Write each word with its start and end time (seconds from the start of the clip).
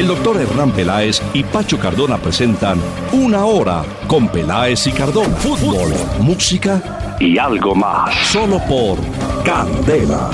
El 0.00 0.06
doctor 0.06 0.40
Hernán 0.40 0.72
Peláez 0.72 1.20
y 1.34 1.44
Pacho 1.44 1.78
Cardona 1.78 2.16
presentan 2.16 2.80
Una 3.12 3.44
Hora 3.44 3.84
con 4.06 4.28
Peláez 4.28 4.86
y 4.86 4.92
Cardona. 4.92 5.36
Fútbol, 5.36 5.92
música 6.22 7.16
y 7.20 7.36
algo 7.36 7.74
más. 7.74 8.14
Solo 8.28 8.58
por 8.66 8.96
Candela. 9.44 10.30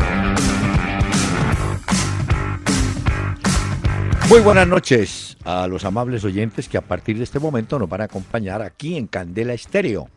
Muy 4.29 4.39
buenas 4.39 4.69
noches 4.69 5.37
a 5.45 5.67
los 5.67 5.85
amables 5.85 6.23
oyentes 6.23 6.69
que 6.69 6.79
a 6.79 6.83
partir 6.83 7.19
de 7.19 7.25
este 7.25 7.41
momento 7.41 7.77
nos 7.77 7.89
van 7.89 8.03
a 8.03 8.05
acompañar 8.05 8.63
aquí 8.63 8.97
en 8.97 9.09
Candela 9.09 9.53
Estéreo 9.53 10.09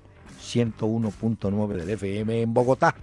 101.9 0.43 1.69
del 1.69 1.89
FM 1.89 2.43
en 2.43 2.53
Bogotá 2.53 2.93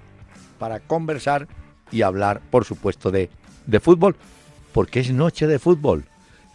para 0.61 0.79
conversar 0.79 1.49
y 1.91 2.03
hablar, 2.03 2.41
por 2.53 2.65
supuesto, 2.65 3.11
de, 3.11 3.31
de 3.67 3.81
fútbol, 3.81 4.15
porque 4.73 5.01
es 5.01 5.11
noche 5.11 5.49
de 5.49 5.59
fútbol. 5.59 6.05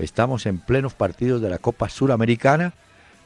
Estamos 0.01 0.47
en 0.47 0.57
plenos 0.57 0.95
partidos 0.95 1.41
de 1.41 1.49
la 1.49 1.59
Copa 1.59 1.87
Suramericana. 1.87 2.73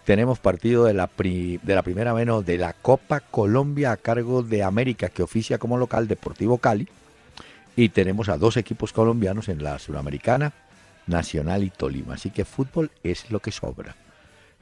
Tenemos 0.03 0.39
partido 0.39 0.83
de 0.83 0.93
la, 0.93 1.09
de 1.17 1.59
la 1.63 1.81
primera 1.81 2.13
menos 2.13 2.45
de 2.45 2.57
la 2.57 2.73
Copa 2.73 3.21
Colombia 3.21 3.93
a 3.93 3.97
cargo 3.97 4.43
de 4.43 4.61
América, 4.61 5.09
que 5.09 5.23
oficia 5.23 5.57
como 5.57 5.77
local 5.77 6.07
Deportivo 6.07 6.58
Cali. 6.58 6.88
Y 7.77 7.89
tenemos 7.89 8.27
a 8.30 8.38
dos 8.38 8.58
equipos 8.58 8.91
colombianos 8.91 9.47
en 9.47 9.63
la 9.63 9.80
Suramericana, 9.80 10.52
Nacional 11.08 11.63
y 11.63 11.69
Tolima. 11.69 12.16
Así 12.16 12.30
que 12.30 12.44
fútbol 12.44 12.91
es 13.03 13.31
lo 13.31 13.39
que 13.39 13.52
sobra. 13.52 13.95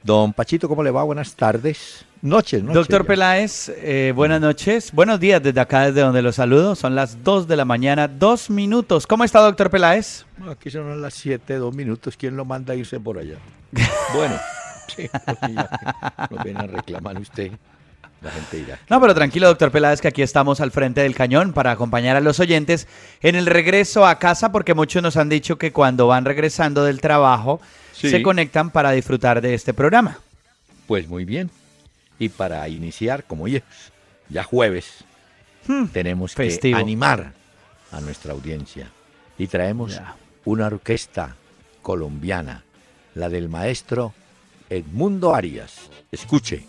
Don 0.02 0.32
Pachito, 0.32 0.68
¿cómo 0.68 0.84
le 0.84 0.92
va? 0.92 1.02
Buenas 1.02 1.34
tardes. 1.34 2.04
Noches, 2.24 2.62
noches. 2.62 2.74
Doctor 2.74 3.02
ya. 3.02 3.06
Peláez, 3.06 3.68
eh, 3.68 4.14
buenas 4.16 4.40
noches. 4.40 4.92
Buenos 4.92 5.20
días 5.20 5.42
desde 5.42 5.60
acá, 5.60 5.82
desde 5.82 6.00
donde 6.00 6.22
los 6.22 6.36
saludo. 6.36 6.74
Son 6.74 6.94
las 6.94 7.22
2 7.22 7.46
de 7.46 7.54
la 7.54 7.66
mañana, 7.66 8.08
dos 8.08 8.48
minutos. 8.48 9.06
¿Cómo 9.06 9.24
está, 9.24 9.40
doctor 9.40 9.68
Peláez? 9.68 10.24
Bueno, 10.38 10.52
Aquí 10.52 10.70
son 10.70 11.02
las 11.02 11.12
7, 11.12 11.56
dos 11.56 11.74
minutos. 11.74 12.16
¿Quién 12.16 12.34
lo 12.34 12.46
manda 12.46 12.72
a 12.72 12.76
irse 12.76 12.98
por 12.98 13.18
allá? 13.18 13.36
Bueno, 14.14 14.36
sí, 14.96 15.06
nos 16.30 16.44
viene 16.44 16.60
a 16.60 16.66
reclamar 16.66 17.18
usted. 17.18 17.52
La 18.22 18.30
gente 18.30 18.56
dirá. 18.56 18.78
No, 18.88 19.02
pero 19.02 19.14
tranquilo, 19.14 19.48
doctor 19.48 19.70
Peláez, 19.70 20.00
que 20.00 20.08
aquí 20.08 20.22
estamos 20.22 20.62
al 20.62 20.70
frente 20.70 21.02
del 21.02 21.14
cañón 21.14 21.52
para 21.52 21.72
acompañar 21.72 22.16
a 22.16 22.20
los 22.22 22.40
oyentes 22.40 22.88
en 23.20 23.34
el 23.34 23.44
regreso 23.44 24.06
a 24.06 24.18
casa, 24.18 24.50
porque 24.50 24.72
muchos 24.72 25.02
nos 25.02 25.18
han 25.18 25.28
dicho 25.28 25.58
que 25.58 25.72
cuando 25.72 26.06
van 26.06 26.24
regresando 26.24 26.84
del 26.84 27.02
trabajo 27.02 27.60
Sí. 27.92 28.08
se 28.08 28.22
conectan 28.22 28.70
para 28.70 28.92
disfrutar 28.92 29.42
de 29.42 29.52
este 29.52 29.74
programa. 29.74 30.18
Pues 30.86 31.06
muy 31.06 31.26
bien. 31.26 31.50
Y 32.24 32.30
para 32.30 32.66
iniciar, 32.70 33.24
como 33.24 33.46
es 33.46 33.62
ya 34.30 34.44
jueves, 34.44 35.04
Hmm, 35.66 35.88
tenemos 35.88 36.32
festivo. 36.34 36.76
que 36.78 36.82
animar 36.82 37.32
a 37.92 38.00
nuestra 38.00 38.32
audiencia. 38.32 38.90
Y 39.36 39.46
traemos 39.46 39.92
Ya. 39.96 40.16
una 40.46 40.66
orquesta 40.68 41.36
colombiana, 41.82 42.64
la 43.14 43.28
del 43.28 43.50
maestro 43.50 44.14
Edmundo 44.70 45.34
Arias. 45.34 45.90
Escuche. 46.10 46.66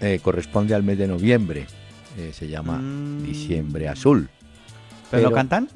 Eh, 0.00 0.20
corresponde 0.22 0.74
al 0.74 0.82
mes 0.82 0.98
de 0.98 1.06
noviembre. 1.06 1.66
Eh, 2.18 2.32
se 2.34 2.48
llama 2.48 2.78
Mm. 2.78 3.22
Diciembre 3.24 3.88
Azul. 3.88 4.28
¿Pero, 5.10 5.30
lo 5.30 5.34
cantan? 5.34 5.68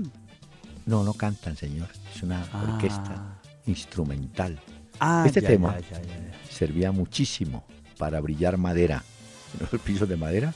No, 0.86 1.04
no 1.04 1.12
cantan, 1.14 1.56
señor. 1.56 1.88
Es 2.14 2.22
una 2.22 2.44
Ah. 2.52 2.64
orquesta 2.74 3.38
instrumental. 3.66 4.58
Ah, 5.00 5.24
Este 5.26 5.40
ya, 5.40 5.48
tema. 5.48 5.78
ya, 5.78 6.00
ya, 6.00 6.02
ya. 6.02 6.32
Servía 6.50 6.92
muchísimo 6.92 7.64
para 7.98 8.20
brillar 8.20 8.56
madera. 8.56 9.02
Los 9.72 9.80
pisos 9.80 10.08
de 10.08 10.16
madera. 10.16 10.52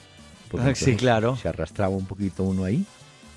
Porque 0.51 0.71
Ah, 0.71 0.75
sí, 0.75 0.97
claro. 0.97 1.37
Se 1.37 1.49
arrastraba 1.49 1.95
un 1.97 2.07
poquito 2.07 2.43
uno 2.43 2.65
ahí. 2.65 2.85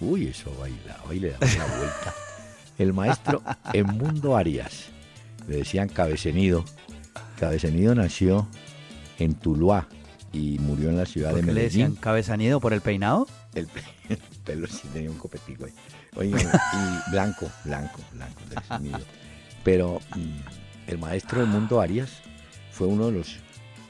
Uy, 0.02 0.28
eso 0.28 0.54
bailaba 0.60 1.14
y 1.14 1.20
le 1.20 1.32
daba 1.32 1.46
la 1.46 1.66
vuelta. 1.78 2.14
El 2.78 2.92
maestro 2.94 3.42
Mundo 3.86 4.36
Arias. 4.36 4.88
Le 5.48 5.58
decían 5.58 5.88
Cabecenido. 5.88 6.66
Cabecenido 7.40 7.96
nació 7.96 8.48
en 9.20 9.34
Tuluá 9.36 9.88
y 10.34 10.60
murió 10.60 10.90
en 10.90 10.98
la 10.98 11.06
ciudad 11.06 11.30
¿Por 11.32 11.40
de 11.42 11.46
qué 11.48 11.54
le 11.54 11.62
decían 11.64 11.90
Medellín. 11.90 12.02
cabezanido 12.02 12.60
por 12.60 12.74
el 12.74 12.82
peinado? 12.82 13.28
El, 13.54 13.68
el 14.10 14.18
pelo 14.44 14.68
sí 14.68 14.88
tenía 14.94 15.10
un 15.10 15.18
copetico 15.18 15.66
ahí. 15.66 15.74
Oigan, 16.16 16.42
y 17.08 17.12
blanco, 17.12 17.50
blanco, 17.64 18.00
blanco. 18.14 18.42
Pero 19.64 20.00
mm, 20.16 20.90
el 20.92 20.98
maestro 20.98 21.40
del 21.40 21.50
mundo 21.50 21.82
Arias 21.82 22.10
fue 22.72 22.88
uno 22.88 23.08
de 23.08 23.12
los. 23.14 23.38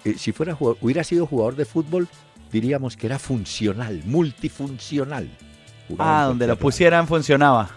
eh, 0.05 0.15
si 0.17 0.31
fuera 0.31 0.53
jugador- 0.55 0.77
hubiera 0.81 1.03
sido 1.03 1.25
jugador 1.27 1.55
de 1.55 1.65
fútbol, 1.65 2.07
diríamos 2.51 2.95
que 2.97 3.07
era 3.07 3.19
funcional, 3.19 4.01
multifuncional. 4.05 5.29
Jugaba 5.87 6.23
Ah, 6.23 6.27
donde 6.27 6.47
lo 6.47 6.57
pusieran 6.57 7.07
funcionaba. 7.07 7.69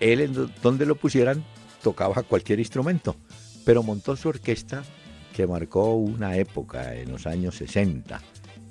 Él, 0.00 0.20
en 0.20 0.50
donde 0.62 0.86
lo 0.86 0.96
pusieran, 0.96 1.44
tocaba 1.82 2.22
cualquier 2.22 2.58
instrumento. 2.58 3.16
Pero 3.64 3.82
montó 3.82 4.16
su 4.16 4.28
orquesta 4.28 4.82
que 5.32 5.46
marcó 5.46 5.94
una 5.94 6.36
época 6.36 6.94
en 6.94 7.10
los 7.10 7.26
años 7.26 7.56
60, 7.56 8.20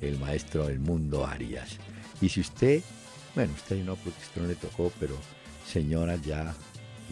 el 0.02 0.20
maestro 0.20 0.68
del 0.68 0.80
mundo 0.80 1.26
Arias. 1.26 1.78
Y 2.22 2.30
si 2.30 2.42
usted, 2.42 2.82
bueno, 3.36 3.54
usted 3.54 3.84
no, 3.84 3.96
porque 3.96 4.22
esto 4.22 4.42
no 4.42 4.48
le 4.48 4.56
tocó, 4.56 4.92
pero 5.00 5.16
señoras 5.68 6.22
ya 6.22 6.54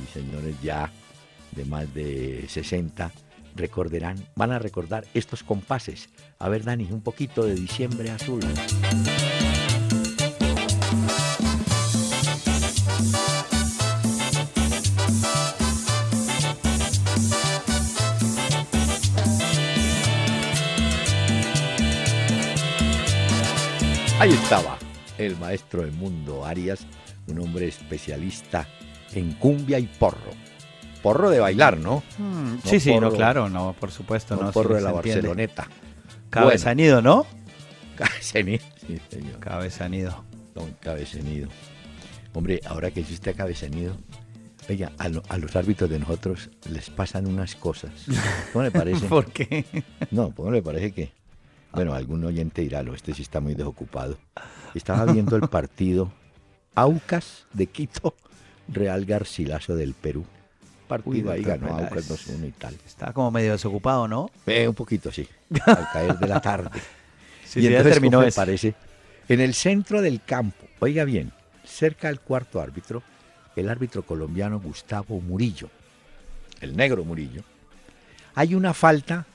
y 0.02 0.14
señores 0.14 0.56
ya 0.62 0.92
de 1.56 1.66
más 1.66 1.92
de 1.94 2.46
60 2.48 3.12
recordarán, 3.56 4.18
van 4.36 4.52
a 4.52 4.60
recordar 4.60 5.06
estos 5.14 5.44
compases. 5.44 6.10
A 6.38 6.50
ver, 6.50 6.64
Dani, 6.64 6.88
un 6.92 7.02
poquito 7.02 7.44
de 7.44 7.56
diciembre 7.56 8.12
azul. 8.12 8.42
Ahí 24.20 24.32
estaba 24.32 24.78
el 25.18 25.38
maestro 25.38 25.82
del 25.82 25.92
mundo 25.92 26.46
Arias, 26.46 26.86
un 27.28 27.40
hombre 27.40 27.68
especialista 27.68 28.68
en 29.14 29.34
cumbia 29.34 29.80
y 29.80 29.88
porro. 29.88 30.32
Porro 31.02 31.30
de 31.30 31.40
bailar, 31.40 31.78
¿no? 31.78 32.04
Mm, 32.18 32.56
sí, 32.66 32.80
sí, 32.80 32.98
no, 33.00 33.12
claro, 33.12 33.50
no, 33.50 33.74
por 33.80 33.92
supuesto. 33.92 34.36
No, 34.36 34.44
No, 34.44 34.52
porro 34.52 34.76
de 34.76 34.82
la 34.82 34.90
entiende. 34.92 35.22
Barceloneta. 35.22 35.68
Cabezanido, 36.30 37.02
¿no? 37.02 37.26
Cabecenido. 37.96 38.64
Sí, 38.86 39.00
señor. 39.10 39.40
Cabezanido. 39.40 40.24
Don 40.54 40.72
Cabecenido. 40.82 41.48
Hombre, 42.34 42.60
ahora 42.66 42.92
que 42.92 43.00
existe 43.00 43.34
Cabecenido, 43.34 43.96
oiga, 44.70 44.92
a, 44.98 45.08
lo- 45.10 45.24
a 45.30 45.38
los 45.38 45.56
árbitros 45.56 45.90
de 45.90 46.00
nosotros 46.00 46.50
les 46.70 46.90
pasan 46.90 47.26
unas 47.28 47.56
cosas. 47.56 47.92
¿Cómo 48.52 48.64
le 48.64 48.72
parece? 48.80 49.08
¿Por 49.08 49.32
qué? 49.32 49.66
No, 50.12 50.34
¿cómo 50.36 50.52
le 50.52 50.62
parece 50.62 50.92
que? 50.92 51.12
Bueno, 51.72 51.94
algún 51.94 52.24
oyente 52.26 52.62
dirá, 52.62 52.82
"Lo, 52.84 52.94
este 52.96 53.14
sí 53.14 53.22
está 53.22 53.40
muy 53.40 53.54
desocupado. 53.56 54.18
Estaba 54.74 55.12
viendo 55.12 55.36
el 55.36 55.48
partido 55.48 56.12
Aucas 56.76 57.46
de 57.54 57.68
Quito, 57.68 58.16
Real 58.68 59.06
Garcilaso 59.06 59.76
del 59.76 59.94
Perú. 59.94 60.26
Partido 60.88 61.30
Uy, 61.32 61.38
ahí 61.38 61.44
ganó. 61.44 61.68
Aucas 61.78 62.10
2-1 62.10 62.48
y 62.48 62.52
tal. 62.52 62.76
Está 62.86 63.14
como 63.14 63.30
medio 63.32 63.52
desocupado, 63.52 64.08
¿no? 64.08 64.30
Eh, 64.48 64.68
un 64.68 64.74
poquito, 64.76 65.12
sí, 65.12 65.28
al 65.66 65.88
caer 65.94 66.18
de 66.18 66.28
la 66.28 66.42
tarde. 66.42 66.70
Sí, 67.46 67.60
y 67.60 67.62
sí, 67.64 67.70
ya 67.70 67.70
entonces, 67.78 67.94
terminó 67.94 68.18
¿cómo 68.18 68.24
le 68.24 68.30
ese. 68.30 68.36
parece? 68.36 68.76
En 69.28 69.40
el 69.42 69.54
centro 69.54 70.02
del 70.02 70.24
campo, 70.24 70.66
oiga 70.80 71.04
bien, 71.04 71.32
cerca 71.64 72.08
del 72.08 72.20
cuarto 72.20 72.60
árbitro, 72.60 73.04
el 73.56 73.70
árbitro 73.70 74.02
colombiano 74.04 74.60
Gustavo 74.60 75.22
Murillo, 75.22 75.70
el 76.62 76.76
negro 76.76 77.04
Murillo, 77.04 77.44
hay 78.34 78.56
una 78.56 78.74
falta 78.74 79.26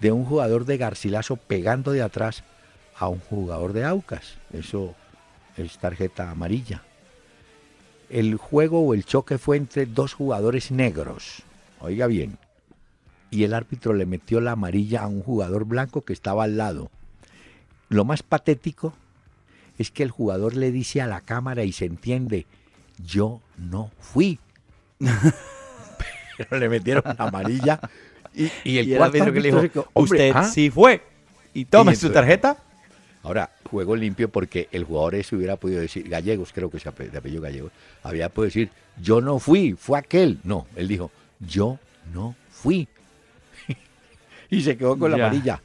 de 0.00 0.12
un 0.12 0.24
jugador 0.24 0.64
de 0.64 0.76
Garcilaso 0.76 1.36
pegando 1.36 1.92
de 1.92 2.02
atrás 2.02 2.42
a 2.98 3.08
un 3.08 3.20
jugador 3.20 3.72
de 3.72 3.84
Aucas. 3.84 4.36
Eso 4.52 4.94
es 5.56 5.78
tarjeta 5.78 6.30
amarilla. 6.30 6.82
El 8.08 8.36
juego 8.36 8.80
o 8.80 8.94
el 8.94 9.04
choque 9.04 9.38
fue 9.38 9.56
entre 9.56 9.86
dos 9.86 10.14
jugadores 10.14 10.70
negros. 10.70 11.42
Oiga 11.80 12.06
bien. 12.06 12.38
Y 13.30 13.44
el 13.44 13.54
árbitro 13.54 13.92
le 13.92 14.06
metió 14.06 14.40
la 14.40 14.52
amarilla 14.52 15.02
a 15.02 15.08
un 15.08 15.22
jugador 15.22 15.64
blanco 15.64 16.02
que 16.02 16.12
estaba 16.12 16.44
al 16.44 16.56
lado. 16.56 16.90
Lo 17.88 18.04
más 18.04 18.22
patético 18.22 18.94
es 19.78 19.90
que 19.90 20.02
el 20.02 20.10
jugador 20.10 20.56
le 20.56 20.72
dice 20.72 21.02
a 21.02 21.06
la 21.06 21.20
cámara 21.20 21.64
y 21.64 21.72
se 21.72 21.84
entiende, 21.84 22.46
yo 23.04 23.40
no 23.56 23.90
fui. 24.00 24.38
Pero 26.36 26.58
le 26.58 26.68
metieron 26.68 27.02
la 27.04 27.24
amarilla 27.24 27.80
y, 28.64 28.78
el, 28.78 29.02
árbitro 29.02 29.32
que 29.32 29.40
le 29.40 29.50
dijo, 29.50 29.88
usted 29.94 30.32
¿ah? 30.34 30.44
sí 30.44 30.70
fue. 30.70 31.02
Y 31.54 31.64
tome 31.64 31.96
su 31.96 32.10
tarjeta. 32.10 32.58
Ahora, 33.22 33.50
juego 33.68 33.96
limpio 33.96 34.28
porque 34.28 34.68
el 34.70 34.84
jugador 34.84 35.16
ese 35.16 35.34
hubiera 35.34 35.56
podido 35.56 35.80
decir, 35.80 36.08
Gallegos 36.08 36.52
creo 36.52 36.70
que 36.70 36.78
se 36.78 36.88
apellido 36.88 37.42
Gallegos, 37.42 37.72
había 38.02 38.28
podido 38.28 38.46
decir, 38.46 38.70
yo 39.02 39.20
no 39.20 39.38
fui, 39.38 39.72
fue 39.72 39.98
aquel. 39.98 40.38
No, 40.44 40.66
él 40.76 40.86
dijo, 40.86 41.10
yo 41.40 41.78
no 42.12 42.36
fui. 42.50 42.86
y 44.50 44.62
se 44.62 44.76
quedó 44.76 44.98
con 44.98 45.10
la 45.10 45.16
amarilla. 45.16 45.60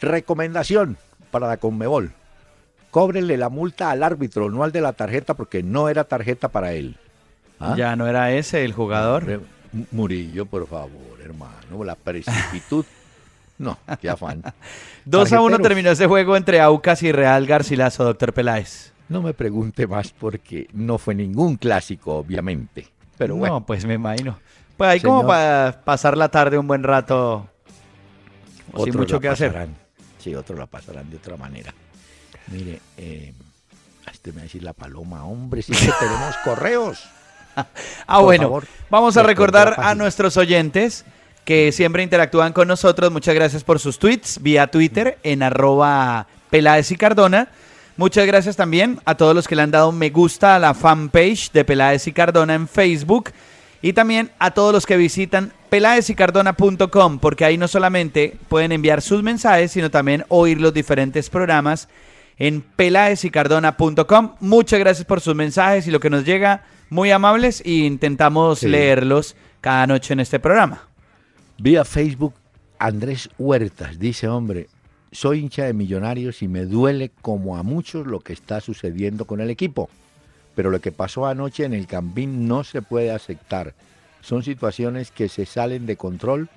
Recomendación 0.00 0.96
para 1.30 1.46
la 1.46 1.58
Conmebol. 1.58 2.12
Cóbrenle 2.90 3.36
la 3.36 3.50
multa 3.50 3.90
al 3.90 4.02
árbitro, 4.02 4.50
no 4.50 4.64
al 4.64 4.72
de 4.72 4.80
la 4.80 4.94
tarjeta, 4.94 5.34
porque 5.34 5.62
no 5.62 5.88
era 5.88 6.04
tarjeta 6.04 6.48
para 6.48 6.72
él. 6.72 6.96
¿Ah? 7.60 7.74
Ya 7.76 7.94
no 7.94 8.08
era 8.08 8.32
ese 8.32 8.64
el 8.64 8.72
jugador. 8.72 9.42
Murillo, 9.92 10.46
por 10.46 10.66
favor, 10.66 11.09
hermano, 11.20 11.84
la 11.84 11.94
precipitud. 11.94 12.84
No, 13.58 13.76
qué 14.00 14.08
afán. 14.08 14.42
2 15.04 15.32
a 15.34 15.42
1 15.42 15.58
terminó 15.58 15.90
ese 15.90 16.06
juego 16.06 16.34
entre 16.34 16.62
Aucas 16.62 17.02
y 17.02 17.12
Real 17.12 17.46
Garcilaso, 17.46 18.04
doctor 18.04 18.32
Peláez. 18.32 18.94
No 19.10 19.20
me 19.20 19.34
pregunte 19.34 19.86
más 19.86 20.12
porque 20.12 20.66
no 20.72 20.96
fue 20.96 21.14
ningún 21.14 21.56
clásico, 21.56 22.16
obviamente. 22.16 22.88
Pero 23.18 23.36
bueno. 23.36 23.56
No, 23.56 23.66
pues 23.66 23.84
me 23.84 23.92
imagino. 23.92 24.38
Pues 24.78 24.88
ahí 24.88 25.00
como 25.00 25.26
para 25.26 25.82
pasar 25.84 26.16
la 26.16 26.30
tarde 26.30 26.56
un 26.56 26.66
buen 26.66 26.82
rato 26.82 27.50
sin 28.82 28.96
mucho 28.96 29.20
que 29.20 29.28
hacer. 29.28 29.68
Sí, 30.18 30.34
otros 30.34 30.58
la 30.58 30.66
pasarán 30.66 31.10
de 31.10 31.18
otra 31.18 31.36
manera. 31.36 31.74
Mire, 32.46 32.80
eh, 32.96 33.34
este 34.10 34.30
me 34.30 34.36
va 34.36 34.40
a 34.40 34.44
decir 34.44 34.62
la 34.62 34.72
paloma, 34.72 35.24
hombre, 35.24 35.60
sí 35.60 35.72
que 35.72 35.92
tenemos 35.98 36.34
correos. 36.44 37.04
ah, 38.06 38.20
bueno, 38.20 38.60
vamos 38.88 39.16
a 39.16 39.22
recordar 39.22 39.74
a 39.78 39.94
nuestros 39.94 40.36
oyentes 40.36 41.04
que 41.44 41.72
siempre 41.72 42.02
interactúan 42.02 42.52
con 42.52 42.68
nosotros. 42.68 43.10
Muchas 43.10 43.34
gracias 43.34 43.64
por 43.64 43.78
sus 43.78 43.98
tweets 43.98 44.40
vía 44.42 44.66
Twitter 44.68 45.18
en 45.22 45.42
arroba 45.42 46.26
Peláez 46.50 46.90
y 46.90 46.96
Cardona. 46.96 47.48
Muchas 47.96 48.26
gracias 48.26 48.56
también 48.56 49.00
a 49.04 49.14
todos 49.14 49.34
los 49.34 49.46
que 49.46 49.56
le 49.56 49.62
han 49.62 49.70
dado 49.70 49.92
me 49.92 50.10
gusta 50.10 50.56
a 50.56 50.58
la 50.58 50.74
fanpage 50.74 51.52
de 51.52 51.64
Peláez 51.64 52.06
y 52.06 52.12
Cardona 52.12 52.54
en 52.54 52.68
Facebook. 52.68 53.30
Y 53.82 53.94
también 53.94 54.30
a 54.38 54.50
todos 54.50 54.72
los 54.72 54.86
que 54.86 54.96
visitan 54.96 55.52
peláezicardona.com, 55.70 57.18
porque 57.18 57.44
ahí 57.44 57.56
no 57.56 57.66
solamente 57.66 58.36
pueden 58.48 58.72
enviar 58.72 59.00
sus 59.00 59.22
mensajes, 59.22 59.72
sino 59.72 59.90
también 59.90 60.24
oír 60.28 60.60
los 60.60 60.74
diferentes 60.74 61.30
programas 61.30 61.88
en 62.40 62.62
peláezicardona.com. 62.62 64.34
Muchas 64.40 64.80
gracias 64.80 65.06
por 65.06 65.20
sus 65.20 65.36
mensajes 65.36 65.86
y 65.86 65.90
lo 65.90 66.00
que 66.00 66.10
nos 66.10 66.24
llega, 66.24 66.64
muy 66.88 67.12
amables, 67.12 67.62
e 67.64 67.70
intentamos 67.70 68.62
leerlos 68.62 69.36
cada 69.60 69.86
noche 69.86 70.14
en 70.14 70.20
este 70.20 70.40
programa. 70.40 70.88
Vía 71.58 71.84
Facebook, 71.84 72.34
Andrés 72.78 73.28
Huertas 73.38 73.98
dice, 73.98 74.26
hombre, 74.26 74.68
soy 75.12 75.40
hincha 75.40 75.64
de 75.64 75.74
millonarios 75.74 76.40
y 76.42 76.48
me 76.48 76.64
duele 76.64 77.10
como 77.20 77.58
a 77.58 77.62
muchos 77.62 78.06
lo 78.06 78.20
que 78.20 78.32
está 78.32 78.62
sucediendo 78.62 79.26
con 79.26 79.42
el 79.42 79.50
equipo. 79.50 79.90
Pero 80.54 80.70
lo 80.70 80.80
que 80.80 80.92
pasó 80.92 81.26
anoche 81.26 81.64
en 81.64 81.74
el 81.74 81.86
Campín 81.86 82.48
no 82.48 82.64
se 82.64 82.80
puede 82.80 83.10
aceptar. 83.10 83.74
Son 84.22 84.42
situaciones 84.42 85.10
que 85.10 85.28
se 85.28 85.44
salen 85.44 85.84
de 85.84 85.96
control, 85.96 86.48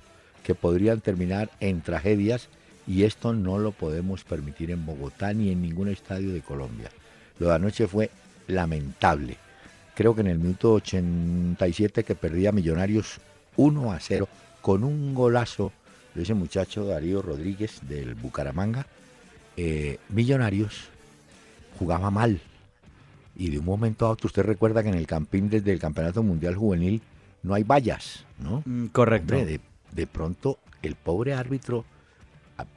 que 0.44 0.56
podrían 0.56 1.02
terminar 1.02 1.50
en 1.60 1.82
tragedias 1.82 2.48
y 2.88 3.04
esto 3.04 3.34
no 3.34 3.58
lo 3.58 3.72
podemos 3.72 4.24
permitir 4.24 4.72
en 4.72 4.86
Bogotá 4.86 5.34
ni 5.34 5.52
en 5.52 5.62
ningún 5.62 5.88
estadio 5.88 6.34
de 6.34 6.42
Colombia. 6.42 6.90
Lo 7.40 7.48
de 7.48 7.56
anoche 7.56 7.88
fue 7.88 8.10
lamentable. 8.48 9.38
Creo 9.96 10.16
que 10.16 10.22
en 10.22 10.28
el 10.28 10.40
minuto 10.40 10.74
87 10.74 12.04
que 12.04 12.16
perdía 12.16 12.52
Millonarios 12.52 13.20
1 13.58 13.92
a 13.92 14.00
0 14.00 14.28
con 14.62 14.84
un 14.84 15.14
golazo 15.14 15.72
de 16.16 16.24
ese 16.24 16.34
muchacho 16.34 16.86
Darío 16.86 17.22
Rodríguez 17.22 17.80
del 17.88 18.16
Bucaramanga, 18.16 18.88
eh, 19.58 20.00
Millonarios 20.10 20.90
jugaba 21.78 22.12
mal. 22.12 22.42
Y 23.36 23.50
de 23.50 23.60
un 23.60 23.66
momento 23.66 24.06
a 24.06 24.12
otro, 24.12 24.28
usted 24.28 24.44
recuerda 24.44 24.84
que 24.84 24.90
en 24.90 24.96
el 24.96 25.08
campín 25.08 25.50
desde 25.50 25.72
el 25.72 25.80
Campeonato 25.80 26.22
Mundial 26.22 26.56
Juvenil 26.56 27.02
no 27.42 27.56
hay 27.56 27.64
vallas, 27.64 28.26
¿no? 28.40 28.62
Mm, 28.66 28.88
correcto. 28.88 29.36
de, 29.36 30.08
pronto 30.08 30.60
el 30.82 30.96
pobre 30.96 31.34
árbitro 31.34 31.86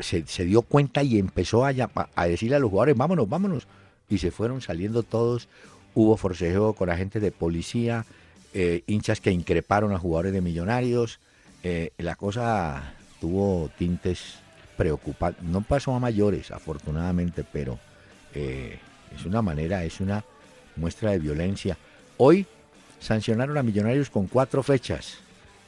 se, 0.01 0.45
dio 0.45 0.63
cuenta 0.63 1.03
y 1.03 1.19
empezó 1.19 1.65
a, 1.65 1.73
a, 2.15 2.27
decirle 2.27 2.57
a 2.57 2.59
los 2.59 2.71
jugadores, 2.71 2.97
vámonos, 2.97 3.29
vámonos. 3.29 3.67
Y 4.09 4.19
se 4.19 4.31
fueron 4.31 4.61
saliendo 4.61 5.03
todos. 5.03 5.49
Hubo 5.95 6.17
forcejeo 6.17 6.75
con 6.75 6.91
agentes 6.91 7.23
de 7.23 7.33
policía, 7.33 8.05
eh, 8.53 8.83
hinchas 8.87 9.21
que 9.21 9.31
increparon 9.31 9.93
a 9.93 9.99
jugadores 9.99 10.33
de 10.33 10.41
millonarios. 10.41 11.21
Eh, 11.63 11.91
la 11.99 12.17
cosa 12.17 12.95
tuvo 13.21 13.71
tintes 13.79 14.37
preocupantes. 14.77 15.43
No 15.43 15.63
pasó 15.63 15.95
a 15.95 16.01
mayores, 16.01 16.51
afortunadamente, 16.51 17.45
pero 17.51 17.79
eh, 18.35 18.79
es 19.15 19.25
una 19.25 19.43
manera, 19.43 19.85
es 19.85 20.01
una 20.01 20.25
muestra 20.77 21.13
de 21.13 21.19
violencia. 21.19 21.77
Hoy 22.19 22.47
sancionaron 23.01 23.57
a 23.59 23.63
Millonarios 23.63 24.11
con 24.11 24.27
cuatro 24.27 24.63
fechas 24.63 25.19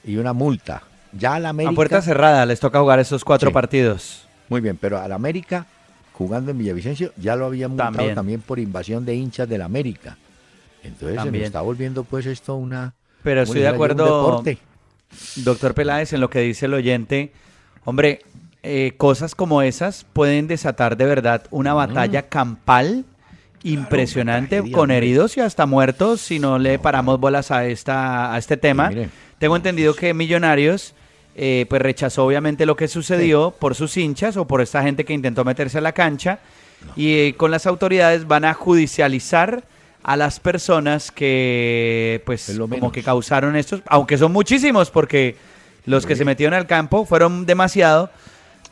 y 0.04 0.16
una 0.16 0.32
multa. 0.32 0.82
Ya 1.12 1.34
a 1.34 1.40
la 1.40 1.50
América. 1.50 1.72
A 1.72 1.74
puerta 1.74 2.02
cerrada 2.02 2.46
les 2.46 2.60
toca 2.60 2.80
jugar 2.80 2.98
esos 2.98 3.24
cuatro 3.24 3.52
partidos. 3.52 4.26
Muy 4.48 4.60
bien, 4.60 4.76
pero 4.76 4.98
a 4.98 5.08
la 5.08 5.14
América, 5.14 5.66
jugando 6.12 6.50
en 6.50 6.58
Villavicencio, 6.58 7.12
ya 7.16 7.36
lo 7.36 7.46
había 7.46 7.68
multado 7.68 8.14
también, 8.14 8.40
por 8.40 8.58
invasión 8.58 9.04
de 9.04 9.14
hinchas 9.14 9.48
de 9.48 9.58
la 9.58 9.66
América. 9.66 10.16
Entonces 10.82 11.20
se 11.22 11.44
está 11.44 11.60
volviendo 11.60 12.04
pues 12.04 12.26
esto 12.26 12.56
una. 12.56 12.94
Pero 13.22 13.42
estoy 13.42 13.60
de 13.60 13.68
acuerdo. 13.68 14.42
Doctor 15.36 15.74
Peláez, 15.74 16.12
en 16.12 16.20
lo 16.20 16.28
que 16.28 16.40
dice 16.40 16.66
el 16.66 16.74
oyente, 16.74 17.32
hombre, 17.84 18.20
eh, 18.62 18.92
cosas 18.96 19.34
como 19.34 19.62
esas 19.62 20.04
pueden 20.12 20.48
desatar 20.48 20.96
de 20.96 21.06
verdad 21.06 21.44
una 21.50 21.74
batalla 21.74 22.28
campal 22.28 23.04
impresionante 23.62 24.70
con 24.70 24.90
heridos 24.90 25.36
y 25.36 25.40
hasta 25.40 25.66
muertos 25.66 26.20
si 26.20 26.38
no 26.38 26.58
le 26.58 26.78
paramos 26.78 27.18
bolas 27.18 27.50
a 27.50 27.66
esta 27.66 28.32
a 28.32 28.38
este 28.38 28.56
tema. 28.56 28.90
Tengo 29.38 29.56
entendido 29.56 29.94
que 29.94 30.14
Millonarios 30.14 30.94
eh, 31.40 31.66
pues 31.68 31.80
rechazó 31.80 32.26
obviamente 32.26 32.66
lo 32.66 32.74
que 32.74 32.88
sucedió 32.88 33.52
por 33.52 33.76
sus 33.76 33.96
hinchas 33.96 34.36
o 34.36 34.48
por 34.48 34.60
esta 34.60 34.82
gente 34.82 35.04
que 35.04 35.12
intentó 35.12 35.44
meterse 35.44 35.78
a 35.78 35.80
la 35.80 35.92
cancha. 35.92 36.40
Y 36.96 37.14
eh, 37.14 37.34
con 37.36 37.52
las 37.52 37.64
autoridades 37.64 38.26
van 38.26 38.44
a 38.44 38.54
judicializar 38.54 39.62
a 40.02 40.16
las 40.16 40.40
personas 40.40 41.12
que 41.12 42.22
pues 42.26 42.58
como 42.58 42.90
que 42.90 43.04
causaron 43.04 43.54
estos, 43.54 43.82
aunque 43.86 44.18
son 44.18 44.32
muchísimos 44.32 44.90
porque 44.90 45.36
los 45.86 46.06
que 46.06 46.16
se 46.16 46.24
metieron 46.24 46.54
al 46.54 46.66
campo 46.66 47.04
fueron 47.04 47.46
demasiado, 47.46 48.10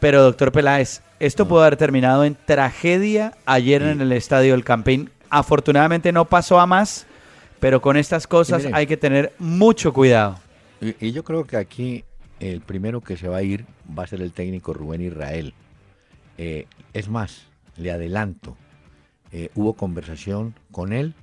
pero 0.01 0.25
doctor 0.25 0.51
Peláez, 0.51 1.03
esto 1.21 1.47
pudo 1.47 1.61
haber 1.61 1.77
terminado 1.77 2.25
en 2.25 2.37
tragedia 2.47 3.33
ayer 3.47 3.83
en 3.83 4.01
el 4.01 4.11
estadio 4.11 4.53
del 4.53 4.65
Campín. 4.65 5.11
Afortunadamente 5.31 6.11
no 6.11 6.25
pasó 6.25 6.59
a 6.59 6.67
más, 6.67 7.07
pero 7.61 7.81
con 7.81 7.97
estas 7.97 8.27
cosas 8.27 8.67
hay 8.73 8.89
que 8.89 8.97
tener 8.97 9.33
mucho 9.39 9.93
cuidado. 9.93 10.41
Y, 10.81 11.13
yo 11.13 11.23
creo 11.23 11.47
que 11.47 11.57
aquí 11.57 12.05
el 12.41 12.61
primero 12.61 13.01
que 13.01 13.17
se 13.17 13.29
va 13.29 13.39
a 13.39 13.43
ir 13.43 13.65
va 13.97 14.05
a 14.05 14.07
ser 14.07 14.21
el 14.21 14.33
técnico 14.33 14.73
Rubén 14.73 15.03
Israel. 15.03 15.55
Eh, 16.39 16.67
es 16.93 17.09
más, 17.09 17.47
le 17.77 17.91
adelanto, 17.91 18.57
eh, 19.33 19.51
hubo 19.55 19.75
conversación 19.75 20.55
con 20.71 20.93
él 20.93 21.15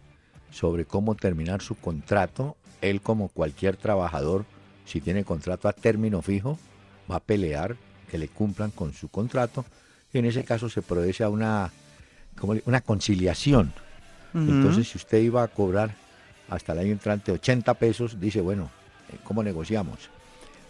sobre 0.51 0.85
cómo 0.85 1.15
terminar 1.15 1.61
su 1.61 1.75
contrato. 1.75 2.57
Él 2.81 3.01
como 3.01 3.29
cualquier 3.29 3.77
trabajador, 3.77 4.45
si 4.85 5.01
tiene 5.01 5.23
contrato 5.23 5.67
a 5.67 5.73
término 5.73 6.21
fijo, 6.21 6.57
va 7.09 7.17
a 7.17 7.19
pelear 7.19 7.75
que 8.09 8.17
le 8.17 8.27
cumplan 8.27 8.71
con 8.71 8.93
su 8.93 9.09
contrato 9.09 9.65
y 10.11 10.19
en 10.19 10.25
ese 10.25 10.43
caso 10.43 10.69
se 10.69 10.81
produce 10.81 11.23
a 11.23 11.29
una, 11.29 11.71
como 12.37 12.55
una 12.65 12.81
conciliación. 12.81 13.73
Entonces, 14.35 14.89
si 14.89 14.97
usted 14.97 15.21
iba 15.21 15.43
a 15.43 15.47
cobrar 15.47 15.93
hasta 16.49 16.73
el 16.73 16.79
año 16.79 16.91
entrante 16.91 17.31
80 17.31 17.71
pesos, 17.75 18.19
dice, 18.19 18.41
bueno, 18.41 18.71
eh, 19.11 19.17
¿cómo 19.23 19.43
negociamos? 19.43 20.09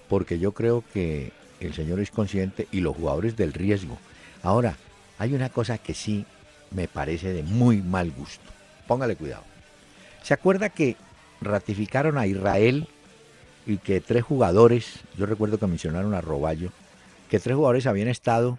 Porque 0.08 0.40
yo 0.40 0.52
creo 0.52 0.84
que 0.94 1.32
el 1.60 1.74
señor 1.74 2.00
es 2.00 2.12
consciente 2.12 2.68
y 2.72 2.82
los 2.82 2.96
jugadores 2.96 3.36
del 3.36 3.54
riesgo. 3.54 3.98
Ahora, 4.42 4.76
hay 5.18 5.34
una 5.34 5.50
cosa 5.50 5.78
que 5.78 5.94
sí 5.94 6.26
me 6.72 6.88
parece 6.88 7.34
de 7.34 7.44
muy 7.44 7.82
mal 7.82 8.12
gusto. 8.12 8.44
póngale 8.88 9.16
cuidado. 9.16 9.44
¿Se 10.24 10.34
acuerda 10.34 10.70
que 10.70 10.96
ratificaron 11.42 12.18
a 12.18 12.28
Israel 12.28 12.88
y 13.66 13.78
que 13.78 14.02
tres 14.02 14.24
jugadores, 14.24 15.00
yo 15.18 15.26
recuerdo 15.26 15.58
que 15.58 15.68
mencionaron 15.68 16.14
a 16.14 16.22
Roballo, 16.22 16.70
que 17.30 17.40
tres 17.40 17.56
jugadores 17.56 17.88
habían 17.88 18.08
estado 18.08 18.58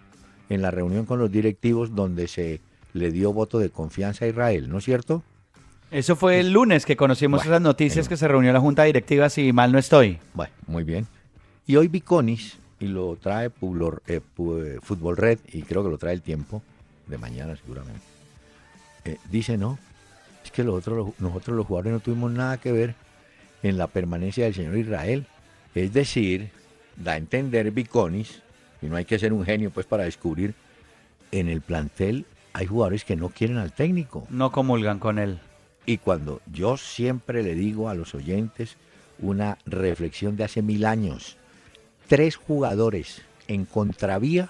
en 0.49 0.61
la 0.61 0.71
reunión 0.71 1.05
con 1.05 1.19
los 1.19 1.31
directivos 1.31 1.95
donde 1.95 2.27
se 2.27 2.61
le 2.93 3.11
dio 3.11 3.33
voto 3.33 3.59
de 3.59 3.69
confianza 3.69 4.25
a 4.25 4.27
Israel, 4.27 4.69
¿no 4.69 4.77
es 4.77 4.85
cierto? 4.85 5.23
Eso 5.91 6.15
fue 6.15 6.39
el 6.39 6.51
lunes 6.51 6.85
que 6.85 6.95
conocimos 6.95 7.45
esas 7.45 7.61
noticias 7.61 8.09
que 8.09 8.17
se 8.17 8.27
reunió 8.27 8.51
la 8.51 8.59
Junta 8.59 8.83
Directiva, 8.83 9.29
si 9.29 9.53
mal 9.53 9.71
no 9.71 9.77
estoy. 9.77 10.19
Bueno, 10.33 10.53
muy 10.67 10.83
bien. 10.83 11.07
Y 11.67 11.77
hoy 11.77 11.87
Viconis, 11.87 12.57
y 12.79 12.87
lo 12.87 13.15
trae 13.15 13.49
Fútbol 13.49 14.01
eh, 14.07 14.79
Red, 15.15 15.39
y 15.51 15.63
creo 15.63 15.83
que 15.83 15.89
lo 15.89 15.97
trae 15.97 16.13
el 16.13 16.21
tiempo, 16.21 16.61
de 17.07 17.17
mañana 17.17 17.55
seguramente, 17.55 18.01
eh, 19.03 19.17
dice 19.31 19.57
no, 19.57 19.79
es 20.43 20.51
que 20.51 20.63
nosotros 20.63 21.13
los 21.19 21.65
jugadores 21.65 21.93
no 21.93 21.99
tuvimos 21.99 22.31
nada 22.31 22.57
que 22.57 22.71
ver 22.71 22.95
en 23.63 23.77
la 23.77 23.87
permanencia 23.87 24.45
del 24.45 24.53
señor 24.53 24.77
Israel. 24.77 25.25
Es 25.73 25.91
decir, 25.91 26.51
da 26.97 27.13
a 27.13 27.17
entender 27.17 27.71
Viconis, 27.71 28.41
y 28.81 28.85
no 28.85 28.95
hay 28.95 29.05
que 29.05 29.17
ser 29.17 29.33
un 29.33 29.43
genio 29.43 29.71
pues 29.71 29.87
para 29.87 30.03
descubrir, 30.03 30.53
en 31.31 31.49
el 31.49 31.61
plantel 31.61 32.25
hay 32.53 32.67
jugadores 32.67 33.03
que 33.03 33.15
no 33.15 33.29
quieren 33.29 33.57
al 33.57 33.73
técnico. 33.73 34.27
No 34.29 34.51
comulgan 34.51 34.99
con 34.99 35.17
él. 35.17 35.39
Y 35.87 35.97
cuando 35.97 36.41
yo 36.51 36.77
siempre 36.77 37.41
le 37.41 37.55
digo 37.55 37.89
a 37.89 37.95
los 37.95 38.13
oyentes 38.13 38.77
una 39.19 39.57
reflexión 39.65 40.37
de 40.37 40.43
hace 40.43 40.61
mil 40.61 40.85
años, 40.85 41.37
tres 42.07 42.35
jugadores 42.35 43.21
en 43.47 43.65
contravía 43.65 44.49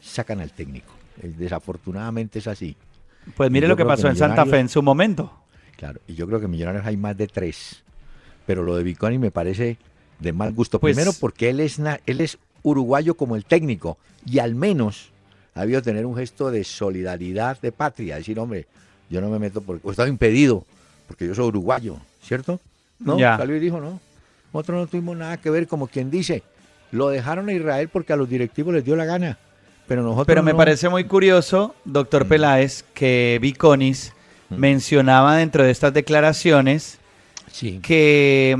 sacan 0.00 0.40
al 0.40 0.50
técnico. 0.50 0.92
Desafortunadamente 1.16 2.38
es 2.38 2.46
así. 2.46 2.76
Pues 3.36 3.50
mire 3.50 3.68
lo 3.68 3.76
que 3.76 3.84
pasó 3.84 4.08
en 4.08 4.16
Santa 4.16 4.46
Fe 4.46 4.58
en 4.58 4.68
su 4.68 4.82
momento. 4.82 5.32
Claro, 5.76 6.00
y 6.06 6.14
yo 6.14 6.26
creo 6.26 6.38
que 6.38 6.46
en 6.46 6.50
Millonarios 6.50 6.86
hay 6.86 6.96
más 6.96 7.16
de 7.16 7.26
tres. 7.26 7.82
Pero 8.46 8.62
lo 8.62 8.76
de 8.76 8.82
Viconi 8.82 9.18
me 9.18 9.30
parece 9.30 9.76
de 10.18 10.32
mal 10.32 10.52
gusto. 10.52 10.80
Pues 10.80 10.96
Primero 10.96 11.14
porque 11.18 11.50
él 11.50 11.60
es, 11.60 11.78
él 11.78 12.20
es 12.20 12.38
uruguayo 12.62 13.14
como 13.14 13.36
el 13.36 13.44
técnico 13.44 13.98
y 14.26 14.38
al 14.38 14.54
menos 14.54 15.10
ha 15.54 15.62
habido 15.62 15.82
tener 15.82 16.06
un 16.06 16.16
gesto 16.16 16.50
de 16.50 16.64
solidaridad 16.64 17.60
de 17.60 17.72
patria. 17.72 18.16
Decir, 18.16 18.38
hombre, 18.38 18.66
yo 19.08 19.20
no 19.20 19.28
me 19.28 19.38
meto 19.38 19.60
porque 19.60 19.86
he 19.86 19.90
estado 19.90 20.08
impedido 20.08 20.64
porque 21.06 21.26
yo 21.26 21.34
soy 21.34 21.46
uruguayo, 21.46 21.96
¿cierto? 22.22 22.60
No, 23.00 23.18
salió 23.18 23.56
y 23.56 23.60
dijo, 23.60 23.80
no. 23.80 24.00
Nosotros 24.52 24.80
no 24.80 24.86
tuvimos 24.86 25.16
nada 25.16 25.36
que 25.38 25.50
ver, 25.50 25.66
como 25.66 25.86
quien 25.88 26.10
dice, 26.10 26.42
lo 26.92 27.08
dejaron 27.08 27.48
a 27.48 27.52
Israel 27.52 27.88
porque 27.88 28.12
a 28.12 28.16
los 28.16 28.28
directivos 28.28 28.74
les 28.74 28.84
dio 28.84 28.96
la 28.96 29.04
gana. 29.04 29.38
Pero 29.86 30.02
nosotros 30.02 30.26
Pero 30.26 30.42
me 30.42 30.54
parece 30.54 30.88
muy 30.88 31.04
curioso, 31.04 31.74
doctor 31.84 32.24
mm. 32.24 32.28
Peláez, 32.28 32.84
que 32.94 33.38
Viconis 33.40 34.12
mm. 34.48 34.54
mencionaba 34.54 35.36
dentro 35.36 35.64
de 35.64 35.70
estas 35.70 35.92
declaraciones 35.92 36.98
que, 37.82 38.56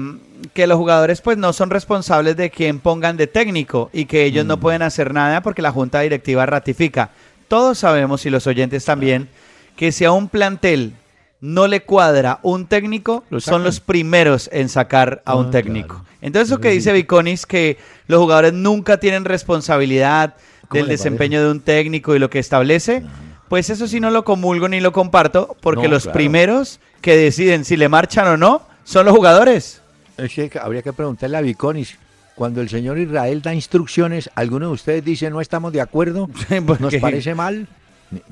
que 0.52 0.66
los 0.66 0.76
jugadores 0.76 1.20
pues 1.20 1.38
no 1.38 1.52
son 1.52 1.70
responsables 1.70 2.36
de 2.36 2.50
quien 2.50 2.80
pongan 2.80 3.16
de 3.16 3.28
técnico 3.28 3.90
y 3.92 4.06
que 4.06 4.24
ellos 4.24 4.44
no 4.44 4.56
mm. 4.56 4.60
pueden 4.60 4.82
hacer 4.82 5.14
nada 5.14 5.42
porque 5.42 5.62
la 5.62 5.70
junta 5.70 6.00
directiva 6.00 6.46
ratifica. 6.46 7.10
Todos 7.46 7.78
sabemos 7.78 8.26
y 8.26 8.30
los 8.30 8.46
oyentes 8.46 8.84
también 8.84 9.28
que 9.76 9.92
si 9.92 10.04
a 10.04 10.12
un 10.12 10.28
plantel 10.28 10.94
no 11.40 11.66
le 11.66 11.82
cuadra 11.82 12.38
un 12.42 12.66
técnico, 12.66 13.24
son 13.38 13.64
los 13.64 13.80
primeros 13.80 14.48
en 14.52 14.68
sacar 14.68 15.22
a 15.24 15.36
un 15.36 15.46
ah, 15.46 15.50
técnico. 15.50 16.04
Entonces, 16.20 16.50
lo 16.50 16.60
que 16.60 16.70
dice 16.70 16.92
Viconis, 16.92 17.46
que 17.46 17.78
los 18.06 18.20
jugadores 18.20 18.52
nunca 18.52 18.98
tienen 18.98 19.24
responsabilidad 19.24 20.34
del 20.70 20.86
desempeño 20.86 21.42
de 21.42 21.50
un 21.50 21.60
técnico 21.60 22.14
y 22.14 22.18
lo 22.18 22.30
que 22.30 22.38
establece, 22.38 23.02
pues 23.48 23.70
eso 23.70 23.88
sí 23.88 24.00
no 24.00 24.10
lo 24.10 24.24
comulgo 24.24 24.68
ni 24.68 24.80
lo 24.80 24.92
comparto, 24.92 25.56
porque 25.60 25.88
los 25.88 26.06
primeros 26.06 26.78
que 27.00 27.16
deciden 27.16 27.64
si 27.64 27.76
le 27.76 27.88
marchan 27.88 28.28
o 28.28 28.36
no 28.36 28.62
son 28.84 29.06
los 29.06 29.16
jugadores. 29.16 29.80
Es 30.18 30.34
que 30.34 30.50
habría 30.60 30.82
que 30.82 30.92
preguntarle 30.92 31.36
a 31.36 31.40
Viconis. 31.40 31.96
Cuando 32.34 32.62
el 32.62 32.70
señor 32.70 32.98
Israel 32.98 33.42
da 33.42 33.52
instrucciones, 33.52 34.30
¿alguno 34.34 34.68
de 34.68 34.72
ustedes 34.72 35.04
dice 35.04 35.28
no 35.30 35.40
estamos 35.42 35.72
de 35.72 35.80
acuerdo? 35.80 36.30
¿Nos 36.78 36.94
parece 36.96 37.34
mal? 37.34 37.66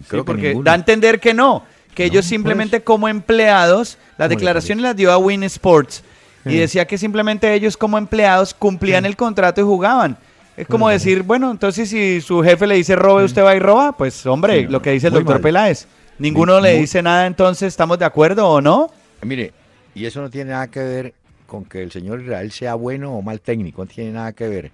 Creo 0.08 0.24
porque 0.24 0.58
da 0.62 0.72
a 0.72 0.76
entender 0.76 1.20
que 1.20 1.34
no 1.34 1.64
que 1.94 2.04
ellos 2.04 2.26
simplemente 2.26 2.82
como 2.82 3.08
empleados, 3.08 3.98
las 4.16 4.28
declaraciones 4.28 4.82
las 4.82 4.96
dio 4.96 5.12
a 5.12 5.18
Win 5.18 5.42
Sports 5.44 6.02
y 6.44 6.56
decía 6.56 6.86
que 6.86 6.98
simplemente 6.98 7.52
ellos 7.52 7.76
como 7.76 7.98
empleados 7.98 8.54
cumplían 8.54 9.04
el 9.04 9.16
contrato 9.16 9.60
y 9.60 9.64
jugaban. 9.64 10.16
Es 10.56 10.66
como 10.66 10.88
decir, 10.88 11.22
bueno, 11.22 11.50
entonces 11.50 11.88
si 11.88 12.20
su 12.20 12.42
jefe 12.42 12.66
le 12.66 12.74
dice 12.74 12.96
robe, 12.96 13.24
usted 13.24 13.44
va 13.44 13.54
y 13.54 13.60
roba, 13.60 13.92
pues 13.92 14.26
hombre, 14.26 14.68
lo 14.68 14.82
que 14.82 14.90
dice 14.90 15.06
el 15.08 15.14
doctor 15.14 15.40
Peláez. 15.40 15.86
Ninguno 16.18 16.60
le 16.60 16.74
dice 16.78 17.00
nada, 17.00 17.26
entonces 17.26 17.68
estamos 17.68 17.98
de 17.98 18.04
acuerdo 18.04 18.48
o 18.48 18.60
no. 18.60 18.90
Mire, 19.22 19.52
y 19.94 20.04
eso 20.04 20.20
no 20.20 20.30
tiene 20.30 20.50
nada 20.50 20.66
que 20.66 20.80
ver 20.80 21.14
con 21.46 21.64
que 21.64 21.82
el 21.82 21.92
señor 21.92 22.22
Israel 22.22 22.50
sea 22.50 22.74
bueno 22.74 23.14
o 23.14 23.22
mal 23.22 23.40
técnico, 23.40 23.84
no 23.84 23.90
tiene 23.90 24.12
nada 24.12 24.32
que 24.32 24.48
ver. 24.48 24.72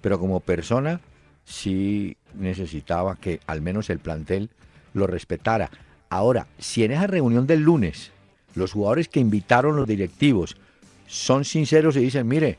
Pero 0.00 0.18
como 0.18 0.40
persona 0.40 1.00
sí 1.44 2.16
necesitaba 2.34 3.16
que 3.16 3.40
al 3.46 3.60
menos 3.60 3.90
el 3.90 3.98
plantel 3.98 4.48
lo 4.94 5.06
respetara. 5.06 5.70
Ahora, 6.08 6.46
si 6.58 6.84
en 6.84 6.92
esa 6.92 7.06
reunión 7.06 7.46
del 7.46 7.60
lunes 7.60 8.12
los 8.54 8.72
jugadores 8.72 9.08
que 9.08 9.20
invitaron 9.20 9.76
los 9.76 9.86
directivos 9.86 10.56
son 11.06 11.44
sinceros 11.44 11.96
y 11.96 12.00
dicen, 12.00 12.26
mire, 12.26 12.58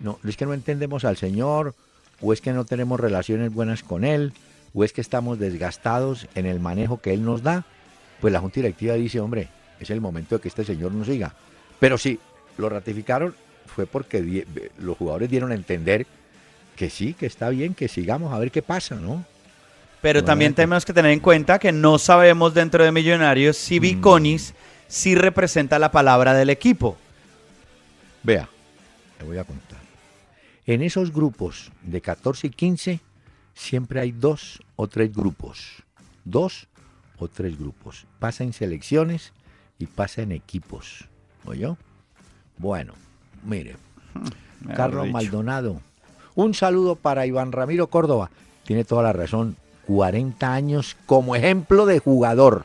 no, 0.00 0.18
es 0.26 0.36
que 0.36 0.46
no 0.46 0.54
entendemos 0.54 1.04
al 1.04 1.16
señor, 1.16 1.74
o 2.20 2.32
es 2.32 2.40
que 2.40 2.52
no 2.52 2.64
tenemos 2.64 2.98
relaciones 2.98 3.52
buenas 3.52 3.82
con 3.82 4.04
él, 4.04 4.32
o 4.72 4.84
es 4.84 4.92
que 4.92 5.00
estamos 5.00 5.38
desgastados 5.38 6.28
en 6.34 6.46
el 6.46 6.60
manejo 6.60 7.00
que 7.00 7.12
él 7.12 7.24
nos 7.24 7.42
da, 7.42 7.64
pues 8.20 8.32
la 8.32 8.40
Junta 8.40 8.56
Directiva 8.56 8.94
dice, 8.94 9.20
hombre, 9.20 9.48
es 9.80 9.90
el 9.90 10.00
momento 10.00 10.36
de 10.36 10.40
que 10.40 10.48
este 10.48 10.64
señor 10.64 10.92
nos 10.92 11.06
siga. 11.06 11.34
Pero 11.78 11.98
si 11.98 12.18
lo 12.58 12.68
ratificaron, 12.68 13.34
fue 13.66 13.86
porque 13.86 14.46
los 14.78 14.96
jugadores 14.96 15.30
dieron 15.30 15.52
a 15.52 15.54
entender 15.54 16.06
que 16.76 16.90
sí, 16.90 17.14
que 17.14 17.26
está 17.26 17.50
bien, 17.50 17.74
que 17.74 17.88
sigamos 17.88 18.32
a 18.32 18.38
ver 18.38 18.50
qué 18.50 18.62
pasa, 18.62 18.96
¿no? 18.96 19.24
Pero 20.04 20.22
también 20.22 20.52
tenemos 20.52 20.84
que 20.84 20.92
tener 20.92 21.12
en 21.12 21.20
cuenta 21.20 21.58
que 21.58 21.72
no 21.72 21.98
sabemos 21.98 22.52
dentro 22.52 22.84
de 22.84 22.92
Millonarios 22.92 23.56
si 23.56 23.78
Viconis 23.78 24.52
mm. 24.52 24.54
sí 24.86 25.14
representa 25.14 25.78
la 25.78 25.90
palabra 25.90 26.34
del 26.34 26.50
equipo. 26.50 26.98
Vea, 28.22 28.46
le 29.18 29.24
voy 29.24 29.38
a 29.38 29.44
contar. 29.44 29.78
En 30.66 30.82
esos 30.82 31.10
grupos 31.10 31.72
de 31.80 32.02
14 32.02 32.48
y 32.48 32.50
15 32.50 33.00
siempre 33.54 33.98
hay 33.98 34.12
dos 34.12 34.62
o 34.76 34.88
tres 34.88 35.10
grupos. 35.10 35.82
Dos 36.26 36.68
o 37.16 37.28
tres 37.28 37.58
grupos. 37.58 38.04
Pasa 38.18 38.44
en 38.44 38.52
selecciones 38.52 39.32
y 39.78 39.86
pasa 39.86 40.20
en 40.20 40.32
equipos. 40.32 41.08
¿Oyó? 41.46 41.78
Bueno, 42.58 42.92
mire. 43.42 43.76
Carlos 44.76 45.08
Maldonado. 45.10 45.80
Un 46.34 46.52
saludo 46.52 46.94
para 46.94 47.24
Iván 47.24 47.52
Ramiro 47.52 47.86
Córdoba. 47.86 48.30
Tiene 48.64 48.84
toda 48.84 49.02
la 49.02 49.14
razón. 49.14 49.56
40 49.86 50.52
años 50.52 50.96
como 51.06 51.36
ejemplo 51.36 51.86
de 51.86 51.98
jugador 51.98 52.64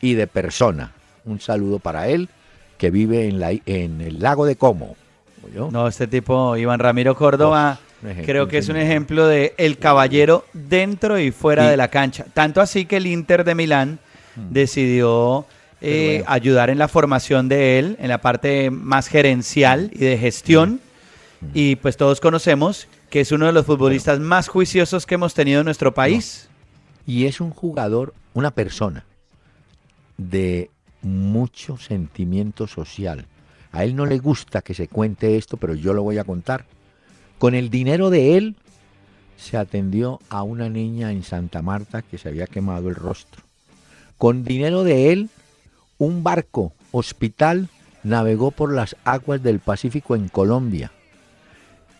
y 0.00 0.14
de 0.14 0.26
persona. 0.26 0.92
Un 1.24 1.40
saludo 1.40 1.78
para 1.78 2.08
él 2.08 2.28
que 2.78 2.90
vive 2.90 3.28
en, 3.28 3.40
la, 3.40 3.50
en 3.50 4.00
el 4.00 4.20
lago 4.20 4.46
de 4.46 4.56
Como. 4.56 4.96
No, 5.54 5.88
este 5.88 6.06
tipo, 6.06 6.56
Iván 6.56 6.78
Ramiro 6.78 7.14
Córdoba, 7.14 7.78
creo 8.24 8.48
que 8.48 8.58
es 8.58 8.68
un 8.68 8.76
ejemplo 8.76 9.26
de 9.26 9.54
el 9.56 9.78
caballero 9.78 10.44
dentro 10.52 11.18
y 11.18 11.30
fuera 11.30 11.70
de 11.70 11.76
la 11.76 11.88
cancha. 11.88 12.26
Tanto 12.34 12.60
así 12.60 12.84
que 12.84 12.98
el 12.98 13.06
Inter 13.06 13.44
de 13.44 13.54
Milán 13.54 13.98
hmm. 14.36 14.52
decidió 14.52 15.46
eh, 15.80 16.22
ayudar 16.26 16.70
en 16.70 16.78
la 16.78 16.88
formación 16.88 17.48
de 17.48 17.78
él, 17.78 17.96
en 18.00 18.08
la 18.08 18.18
parte 18.18 18.70
más 18.70 19.08
gerencial 19.08 19.90
y 19.92 19.98
de 19.98 20.18
gestión. 20.18 20.80
Hmm. 21.40 21.46
Y 21.54 21.76
pues 21.76 21.96
todos 21.96 22.20
conocemos 22.20 22.88
que 23.10 23.20
es 23.20 23.32
uno 23.32 23.46
de 23.46 23.52
los 23.52 23.64
futbolistas 23.64 24.20
más 24.20 24.48
juiciosos 24.48 25.06
que 25.06 25.14
hemos 25.14 25.34
tenido 25.34 25.60
en 25.60 25.64
nuestro 25.64 25.94
país 25.94 26.47
y 27.08 27.24
es 27.24 27.40
un 27.40 27.52
jugador, 27.52 28.12
una 28.34 28.50
persona 28.50 29.06
de 30.18 30.70
mucho 31.00 31.78
sentimiento 31.78 32.66
social. 32.66 33.24
A 33.72 33.82
él 33.82 33.96
no 33.96 34.04
le 34.04 34.18
gusta 34.18 34.60
que 34.60 34.74
se 34.74 34.88
cuente 34.88 35.38
esto, 35.38 35.56
pero 35.56 35.74
yo 35.74 35.94
lo 35.94 36.02
voy 36.02 36.18
a 36.18 36.24
contar. 36.24 36.66
Con 37.38 37.54
el 37.54 37.70
dinero 37.70 38.10
de 38.10 38.36
él 38.36 38.56
se 39.38 39.56
atendió 39.56 40.20
a 40.28 40.42
una 40.42 40.68
niña 40.68 41.10
en 41.10 41.22
Santa 41.22 41.62
Marta 41.62 42.02
que 42.02 42.18
se 42.18 42.28
había 42.28 42.46
quemado 42.46 42.90
el 42.90 42.94
rostro. 42.94 43.42
Con 44.18 44.44
dinero 44.44 44.84
de 44.84 45.10
él, 45.10 45.30
un 45.96 46.22
barco 46.22 46.74
hospital 46.92 47.70
navegó 48.02 48.50
por 48.50 48.70
las 48.70 48.96
aguas 49.04 49.42
del 49.42 49.60
Pacífico 49.60 50.14
en 50.14 50.28
Colombia. 50.28 50.92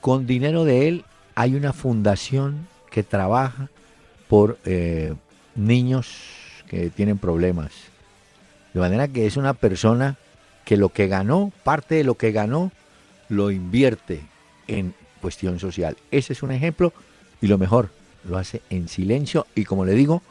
Con 0.02 0.26
dinero 0.26 0.66
de 0.66 0.86
él 0.86 1.04
hay 1.34 1.54
una 1.54 1.72
fundación 1.72 2.68
que 2.90 3.02
trabaja 3.02 3.70
por 4.28 4.58
eh, 4.64 5.14
niños 5.54 6.14
que 6.68 6.90
tienen 6.90 7.18
problemas. 7.18 7.72
De 8.74 8.80
manera 8.80 9.08
que 9.08 9.26
es 9.26 9.36
una 9.36 9.54
persona 9.54 10.16
que 10.64 10.76
lo 10.76 10.90
que 10.90 11.08
ganó, 11.08 11.52
parte 11.64 11.96
de 11.96 12.04
lo 12.04 12.16
que 12.16 12.30
ganó, 12.30 12.70
lo 13.28 13.50
invierte 13.50 14.20
en 14.66 14.94
cuestión 15.20 15.58
social. 15.58 15.96
Ese 16.10 16.34
es 16.34 16.42
un 16.42 16.52
ejemplo 16.52 16.92
y 17.40 17.46
lo 17.46 17.58
mejor, 17.58 17.90
lo 18.24 18.36
hace 18.36 18.62
en 18.68 18.88
silencio 18.88 19.46
y 19.54 19.64
como 19.64 19.84
le 19.84 19.92
digo, 19.92 20.22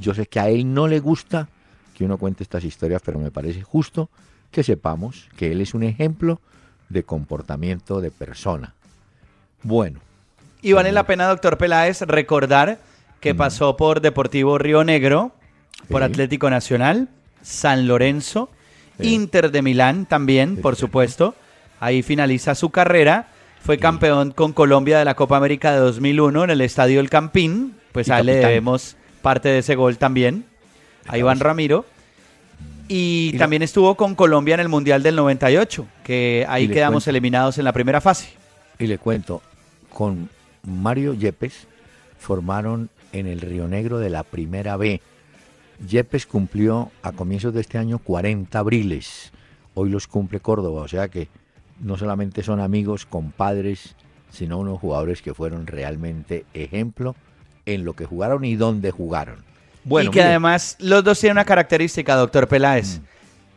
yo 0.00 0.14
sé 0.14 0.26
que 0.26 0.40
a 0.40 0.48
él 0.48 0.74
no 0.74 0.88
le 0.88 1.00
gusta 1.00 1.48
que 1.94 2.04
uno 2.04 2.18
cuente 2.18 2.42
estas 2.42 2.64
historias, 2.64 3.02
pero 3.04 3.18
me 3.18 3.30
parece 3.30 3.62
justo 3.62 4.10
que 4.50 4.64
sepamos 4.64 5.28
que 5.36 5.52
él 5.52 5.60
es 5.60 5.74
un 5.74 5.84
ejemplo 5.84 6.40
de 6.88 7.04
comportamiento 7.04 8.00
de 8.00 8.10
persona. 8.10 8.74
Bueno. 9.62 10.00
Y 10.60 10.72
vale 10.72 10.92
la 10.92 11.06
pena, 11.06 11.28
doctor 11.28 11.58
Peláez, 11.58 12.00
recordar 12.02 12.78
que 13.24 13.34
pasó 13.34 13.74
por 13.78 14.02
Deportivo 14.02 14.58
Río 14.58 14.84
Negro, 14.84 15.32
por 15.88 16.02
Atlético 16.02 16.50
Nacional, 16.50 17.08
San 17.40 17.88
Lorenzo, 17.88 18.50
Inter 18.98 19.50
de 19.50 19.62
Milán 19.62 20.04
también, 20.04 20.58
por 20.58 20.76
supuesto. 20.76 21.34
Ahí 21.80 22.02
finaliza 22.02 22.54
su 22.54 22.68
carrera. 22.68 23.28
Fue 23.62 23.78
campeón 23.78 24.32
con 24.32 24.52
Colombia 24.52 24.98
de 24.98 25.06
la 25.06 25.14
Copa 25.14 25.38
América 25.38 25.72
de 25.72 25.78
2001 25.78 26.44
en 26.44 26.50
el 26.50 26.60
Estadio 26.60 27.00
El 27.00 27.08
Campín. 27.08 27.74
Pues 27.92 28.10
a 28.10 28.20
él 28.20 28.26
le 28.26 28.34
debemos 28.34 28.94
parte 29.22 29.48
de 29.48 29.60
ese 29.60 29.74
gol 29.74 29.96
también. 29.96 30.44
A 31.06 31.16
Iván 31.16 31.40
Ramiro. 31.40 31.86
Y, 32.88 33.38
también 33.38 33.62
estuvo 33.62 33.94
con 33.94 34.14
Colombia 34.14 34.52
en 34.52 34.60
el 34.60 34.68
Mundial 34.68 35.02
del 35.02 35.16
98, 35.16 35.86
que 36.04 36.44
ahí 36.46 36.68
quedamos 36.68 37.08
eliminados 37.08 37.56
en 37.56 37.64
la 37.64 37.72
primera 37.72 38.02
fase. 38.02 38.34
Y 38.78 38.86
le 38.86 38.98
cuento, 38.98 39.40
con 39.88 40.28
Mario 40.62 41.14
Yepes 41.14 41.66
formaron 42.18 42.90
en 43.14 43.26
el 43.26 43.40
Río 43.40 43.68
Negro 43.68 43.98
de 43.98 44.10
la 44.10 44.24
Primera 44.24 44.76
B. 44.76 45.00
Yepes 45.88 46.26
cumplió 46.26 46.90
a 47.02 47.12
comienzos 47.12 47.54
de 47.54 47.60
este 47.60 47.78
año 47.78 47.98
40 47.98 48.58
abriles. 48.58 49.32
Hoy 49.74 49.88
los 49.88 50.06
cumple 50.06 50.40
Córdoba, 50.40 50.82
o 50.82 50.88
sea 50.88 51.08
que 51.08 51.28
no 51.80 51.96
solamente 51.96 52.42
son 52.42 52.60
amigos, 52.60 53.06
compadres, 53.06 53.94
sino 54.30 54.58
unos 54.58 54.80
jugadores 54.80 55.22
que 55.22 55.34
fueron 55.34 55.66
realmente 55.66 56.44
ejemplo 56.54 57.14
en 57.66 57.84
lo 57.84 57.94
que 57.94 58.04
jugaron 58.04 58.44
y 58.44 58.56
dónde 58.56 58.90
jugaron. 58.90 59.36
Bueno, 59.84 60.10
y 60.10 60.12
que 60.12 60.22
además 60.22 60.76
los 60.78 61.04
dos 61.04 61.18
tienen 61.20 61.36
una 61.36 61.44
característica, 61.44 62.16
doctor 62.16 62.48
Peláez, 62.48 62.98
mm. 62.98 63.02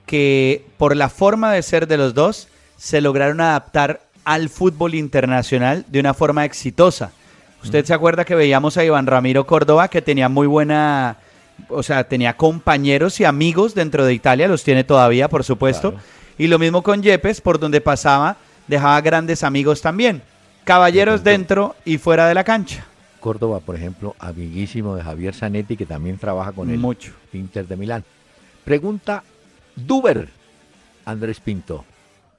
que 0.06 0.66
por 0.78 0.96
la 0.96 1.10
forma 1.10 1.52
de 1.52 1.62
ser 1.62 1.88
de 1.88 1.98
los 1.98 2.14
dos 2.14 2.48
se 2.78 3.02
lograron 3.02 3.42
adaptar 3.42 4.02
al 4.24 4.50
fútbol 4.50 4.94
internacional 4.94 5.86
de 5.88 6.00
una 6.00 6.14
forma 6.14 6.46
exitosa. 6.46 7.12
Usted 7.64 7.86
se 7.86 7.94
acuerda 7.94 8.26
que 8.26 8.36
veíamos 8.36 8.78
a 8.78 8.86
Iván 8.86 9.08
Ramiro 9.08 9.46
Córdoba 9.46 9.88
que 9.88 10.02
tenía 10.02 10.30
muy 10.30 10.48
buena, 10.48 11.18
o 11.70 11.84
sea, 11.84 12.04
tenía 12.06 12.38
compañeros 12.38 13.20
y 13.20 13.26
amigos 13.26 13.74
dentro 13.76 14.06
de 14.06 14.14
Italia, 14.14 14.48
los 14.48 14.64
tiene 14.64 14.84
todavía, 14.84 15.28
por 15.28 15.44
supuesto. 15.44 15.96
Y 16.38 16.48
lo 16.48 16.60
mismo 16.60 16.84
con 16.84 17.02
Yepes, 17.02 17.42
por 17.42 17.60
donde 17.60 17.82
pasaba, 17.82 18.38
dejaba 18.68 19.02
grandes 19.02 19.44
amigos 19.44 19.82
también. 19.82 20.22
Caballeros 20.64 21.24
dentro 21.24 21.76
y 21.84 21.98
fuera 21.98 22.28
de 22.28 22.36
la 22.36 22.44
cancha. 22.44 22.86
Córdoba, 23.20 23.60
por 23.60 23.76
ejemplo, 23.76 24.16
amiguísimo 24.20 24.96
de 24.96 25.04
Javier 25.04 25.34
Zanetti, 25.34 25.76
que 25.76 25.86
también 25.86 26.18
trabaja 26.18 26.52
con 26.52 26.70
él. 26.70 26.78
Mucho. 26.78 27.12
Inter 27.34 27.68
de 27.68 27.76
Milán. 27.76 28.04
Pregunta 28.64 29.24
Duber, 29.76 30.30
Andrés 31.06 31.40
Pinto. 31.40 31.86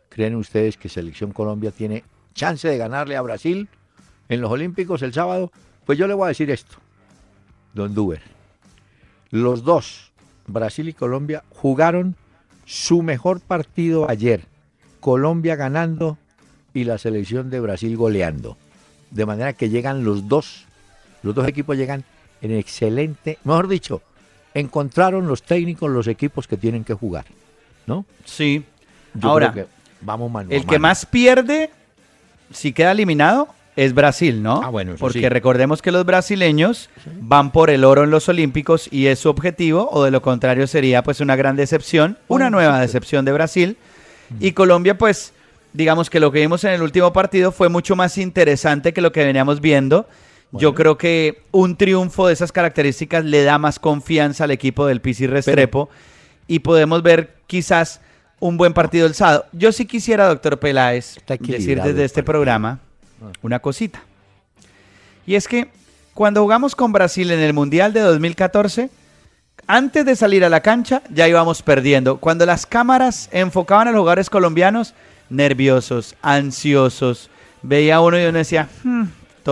¿Creen 0.08 0.37
ustedes 0.37 0.76
que 0.76 0.88
Selección 0.88 1.32
Colombia 1.32 1.70
tiene 1.70 2.04
chance 2.34 2.68
de 2.68 2.78
ganarle 2.78 3.16
a 3.16 3.22
Brasil 3.22 3.68
en 4.28 4.40
los 4.40 4.50
Olímpicos 4.50 5.02
el 5.02 5.12
sábado? 5.12 5.52
Pues 5.85 5.99
yo 5.99 6.06
le 6.06 6.14
voy 6.14 6.26
a 6.26 6.28
decir 6.28 6.50
esto, 6.50 6.76
don 7.75 7.94
Duber. 7.94 8.23
Los 9.30 9.62
dos, 9.64 10.12
Brasil 10.47 10.88
y 10.88 10.92
Colombia, 10.92 11.44
jugaron 11.50 12.16
su 12.64 13.02
mejor 13.02 13.40
partido 13.40 14.08
ayer. 14.08 14.44
Colombia 15.00 15.56
ganando 15.56 16.18
y 16.75 16.85
la 16.85 16.99
selección 16.99 17.50
de 17.50 17.61
Brasil 17.61 17.97
goleando. 17.97 18.56
De 19.11 19.25
manera 19.25 19.52
que 19.52 19.70
llegan 19.70 20.04
los 20.04 20.28
dos 20.28 20.68
los 21.23 21.35
dos 21.35 21.49
equipos 21.49 21.76
llegan 21.76 22.04
en 22.40 22.52
excelente, 22.52 23.38
mejor 23.44 23.68
dicho, 23.68 24.02
encontraron 24.54 25.26
los 25.26 25.42
técnicos 25.42 25.90
los 25.90 26.06
equipos 26.06 26.47
que 26.47 26.56
tienen 26.56 26.85
que 26.85 26.94
jugar, 26.94 27.26
¿no? 27.87 28.04
Sí. 28.25 28.64
Ahora, 29.20 29.54
vamos 30.00 30.30
el 30.49 30.64
que 30.66 30.78
más 30.78 31.06
pierde, 31.06 31.70
si 32.52 32.73
queda 32.73 32.93
eliminado, 32.93 33.49
es 33.78 33.95
Brasil, 33.95 34.43
¿no? 34.43 34.60
Ah, 34.62 34.69
bueno, 34.71 34.95
Porque 34.99 35.28
recordemos 35.28 35.82
que 35.82 35.93
los 35.93 36.04
brasileños 36.04 36.91
van 37.21 37.52
por 37.52 37.71
el 37.71 37.84
oro 37.84 38.04
en 38.04 38.10
los 38.10 38.28
Olímpicos 38.28 38.88
y 38.91 39.06
es 39.06 39.21
su 39.21 39.30
objetivo, 39.30 39.88
o 39.91 40.04
de 40.04 40.10
lo 40.10 40.21
contrario 40.21 40.67
sería 40.67 41.02
pues 41.02 41.21
una 41.21 41.36
gran 41.36 41.56
decepción, 41.56 42.19
una 42.28 42.50
nueva 42.50 42.80
decepción 42.80 43.25
de 43.25 43.32
Brasil. 43.32 43.76
Y 44.41 44.52
Colombia, 44.52 44.99
pues, 44.99 45.32
digamos 45.73 46.10
que 46.10 46.21
lo 46.21 46.32
que 46.32 46.41
vimos 46.41 46.64
en 46.64 46.73
el 46.73 46.82
último 46.82 47.12
partido 47.12 47.52
fue 47.52 47.69
mucho 47.69 47.97
más 47.97 48.19
interesante 48.19 48.93
que 48.93 49.00
lo 49.00 49.12
que 49.12 49.25
veníamos 49.25 49.60
viendo 49.60 50.06
yo 50.52 50.75
creo 50.75 50.97
que 50.97 51.43
un 51.50 51.76
triunfo 51.76 52.26
de 52.26 52.32
esas 52.32 52.52
características 52.52 53.25
le 53.25 53.43
da 53.45 53.58
más 53.58 53.78
confianza 53.78 54.45
al 54.45 54.50
equipo 54.50 54.86
del 54.86 55.00
Pisi 55.00 55.26
Restrepo 55.26 55.91
y 56.47 56.60
podemos 56.60 57.02
ver 57.02 57.34
quizás 57.47 58.00
un 58.41 58.56
buen 58.56 58.73
partido 58.73 59.06
el 59.06 59.14
sábado. 59.14 59.47
Yo 59.52 59.73
sí 59.73 59.84
quisiera, 59.84 60.26
doctor 60.26 60.58
Peláez, 60.58 61.19
decir 61.41 61.82
desde 61.82 62.04
este 62.04 62.23
programa. 62.23 62.80
Una 63.43 63.59
cosita. 63.59 64.02
Y 65.26 65.35
es 65.35 65.49
que 65.49 65.69
cuando 66.15 66.43
jugamos 66.43 66.75
con 66.75 66.93
Brasil 66.93 67.31
en 67.31 67.41
el 67.41 67.52
Mundial 67.52 67.93
de 67.93 68.00
2014, 68.00 68.91
antes 69.67 70.04
de 70.04 70.17
salir 70.17 70.45
a 70.45 70.49
la 70.49 70.61
cancha 70.61 71.02
ya 71.11 71.28
íbamos 71.28 71.63
perdiendo. 71.63 72.19
Cuando 72.19 72.47
las 72.47 72.67
cámaras 72.67 73.28
enfocaban 73.33 73.89
a 73.89 73.93
los 73.93 74.00
jugadores 74.00 74.31
colombianos, 74.31 74.95
nerviosos, 75.28 76.17
ansiosos, 76.23 77.31
veía 77.63 78.00
uno 78.00 78.19
y 78.19 78.25
uno 78.25 78.39
decía, 78.39 78.69
hmm, 78.83 79.04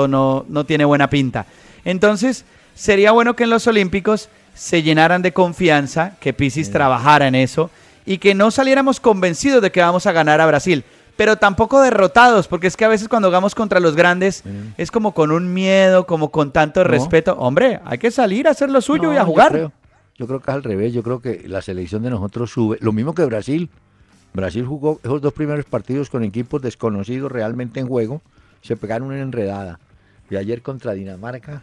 no, 0.09 0.45
no 0.49 0.67
tiene 0.67 0.85
buena 0.85 1.09
pinta. 1.09 1.47
Entonces, 1.85 2.45
sería 2.75 3.13
bueno 3.13 3.37
que 3.37 3.45
en 3.45 3.51
los 3.51 3.67
Olímpicos 3.67 4.29
se 4.55 4.83
llenaran 4.83 5.23
de 5.23 5.33
confianza, 5.33 6.17
que 6.21 6.33
Pisis 6.33 6.71
trabajara 6.71 7.27
en 7.29 7.35
eso 7.35 7.71
y 8.05 8.19
que 8.19 8.35
no 8.35 8.51
saliéramos 8.51 9.01
convencidos 9.01 9.63
de 9.63 9.73
que 9.73 9.81
vamos 9.81 10.07
a 10.07 10.13
ganar 10.13 10.41
a 10.41 10.47
Brasil, 10.47 10.85
pero 11.17 11.37
tampoco 11.37 11.81
derrotados, 11.81 12.47
porque 12.49 12.67
es 12.67 12.77
que 12.77 12.85
a 12.85 12.89
veces 12.89 13.09
cuando 13.09 13.29
jugamos 13.29 13.55
contra 13.55 13.81
los 13.81 13.97
grandes 13.97 14.45
es 14.77 14.91
como 14.91 15.13
con 15.13 15.31
un 15.31 15.53
miedo, 15.53 16.07
como 16.07 16.31
con 16.31 16.53
tanto 16.53 16.85
respeto. 16.85 17.37
Hombre, 17.39 17.81
hay 17.85 17.99
que 17.99 18.11
salir 18.11 18.47
a 18.49 18.51
hacer 18.51 18.71
lo 18.71 18.81
suyo 18.81 19.13
y 19.13 19.17
a 19.17 19.25
jugar. 19.25 19.53
Yo 19.53 19.59
creo, 19.59 19.73
yo 20.17 20.27
creo 20.27 20.41
que 20.41 20.51
es 20.51 20.55
al 20.55 20.63
revés, 20.63 20.93
yo 20.93 21.03
creo 21.03 21.21
que 21.21 21.49
la 21.49 21.63
selección 21.63 22.03
de 22.03 22.11
nosotros 22.11 22.51
sube, 22.51 22.79
lo 22.81 22.93
mismo 22.93 23.15
que 23.15 23.25
Brasil. 23.25 23.71
Brasil 24.33 24.67
jugó 24.67 25.01
esos 25.03 25.23
dos 25.23 25.33
primeros 25.33 25.65
partidos 25.65 26.11
con 26.11 26.23
equipos 26.23 26.61
desconocidos 26.61 27.33
realmente 27.33 27.81
en 27.81 27.89
juego, 27.89 28.21
se 28.61 28.77
pegaron 28.77 29.09
una 29.09 29.21
enredada 29.21 29.81
y 30.29 30.37
ayer 30.37 30.61
contra 30.61 30.93
Dinamarca 30.93 31.63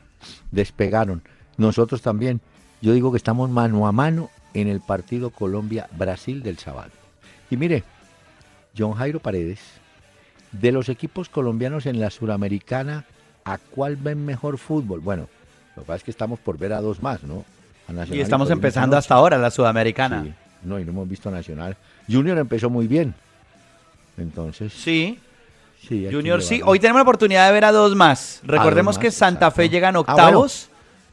despegaron. 0.52 1.22
Nosotros 1.58 2.02
también. 2.02 2.42
Yo 2.82 2.94
digo 2.94 3.12
que 3.12 3.18
estamos 3.18 3.50
mano 3.50 3.88
a 3.88 3.92
mano 3.92 4.30
en 4.54 4.68
el 4.68 4.82
partido 4.82 5.30
Colombia-Brasil 5.30 6.44
del 6.44 6.58
sábado. 6.58 6.92
Y 7.50 7.58
mire, 7.58 7.84
John 8.78 8.94
Jairo 8.94 9.20
Paredes, 9.20 9.60
de 10.52 10.72
los 10.72 10.90
equipos 10.90 11.30
colombianos 11.30 11.86
en 11.86 12.00
la 12.00 12.10
Suramericana, 12.10 13.06
¿a 13.46 13.58
cuál 13.58 13.96
ven 13.96 14.26
mejor 14.26 14.58
fútbol? 14.58 15.00
Bueno, 15.00 15.28
lo 15.76 15.84
que 15.84 15.88
pasa 15.88 15.98
es 15.98 16.04
que 16.04 16.12
estamos 16.12 16.40
por 16.40 16.58
ver 16.58 16.74
a 16.74 16.82
dos 16.82 17.02
más, 17.02 17.24
¿no? 17.24 17.46
y 18.12 18.22
estamos 18.22 18.50
empezando 18.50 18.96
hasta 18.96 19.14
ahora 19.16 19.38
la 19.38 19.52
Sudamericana. 19.52 20.26
no, 20.64 20.80
y 20.80 20.86
no 20.86 20.92
hemos 20.92 21.10
visto 21.10 21.30
Nacional. 21.30 21.76
Junior 22.10 22.38
empezó 22.38 22.70
muy 22.70 22.88
bien. 22.88 23.14
Entonces. 24.18 24.72
Sí, 24.74 25.20
Junior 25.88 26.42
sí. 26.42 26.62
Hoy 26.64 26.80
tenemos 26.80 27.00
la 27.00 27.04
oportunidad 27.04 27.48
de 27.48 27.54
ver 27.54 27.66
a 27.66 27.72
dos 27.72 27.96
más. 27.96 28.42
Recordemos 28.44 28.98
que 28.98 29.12
Santa 29.12 29.52
Fe 29.52 29.70
llega 29.70 29.90
en 29.90 29.98
ah, 29.98 30.00
octavos 30.00 30.70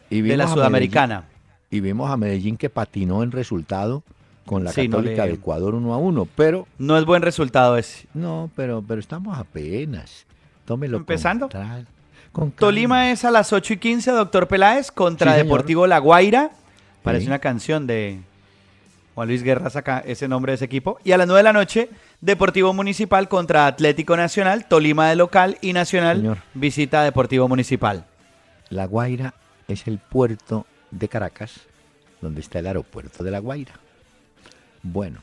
de 0.08 0.36
la 0.36 0.46
Sudamericana. 0.46 1.24
y 1.70 1.80
vimos 1.80 2.10
a 2.10 2.16
Medellín 2.16 2.56
que 2.56 2.70
patinó 2.70 3.22
en 3.22 3.32
resultado 3.32 4.02
con 4.50 4.64
la 4.64 4.72
Católica 4.72 5.26
de 5.26 5.34
Ecuador 5.34 5.76
1 5.76 5.94
a 5.94 5.96
1, 5.96 6.28
pero... 6.34 6.66
No 6.76 6.98
es 6.98 7.04
buen 7.04 7.22
resultado 7.22 7.76
ese. 7.76 8.08
No, 8.14 8.50
pero, 8.56 8.82
pero 8.82 8.98
estamos 8.98 9.38
apenas. 9.38 10.26
Tómelo 10.64 10.96
Empezando. 10.96 11.48
Con 12.32 12.50
Tolima 12.50 13.12
es 13.12 13.24
a 13.24 13.30
las 13.30 13.52
8 13.52 13.74
y 13.74 13.76
15, 13.76 14.10
doctor 14.10 14.48
Peláez, 14.48 14.90
contra 14.90 15.34
Deportivo 15.34 15.86
La 15.86 16.00
Guaira. 16.00 16.50
Parece 17.04 17.28
una 17.28 17.38
canción 17.38 17.86
de 17.86 18.18
Juan 19.14 19.28
Luis 19.28 19.44
Guerra, 19.44 19.70
saca 19.70 20.00
ese 20.00 20.26
nombre 20.26 20.50
de 20.50 20.56
ese 20.56 20.64
equipo. 20.64 20.98
Y 21.04 21.12
a 21.12 21.16
las 21.16 21.28
9 21.28 21.38
de 21.38 21.44
la 21.44 21.52
noche 21.52 21.88
Deportivo 22.20 22.74
Municipal 22.74 23.28
contra 23.28 23.68
Atlético 23.68 24.16
Nacional, 24.16 24.66
Tolima 24.66 25.08
de 25.10 25.14
local 25.14 25.58
y 25.60 25.72
Nacional 25.74 26.42
visita 26.54 27.04
Deportivo 27.04 27.46
Municipal. 27.46 28.04
La 28.68 28.86
Guaira 28.86 29.32
es 29.68 29.86
el 29.86 29.98
puerto 29.98 30.66
de 30.90 31.08
Caracas, 31.08 31.52
donde 32.20 32.40
está 32.40 32.58
el 32.58 32.66
aeropuerto 32.66 33.22
de 33.22 33.30
La 33.30 33.38
Guaira. 33.38 33.74
Bueno, 34.82 35.20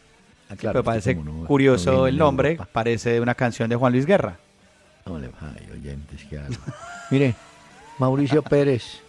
claro, 0.57 0.83
parece 0.83 1.15
curioso 1.15 2.07
el 2.07 2.17
nombre, 2.17 2.57
parece 2.71 3.19
una 3.19 3.35
canción 3.35 3.69
de 3.69 3.75
Juan 3.75 3.93
Luis 3.93 4.05
Guerra. 4.05 4.37
No 5.05 5.19
le 5.19 5.29
oyentes, 5.73 6.27
Mire, 7.11 7.35
Mauricio 7.97 8.43
Pérez. 8.43 9.01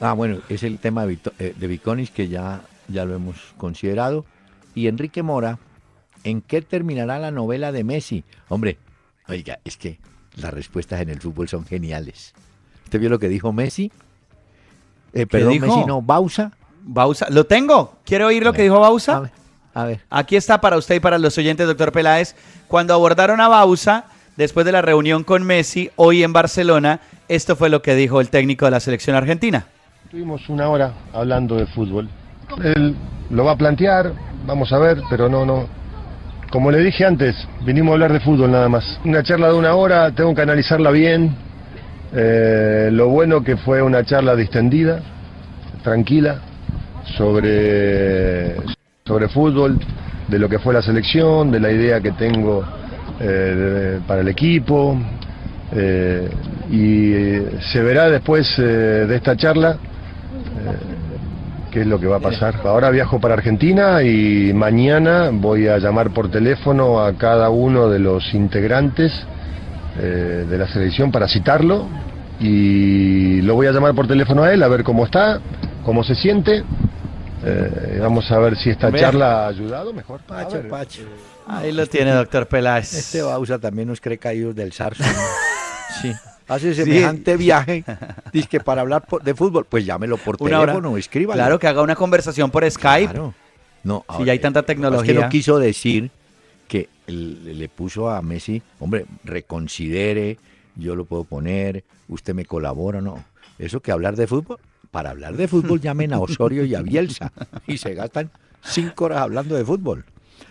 Ah, 0.00 0.12
bueno, 0.12 0.38
es 0.48 0.62
el 0.62 0.78
tema 0.78 1.04
de, 1.04 1.18
eh, 1.40 1.54
de 1.56 1.66
Viconis 1.66 2.10
que 2.10 2.28
ya, 2.28 2.62
ya 2.86 3.04
lo 3.04 3.14
hemos 3.14 3.36
considerado. 3.56 4.24
Y 4.76 4.86
Enrique 4.86 5.24
Mora 5.24 5.58
¿En 6.24 6.42
qué 6.42 6.62
terminará 6.62 7.18
la 7.18 7.30
novela 7.30 7.72
de 7.72 7.84
Messi? 7.84 8.24
Hombre, 8.48 8.78
oiga, 9.28 9.60
es 9.64 9.76
que 9.76 9.98
las 10.36 10.52
respuestas 10.52 11.00
en 11.00 11.10
el 11.10 11.20
fútbol 11.20 11.48
son 11.48 11.64
geniales. 11.64 12.34
¿Usted 12.84 13.00
vio 13.00 13.08
lo 13.08 13.18
que 13.18 13.28
dijo 13.28 13.52
Messi? 13.52 13.92
Eh, 15.12 15.26
perdón, 15.26 15.58
Messi 15.60 15.84
no, 15.86 16.02
Bausa. 16.02 16.52
Bausa, 16.90 17.26
¿lo 17.28 17.44
tengo? 17.44 17.98
¿Quiere 18.02 18.24
oír 18.24 18.42
lo 18.42 18.54
que 18.54 18.62
dijo 18.62 18.80
Bausa? 18.80 19.30
A 19.74 19.84
ver, 19.84 20.00
Aquí 20.08 20.36
está 20.36 20.58
para 20.58 20.78
usted 20.78 20.94
y 20.94 21.00
para 21.00 21.18
los 21.18 21.36
oyentes, 21.36 21.66
doctor 21.66 21.92
Peláez. 21.92 22.34
Cuando 22.66 22.94
abordaron 22.94 23.42
a 23.42 23.48
Bausa, 23.48 24.06
después 24.38 24.64
de 24.64 24.72
la 24.72 24.80
reunión 24.80 25.22
con 25.22 25.44
Messi, 25.44 25.90
hoy 25.96 26.24
en 26.24 26.32
Barcelona, 26.32 27.00
esto 27.28 27.56
fue 27.56 27.68
lo 27.68 27.82
que 27.82 27.94
dijo 27.94 28.22
el 28.22 28.30
técnico 28.30 28.64
de 28.64 28.70
la 28.70 28.80
selección 28.80 29.14
argentina. 29.14 29.66
Tuvimos 30.10 30.48
una 30.48 30.70
hora 30.70 30.94
hablando 31.12 31.56
de 31.56 31.66
fútbol. 31.66 32.08
Él 32.64 32.96
lo 33.28 33.44
va 33.44 33.52
a 33.52 33.56
plantear, 33.56 34.14
vamos 34.46 34.72
a 34.72 34.78
ver, 34.78 35.02
pero 35.10 35.28
no, 35.28 35.44
no. 35.44 35.68
Como 36.50 36.70
le 36.70 36.78
dije 36.78 37.04
antes, 37.04 37.36
vinimos 37.66 37.90
a 37.90 37.94
hablar 37.96 38.14
de 38.14 38.20
fútbol 38.20 38.50
nada 38.50 38.70
más. 38.70 38.98
Una 39.04 39.22
charla 39.22 39.48
de 39.48 39.54
una 39.54 39.74
hora, 39.74 40.10
tengo 40.14 40.34
que 40.34 40.40
analizarla 40.40 40.90
bien. 40.90 41.36
Eh, 42.14 42.88
lo 42.90 43.08
bueno 43.08 43.44
que 43.44 43.58
fue 43.58 43.82
una 43.82 44.02
charla 44.04 44.34
distendida, 44.34 45.02
tranquila, 45.82 46.40
sobre, 47.16 48.56
sobre 49.04 49.28
fútbol, 49.28 49.78
de 50.28 50.38
lo 50.38 50.48
que 50.48 50.58
fue 50.58 50.74
la 50.74 50.82
selección, 50.82 51.50
de 51.50 51.60
la 51.60 51.70
idea 51.72 52.00
que 52.00 52.12
tengo 52.12 52.64
eh, 53.20 53.24
de- 53.24 54.00
para 54.06 54.20
el 54.20 54.28
equipo. 54.28 54.96
eh, 55.72 56.28
y 56.70 57.60
se 57.72 57.82
verá 57.82 58.08
después 58.10 58.58
eh, 58.58 58.62
de 58.62 59.16
esta 59.16 59.36
charla 59.36 59.76
qué 61.70 61.82
es 61.82 61.86
lo 61.86 61.98
que 62.00 62.06
va 62.06 62.16
a 62.16 62.20
pasar. 62.20 62.56
Ahora 62.64 62.88
viajo 62.90 63.20
para 63.20 63.34
Argentina 63.34 64.02
y 64.02 64.52
mañana 64.54 65.30
voy 65.32 65.68
a 65.68 65.78
llamar 65.78 66.10
por 66.10 66.30
teléfono 66.30 67.00
a 67.00 67.12
cada 67.14 67.50
uno 67.50 67.88
de 67.90 67.98
los 67.98 68.32
integrantes 68.34 69.12
de 69.98 70.56
la 70.58 70.66
selección 70.68 71.10
para 71.10 71.26
citarlo 71.28 71.86
y 72.40 73.40
lo 73.42 73.54
voy 73.54 73.66
a 73.66 73.72
llamar 73.72 73.94
por 73.94 74.06
teléfono 74.06 74.44
a 74.44 74.52
él 74.54 74.62
a 74.62 74.68
ver 74.68 74.84
cómo 74.84 75.04
está, 75.04 75.40
cómo 75.84 76.02
se 76.04 76.14
siente. 76.14 76.62
Eh, 77.44 77.98
vamos 78.00 78.30
a 78.30 78.38
ver 78.38 78.56
si 78.56 78.70
esta 78.70 78.90
Vea. 78.90 79.02
charla 79.02 79.44
ha 79.44 79.48
ayudado 79.48 79.92
mejor. 79.92 80.20
Pacho, 80.22 80.56
ver. 80.56 80.68
Pacho. 80.68 81.02
Ahí 81.46 81.72
lo 81.72 81.86
tiene, 81.86 82.10
doctor 82.12 82.46
Peláez. 82.46 82.92
Este 82.94 83.22
Bausa 83.22 83.58
también 83.58 83.88
nos 83.88 84.00
cree 84.00 84.18
caídos 84.18 84.54
del 84.54 84.72
zarzo. 84.72 85.02
¿no? 85.04 85.08
sí. 86.02 86.12
Hace 86.48 86.74
Sí. 86.74 86.82
semejante 86.82 87.36
viaje, 87.36 87.84
dice 88.32 88.48
que 88.48 88.60
para 88.60 88.80
hablar 88.80 89.04
de 89.22 89.34
fútbol, 89.34 89.66
pues 89.66 89.84
llámelo 89.84 90.16
por 90.16 90.36
Una 90.40 90.60
hora. 90.60 90.72
teléfono, 90.72 90.96
escríbalo. 90.96 91.36
Claro, 91.38 91.58
que 91.58 91.66
haga 91.68 91.82
una 91.82 91.94
conversación 91.94 92.50
por 92.50 92.68
Skype. 92.70 93.12
Claro. 93.12 93.34
No, 93.84 94.04
Si 94.16 94.24
ya 94.24 94.32
hay 94.32 94.38
tanta 94.38 94.60
que 94.60 94.64
pasa 94.64 94.66
tecnología. 94.66 95.12
Es 95.12 95.18
que 95.18 95.24
no 95.24 95.28
quiso 95.30 95.58
decir 95.58 96.10
que 96.66 96.88
le 97.06 97.54
le 97.54 97.68
puso 97.68 98.10
a 98.10 98.20
Messi, 98.22 98.62
hombre, 98.80 99.06
reconsidere, 99.24 100.38
yo 100.74 100.94
lo 100.96 101.04
puedo 101.04 101.24
poner, 101.24 101.84
usted 102.08 102.34
me 102.34 102.44
colabora, 102.44 103.00
no. 103.00 103.22
Eso 103.58 103.80
que 103.80 103.92
hablar 103.92 104.16
de 104.16 104.26
fútbol, 104.26 104.58
para 104.98 105.10
hablar 105.10 105.36
de 105.36 105.46
fútbol 105.46 105.80
llamen 105.80 106.12
a 106.12 106.18
Osorio 106.18 106.64
y 106.64 106.74
a 106.74 106.82
Bielsa 106.82 107.30
y 107.68 107.78
se 107.78 107.94
gastan 107.94 108.32
cinco 108.64 109.04
horas 109.04 109.20
hablando 109.20 109.54
de 109.54 109.64
fútbol. 109.64 110.04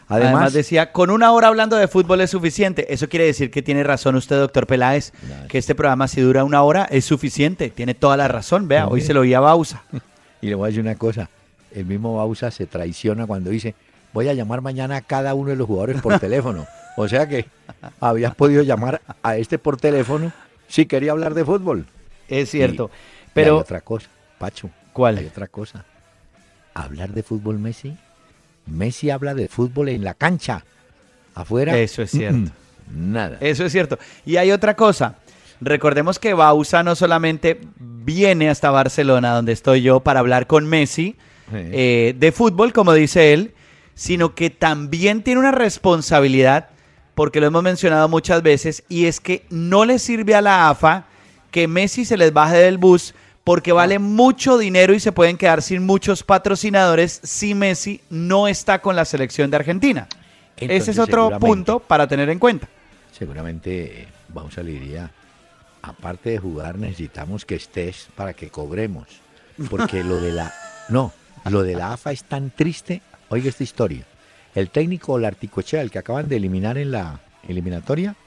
Además, 0.08 0.32
Además, 0.36 0.54
decía, 0.54 0.94
con 0.94 1.10
una 1.10 1.34
hora 1.34 1.50
hablando 1.50 1.76
de 1.76 1.90
fútbol 1.90 2.22
es 2.22 2.30
suficiente. 2.30 2.94
Eso 2.94 3.10
quiere 3.10 3.26
decir 3.26 3.52
que 3.52 3.62
tiene 3.62 3.84
razón 3.84 4.16
usted, 4.16 4.38
doctor 4.38 4.66
Peláez, 4.66 5.12
que 5.50 5.58
este 5.58 5.76
programa 5.76 6.08
si 6.08 6.22
dura 6.22 6.46
una 6.46 6.62
hora 6.64 6.86
es 6.90 7.04
suficiente. 7.04 7.72
Tiene 7.72 7.94
toda 7.94 8.16
la 8.16 8.30
razón. 8.30 8.70
Vea, 8.70 8.88
hoy 8.88 9.02
se 9.02 9.14
lo 9.14 9.20
oía 9.20 9.40
a 9.40 9.42
Bausa. 9.42 9.84
y 10.42 10.48
le 10.48 10.56
voy 10.56 10.68
a 10.68 10.68
decir 10.68 10.82
una 10.82 10.96
cosa, 10.96 11.30
el 11.74 11.84
mismo 11.86 12.16
Bausa 12.16 12.50
se 12.50 12.68
traiciona 12.68 13.28
cuando 13.28 13.50
dice, 13.50 13.76
voy 14.14 14.30
a 14.30 14.34
llamar 14.34 14.62
mañana 14.62 14.96
a 14.96 15.02
cada 15.02 15.34
uno 15.34 15.50
de 15.50 15.58
los 15.58 15.68
jugadores 15.68 16.02
por 16.02 16.18
teléfono. 16.22 16.66
O 16.96 17.06
sea 17.10 17.28
que 17.28 17.48
habías 18.00 18.34
podido 18.34 18.64
llamar 18.64 19.02
a 19.24 19.36
este 19.36 19.60
por 19.60 19.76
teléfono 19.76 20.32
si 20.70 20.86
quería 20.86 21.12
hablar 21.12 21.34
de 21.34 21.44
fútbol. 21.44 21.86
Es 22.30 22.50
cierto. 22.50 22.92
Y- 22.94 23.18
Pero, 23.34 23.58
otra 23.60 23.82
cosa, 23.82 24.08
Pacho. 24.38 24.70
¿Cuál? 24.94 25.18
Hay 25.18 25.26
otra 25.26 25.48
cosa. 25.48 25.86
Hablar 26.74 27.12
de 27.12 27.24
fútbol 27.24 27.60
Messi. 27.60 27.96
Messi 28.66 29.10
habla 29.10 29.34
de 29.34 29.48
fútbol 29.48 29.90
en 29.90 30.04
la 30.04 30.14
cancha. 30.14 30.64
Afuera. 31.36 31.78
Eso 31.78 32.02
es 32.02 32.12
cierto. 32.12 32.52
mm, 32.92 33.12
Nada. 33.14 33.38
Eso 33.42 33.66
es 33.66 33.72
cierto. 33.72 33.98
Y 34.26 34.38
hay 34.38 34.52
otra 34.52 34.76
cosa. 34.76 35.16
Recordemos 35.60 36.20
que 36.20 36.34
Bausa 36.34 36.84
no 36.84 36.96
solamente 36.96 37.60
viene 37.80 38.50
hasta 38.50 38.70
Barcelona, 38.70 39.34
donde 39.34 39.54
estoy 39.54 39.82
yo, 39.82 40.00
para 40.02 40.20
hablar 40.20 40.46
con 40.48 40.68
Messi 40.68 41.16
eh, 41.52 42.14
de 42.18 42.32
fútbol, 42.32 42.74
como 42.74 42.94
dice 42.94 43.34
él, 43.34 43.54
sino 43.96 44.36
que 44.36 44.50
también 44.52 45.24
tiene 45.24 45.40
una 45.40 45.52
responsabilidad, 45.52 46.70
porque 47.16 47.40
lo 47.40 47.48
hemos 47.48 47.64
mencionado 47.64 48.08
muchas 48.08 48.44
veces, 48.44 48.84
y 48.88 49.06
es 49.06 49.20
que 49.20 49.46
no 49.50 49.86
le 49.86 49.98
sirve 49.98 50.36
a 50.36 50.42
la 50.42 50.70
AFA 50.70 51.06
que 51.50 51.68
Messi 51.68 52.06
se 52.06 52.18
les 52.18 52.32
baje 52.34 52.58
del 52.58 52.78
bus 52.78 53.16
porque 53.48 53.72
vale 53.72 53.98
mucho 53.98 54.58
dinero 54.58 54.94
y 54.94 55.00
se 55.00 55.14
pueden 55.14 55.38
quedar 55.38 55.62
sin 55.62 55.86
muchos 55.86 56.22
patrocinadores 56.22 57.22
si 57.24 57.56
Messi 57.56 58.02
no 58.10 58.50
está 58.50 58.82
con 58.82 58.98
la 58.98 59.06
selección 59.06 59.50
de 59.50 59.56
Argentina. 59.56 60.10
Ese 60.58 60.92
es 60.92 61.00
otro 61.00 61.40
punto 61.40 61.80
para 61.80 62.10
tener 62.10 62.30
en 62.30 62.40
cuenta. 62.40 62.68
Seguramente 63.18 64.02
eh, 64.02 64.08
Bausa 64.28 64.62
le 64.62 64.72
diría, 64.74 65.10
aparte 65.82 66.32
de 66.32 66.40
jugar 66.40 66.78
necesitamos 66.78 67.46
que 67.46 67.56
estés 67.56 68.10
para 68.18 68.34
que 68.34 68.50
cobremos. 68.50 69.08
Porque 69.70 70.04
lo 70.04 70.20
de 70.20 70.34
la... 70.34 70.54
No, 70.90 71.14
lo 71.50 71.64
de 71.64 71.76
la 71.76 71.94
AFA 71.94 72.12
es 72.12 72.26
tan 72.26 72.50
triste. 72.50 73.02
Oiga 73.30 73.48
esta 73.48 73.64
historia. 73.64 74.04
El 74.56 74.70
técnico 74.72 75.18
Larticochea, 75.18 75.82
el 75.82 75.90
que 75.90 76.00
acaban 76.00 76.28
de 76.28 76.36
eliminar 76.36 76.78
en 76.78 76.92
la 76.92 77.22
eliminatoria, 77.48 78.18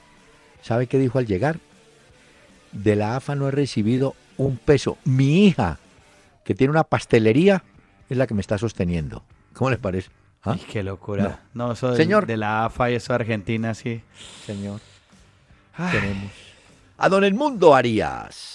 ¿sabe 0.63 0.87
qué 0.87 0.97
dijo 0.97 1.19
al 1.19 1.27
llegar? 1.27 1.59
De 2.71 2.95
la 2.95 3.17
AFA 3.17 3.35
no 3.35 3.49
he 3.49 3.51
recibido 3.51 4.15
un 4.37 4.57
peso. 4.57 4.97
Mi 5.05 5.45
hija, 5.47 5.77
que 6.43 6.55
tiene 6.55 6.71
una 6.71 6.83
pastelería, 6.83 7.63
es 8.09 8.17
la 8.17 8.27
que 8.27 8.33
me 8.33 8.41
está 8.41 8.57
sosteniendo. 8.57 9.23
¿Cómo 9.53 9.69
les 9.69 9.79
parece? 9.79 10.09
¿Ah? 10.43 10.53
Ay, 10.53 10.65
qué 10.71 10.81
locura. 10.83 11.41
No, 11.53 11.71
eso 11.73 11.89
del- 11.89 11.97
Señor. 11.97 12.25
de 12.25 12.37
la 12.37 12.65
AFA 12.65 12.91
y 12.91 12.95
eso 12.95 13.13
de 13.13 13.15
Argentina, 13.15 13.73
sí. 13.73 14.01
Señor. 14.45 14.79
Ay. 15.77 15.99
Tenemos 15.99 16.31
a 16.97 17.09
don 17.09 17.23
Edmundo 17.23 17.73
Arias. 17.75 18.53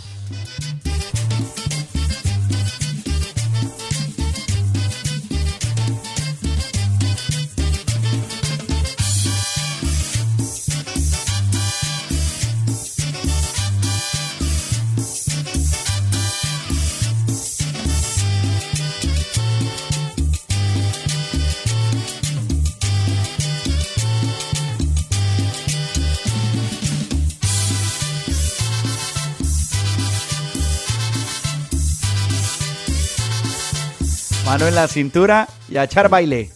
Mano 34.56 34.68
en 34.68 34.74
la 34.74 34.88
cintura 34.88 35.46
y 35.68 35.76
a 35.76 35.84
echar 35.84 36.08
baile. 36.08 36.50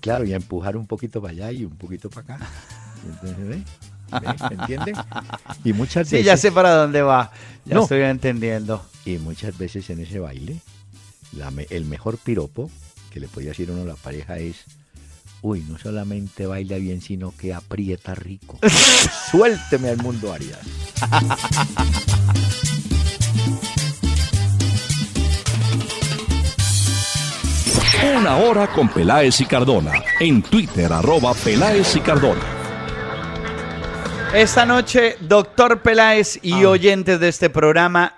Claro, 0.00 0.24
y 0.24 0.32
a 0.34 0.36
empujar 0.36 0.76
un 0.76 0.86
poquito 0.86 1.20
para 1.20 1.32
allá 1.32 1.50
y 1.50 1.64
un 1.64 1.76
poquito 1.76 2.08
para 2.08 2.34
acá. 2.36 2.46
Entonces, 3.04 3.48
¿ve? 3.48 3.62
¿Ve? 4.20 4.36
¿Me 4.50 4.54
entiende? 4.62 4.92
Y 5.64 5.72
muchas 5.72 6.06
Sí, 6.06 6.14
veces, 6.14 6.26
ya 6.26 6.36
sé 6.36 6.52
para 6.52 6.74
dónde 6.76 7.02
va. 7.02 7.32
Ya 7.64 7.74
No. 7.74 7.82
estoy 7.82 8.02
entendiendo. 8.02 8.84
y 9.04 9.18
muchas 9.18 9.58
veces 9.58 9.90
en 9.90 9.98
ese 10.00 10.20
baile, 10.20 10.60
la 11.32 11.50
me- 11.50 11.66
el 11.70 11.86
mejor 11.86 12.18
piropo 12.18 12.70
que 13.10 13.18
le 13.18 13.26
podía 13.26 13.48
decir 13.48 13.68
uno 13.70 13.82
a 13.82 13.86
la 13.86 13.94
pareja 13.96 14.36
es, 14.38 14.56
uy, 15.42 15.64
no 15.68 15.76
solamente 15.78 16.46
baila 16.46 16.76
bien, 16.76 17.00
sino 17.00 17.34
que 17.36 17.52
aprieta 17.52 18.14
rico. 18.14 18.60
Suélteme 19.32 19.88
al 19.88 19.96
mundo 19.98 20.32
Arias. 20.32 20.58
Una 28.02 28.36
hora 28.36 28.66
con 28.68 28.88
Peláez 28.88 29.40
y 29.40 29.44
Cardona. 29.46 29.92
En 30.20 30.42
Twitter, 30.42 30.92
arroba 30.92 31.34
Peláez 31.34 31.96
y 31.96 32.00
Cardona. 32.00 32.40
Esta 34.34 34.64
noche, 34.64 35.16
doctor 35.20 35.80
Peláez 35.80 36.38
y 36.42 36.64
Ah. 36.64 36.68
oyentes 36.68 37.18
de 37.18 37.28
este 37.28 37.50
programa, 37.50 38.14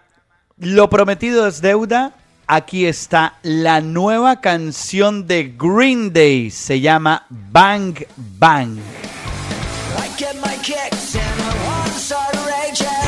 lo 0.58 0.90
prometido 0.90 1.46
es 1.46 1.62
deuda. 1.62 2.12
Aquí 2.46 2.84
está 2.84 3.34
la 3.42 3.80
nueva 3.80 4.40
canción 4.40 5.26
de 5.26 5.54
Green 5.56 6.12
Day. 6.12 6.50
Se 6.50 6.80
llama 6.80 7.24
Bang 7.30 7.94
Bang. 8.38 8.76
I 8.78 10.08
get 10.18 10.34
my 10.44 10.56
kicks 10.62 11.14
and 11.14 11.40
I 11.40 11.54
wanna 11.64 11.92
start 11.96 12.34
a 12.34 12.99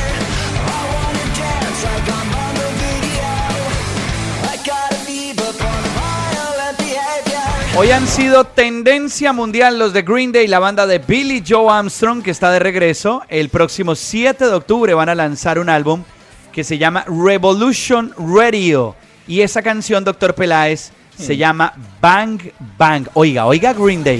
Hoy 7.75 7.89
han 7.89 8.05
sido 8.05 8.43
tendencia 8.43 9.33
mundial 9.33 9.79
los 9.79 9.93
de 9.93 10.03
Green 10.03 10.31
Day, 10.31 10.45
la 10.47 10.59
banda 10.59 10.85
de 10.85 10.99
Billy 10.99 11.43
Joe 11.45 11.73
Armstrong 11.73 12.21
que 12.21 12.29
está 12.29 12.51
de 12.51 12.59
regreso. 12.59 13.23
El 13.29 13.49
próximo 13.49 13.95
7 13.95 14.45
de 14.45 14.53
octubre 14.53 14.93
van 14.93 15.09
a 15.09 15.15
lanzar 15.15 15.57
un 15.57 15.69
álbum 15.69 16.03
que 16.51 16.63
se 16.63 16.77
llama 16.77 17.03
Revolution 17.07 18.13
Radio. 18.15 18.95
Y 19.27 19.41
esa 19.41 19.63
canción, 19.63 20.03
doctor 20.03 20.35
Peláez, 20.35 20.91
se 21.17 21.35
llama 21.35 21.73
Bang 21.99 22.41
Bang. 22.77 23.07
Oiga, 23.15 23.47
oiga 23.47 23.73
Green 23.73 24.03
Day. 24.03 24.19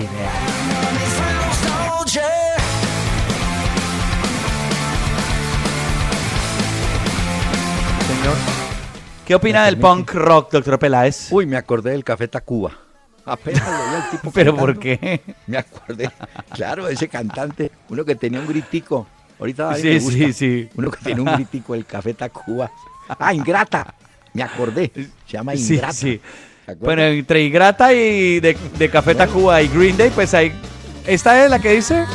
Señor. 8.07 8.35
¿Qué 9.27 9.35
opina 9.35 9.59
¿Me 9.59 9.65
del 9.67 9.77
punk 9.77 10.11
rock, 10.15 10.51
doctor 10.53 10.79
Peláez? 10.79 11.31
Uy, 11.31 11.45
me 11.45 11.55
acordé 11.55 11.91
del 11.91 12.03
Café 12.03 12.27
Tacuba. 12.27 12.82
Apenas 13.25 13.61
lo 13.65 13.71
vi 13.89 13.95
al 14.03 14.09
tipo 14.11 14.31
¿Pero 14.33 14.55
por 14.55 14.73
cantando, 14.73 14.81
qué? 14.81 15.21
Me 15.47 15.57
acordé. 15.57 16.09
Claro, 16.53 16.87
ese 16.87 17.07
cantante, 17.07 17.71
uno 17.89 18.03
que 18.03 18.15
tenía 18.15 18.39
un 18.39 18.47
gritico. 18.47 19.07
Ahorita 19.39 19.71
a 19.71 19.75
Sí, 19.75 19.87
me 19.87 19.99
gusta. 19.99 20.11
sí, 20.17 20.33
sí. 20.33 20.69
Uno 20.75 20.91
que 20.91 21.03
tiene 21.03 21.21
un 21.21 21.33
gritico, 21.33 21.73
el 21.75 21.85
Café 21.85 22.13
Tacuba. 22.13 22.71
Ah, 23.19 23.33
Ingrata. 23.33 23.93
Me 24.33 24.43
acordé. 24.43 24.91
Se 24.93 25.07
llama 25.37 25.53
Sí, 25.55 25.73
Ingrata. 25.75 25.93
sí. 25.93 26.21
¿Se 26.65 26.71
acuerda? 26.71 26.85
Bueno, 26.85 27.01
entre 27.03 27.43
Ingrata 27.43 27.93
y 27.93 28.39
de, 28.39 28.57
de 28.77 28.89
Café 28.89 29.15
Tacuba 29.15 29.61
y 29.61 29.67
Green 29.67 29.97
Day, 29.97 30.09
pues 30.13 30.33
hay... 30.33 30.51
¿Esta 31.05 31.43
es 31.43 31.49
la 31.49 31.59
que 31.59 31.71
dice? 31.71 32.05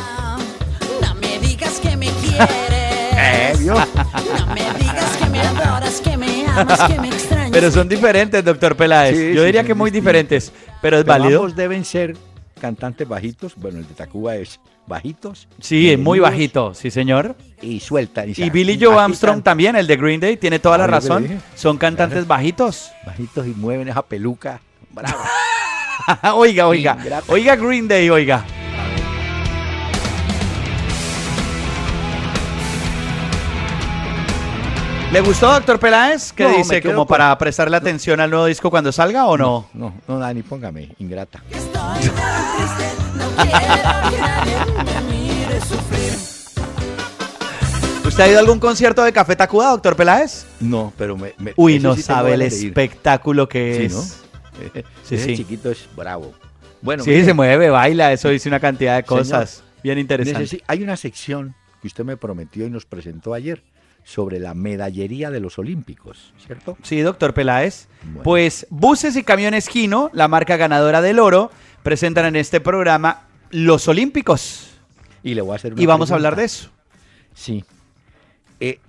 No 1.01 1.15
me 1.15 1.37
digas 1.39 1.79
que 1.79 1.95
me 1.97 2.07
quieres. 2.11 2.49
Eh. 3.21 3.53
No 3.65 3.75
me 4.53 4.61
digas 4.79 5.17
que 5.17 5.29
me 5.29 5.41
adoras, 5.41 5.99
que 6.01 6.15
me 6.17 6.45
amas, 6.47 6.79
que 6.89 6.99
me 7.01 7.09
extrañas. 7.09 7.51
Pero 7.51 7.69
son 7.69 7.89
diferentes, 7.89 8.43
doctor 8.45 8.75
Peláez. 8.77 9.17
Sí, 9.17 9.33
Yo 9.33 9.41
sí, 9.41 9.45
diría 9.47 9.63
que 9.65 9.73
muy 9.73 9.91
distintos. 9.91 10.05
diferentes, 10.13 10.53
pero 10.81 10.97
es 10.97 11.03
Pero 11.03 11.19
válido. 11.19 11.39
ambos 11.41 11.55
deben 11.55 11.85
ser 11.85 12.15
cantantes 12.59 13.07
bajitos. 13.07 13.53
Bueno, 13.55 13.79
el 13.79 13.87
de 13.87 13.93
Tacuba 13.93 14.35
es 14.35 14.59
bajitos. 14.87 15.47
Sí, 15.61 15.91
es 15.91 15.99
muy 15.99 16.19
bajito, 16.19 16.73
sí 16.73 16.89
señor. 16.91 17.35
Y 17.61 17.79
suelta. 17.79 18.25
Y, 18.25 18.33
Y 18.35 18.49
Billy 18.49 18.77
Joe 18.81 18.97
Armstrong 18.97 19.41
también, 19.43 19.75
el 19.75 19.87
de 19.87 19.95
Green 19.97 20.19
Day, 20.19 20.37
tiene 20.37 20.59
toda 20.59 20.77
la 20.77 20.85
Ah, 20.85 20.87
razón. 20.87 21.27
Son 21.55 21.77
cantantes 21.77 22.25
bajitos. 22.27 22.91
Bajitos 23.05 23.45
y 23.47 23.51
mueven 23.51 23.87
esa 23.87 24.01
peluca. 24.01 24.59
Bravo. 24.91 25.17
oiga, 26.35 26.67
oiga. 26.67 26.97
Ingrata. 26.99 27.31
Oiga 27.31 27.55
Green 27.55 27.87
Day, 27.87 28.09
oiga. 28.09 28.43
¿Le 35.11 35.21
gustó, 35.21 35.51
doctor 35.51 35.79
Peláez? 35.79 36.31
¿Qué 36.33 36.43
No, 36.43 36.55
dice? 36.57 36.81
¿Como 36.83 36.97
con- 36.97 37.07
para 37.07 37.35
prestarle 37.37 37.75
atención 37.75 38.19
al 38.19 38.29
nuevo 38.29 38.45
disco 38.45 38.69
cuando 38.69 38.91
salga 38.91 39.25
o 39.25 39.35
no? 39.37 39.67
No, 39.73 39.93
no, 40.07 40.19
Dani, 40.19 40.43
póngame. 40.43 40.89
Ingrata. 40.99 41.43
Estoy 41.49 41.71
tan 41.71 41.95
triste, 42.55 42.85
no 43.17 43.27
quiero 43.35 43.59
que 44.11 44.19
nadie 44.21 44.57
me 44.85 45.01
mire 45.17 45.61
sufrir. 45.61 46.13
¿Usted 48.05 48.23
ha 48.23 48.27
ido 48.27 48.37
a 48.37 48.41
algún 48.41 48.59
concierto 48.59 49.03
de 49.03 49.11
Café 49.11 49.35
Tacuba, 49.35 49.71
doctor 49.71 49.95
Peláez? 49.95 50.45
No, 50.59 50.93
pero 50.95 51.17
me. 51.17 51.33
me- 51.39 51.53
Uy, 51.55 51.79
no 51.79 51.95
sí 51.95 52.03
sabe 52.03 52.35
el 52.35 52.43
espectáculo 52.43 53.49
que 53.49 53.75
Sí, 53.77 53.85
es. 53.85 53.93
¿no? 53.93 54.01
Sí, 55.03 55.15
Ese 55.15 55.25
sí. 55.25 55.37
chiquito 55.37 55.71
es 55.71 55.87
bravo. 55.95 56.33
Bueno, 56.83 57.03
Sí, 57.03 57.09
mire, 57.09 57.25
se 57.25 57.33
mueve, 57.33 57.69
baila, 57.71 58.13
eso 58.13 58.29
dice 58.29 58.47
una 58.47 58.59
cantidad 58.59 58.95
de 58.97 59.07
Señor, 59.07 59.19
cosas 59.23 59.63
bien 59.83 59.97
interesantes. 59.97 60.53
necesi- 60.53 60.63
hay 60.67 60.83
una 60.83 60.95
sección 60.97 61.55
que 61.81 61.87
usted 61.87 62.03
me 62.03 62.15
prometió 62.15 62.67
y 62.67 62.69
nos 62.69 62.85
presentó 62.85 63.33
ayer 63.33 63.63
sobre 64.03 64.39
la 64.39 64.53
medallería 64.53 65.29
de 65.29 65.39
los 65.39 65.59
Olímpicos, 65.59 66.33
¿cierto? 66.45 66.77
Sí, 66.81 66.99
doctor 67.01 67.33
Peláez. 67.33 67.87
Bueno. 68.03 68.23
Pues 68.23 68.65
Buses 68.69 69.15
y 69.15 69.23
Camiones 69.23 69.67
Gino, 69.67 70.09
la 70.13 70.27
marca 70.27 70.57
ganadora 70.57 71.01
del 71.01 71.19
oro, 71.19 71.51
presentan 71.83 72.25
en 72.25 72.35
este 72.35 72.59
programa 72.59 73.27
los 73.51 73.87
Olímpicos. 73.87 74.71
Y 75.21 75.33
le 75.35 75.41
voy 75.41 75.53
a 75.53 75.55
hacer 75.57 75.73
una 75.73 75.81
Y 75.81 75.85
vamos 75.85 76.11
a 76.11 76.15
hablar 76.15 76.35
de 76.35 76.45
eso. 76.45 76.69
Sí. 77.35 77.63
Eh, 78.59 78.79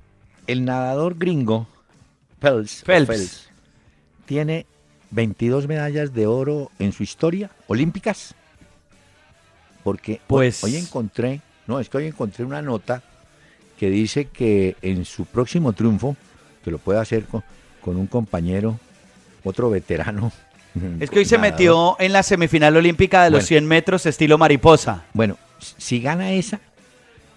el 0.46 0.64
nadador 0.64 1.16
gringo, 1.18 1.66
Phelps. 2.40 3.49
tiene 4.27 4.64
22 5.11 5.66
medallas 5.68 6.14
de 6.14 6.27
oro 6.27 6.70
en 6.79 6.92
su 6.92 7.03
historia 7.03 7.51
olímpicas. 7.66 8.35
Porque 9.83 10.20
Pues- 10.27 10.62
hoy 10.64 10.77
encontré, 10.77 11.40
no, 11.66 11.81
es 11.81 11.88
que 11.88 11.99
hoy 11.99 12.07
encontré 12.07 12.44
una 12.44 12.62
nota 12.62 13.03
que 13.81 13.88
dice 13.88 14.27
que 14.27 14.77
en 14.83 15.07
su 15.07 15.25
próximo 15.25 15.73
triunfo, 15.73 16.14
que 16.62 16.71
lo 16.71 16.77
puede 16.77 17.01
hacer 17.01 17.25
con, 17.25 17.43
con 17.81 17.97
un 17.97 18.07
compañero, 18.07 18.79
otro 19.43 19.71
veterano. 19.71 20.31
Es 21.01 21.09
que 21.09 21.21
hoy 21.21 21.25
se 21.25 21.38
metió 21.38 21.97
en 21.99 22.12
la 22.12 22.23
semifinal 22.23 22.77
olímpica 22.77 23.25
de 23.25 23.31
los 23.31 23.38
Bueno. 23.38 23.47
100 23.47 23.66
metros 23.66 24.05
estilo 24.05 24.37
mariposa. 24.37 25.07
Bueno, 25.14 25.38
si 25.79 26.03
gana 26.03 26.33
esa, 26.33 26.61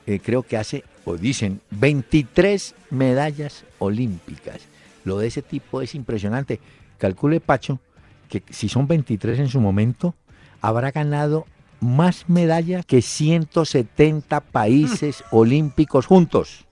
eh, 0.06 0.20
creo 0.22 0.44
que 0.44 0.58
hace, 0.58 0.84
o 1.06 1.16
dicen, 1.16 1.62
23 1.72 2.76
medallas 2.90 3.64
olímpicas. 3.80 4.60
Lo 5.06 5.20
de 5.20 5.28
ese 5.28 5.44
tipo 5.44 5.82
es 5.82 5.96
impresionante. 5.96 6.60
Calcule, 6.98 7.40
Pacho, 7.40 7.80
que 8.28 8.44
si 8.50 8.68
son 8.68 8.86
23 8.86 9.40
en 9.40 9.48
su 9.48 9.62
momento, 9.62 10.14
habrá 10.60 10.92
ganado 10.92 11.46
más 11.84 12.30
medallas 12.30 12.86
que 12.86 13.02
170 13.02 14.40
países 14.40 15.24
olímpicos 15.32 16.06
juntos. 16.06 16.66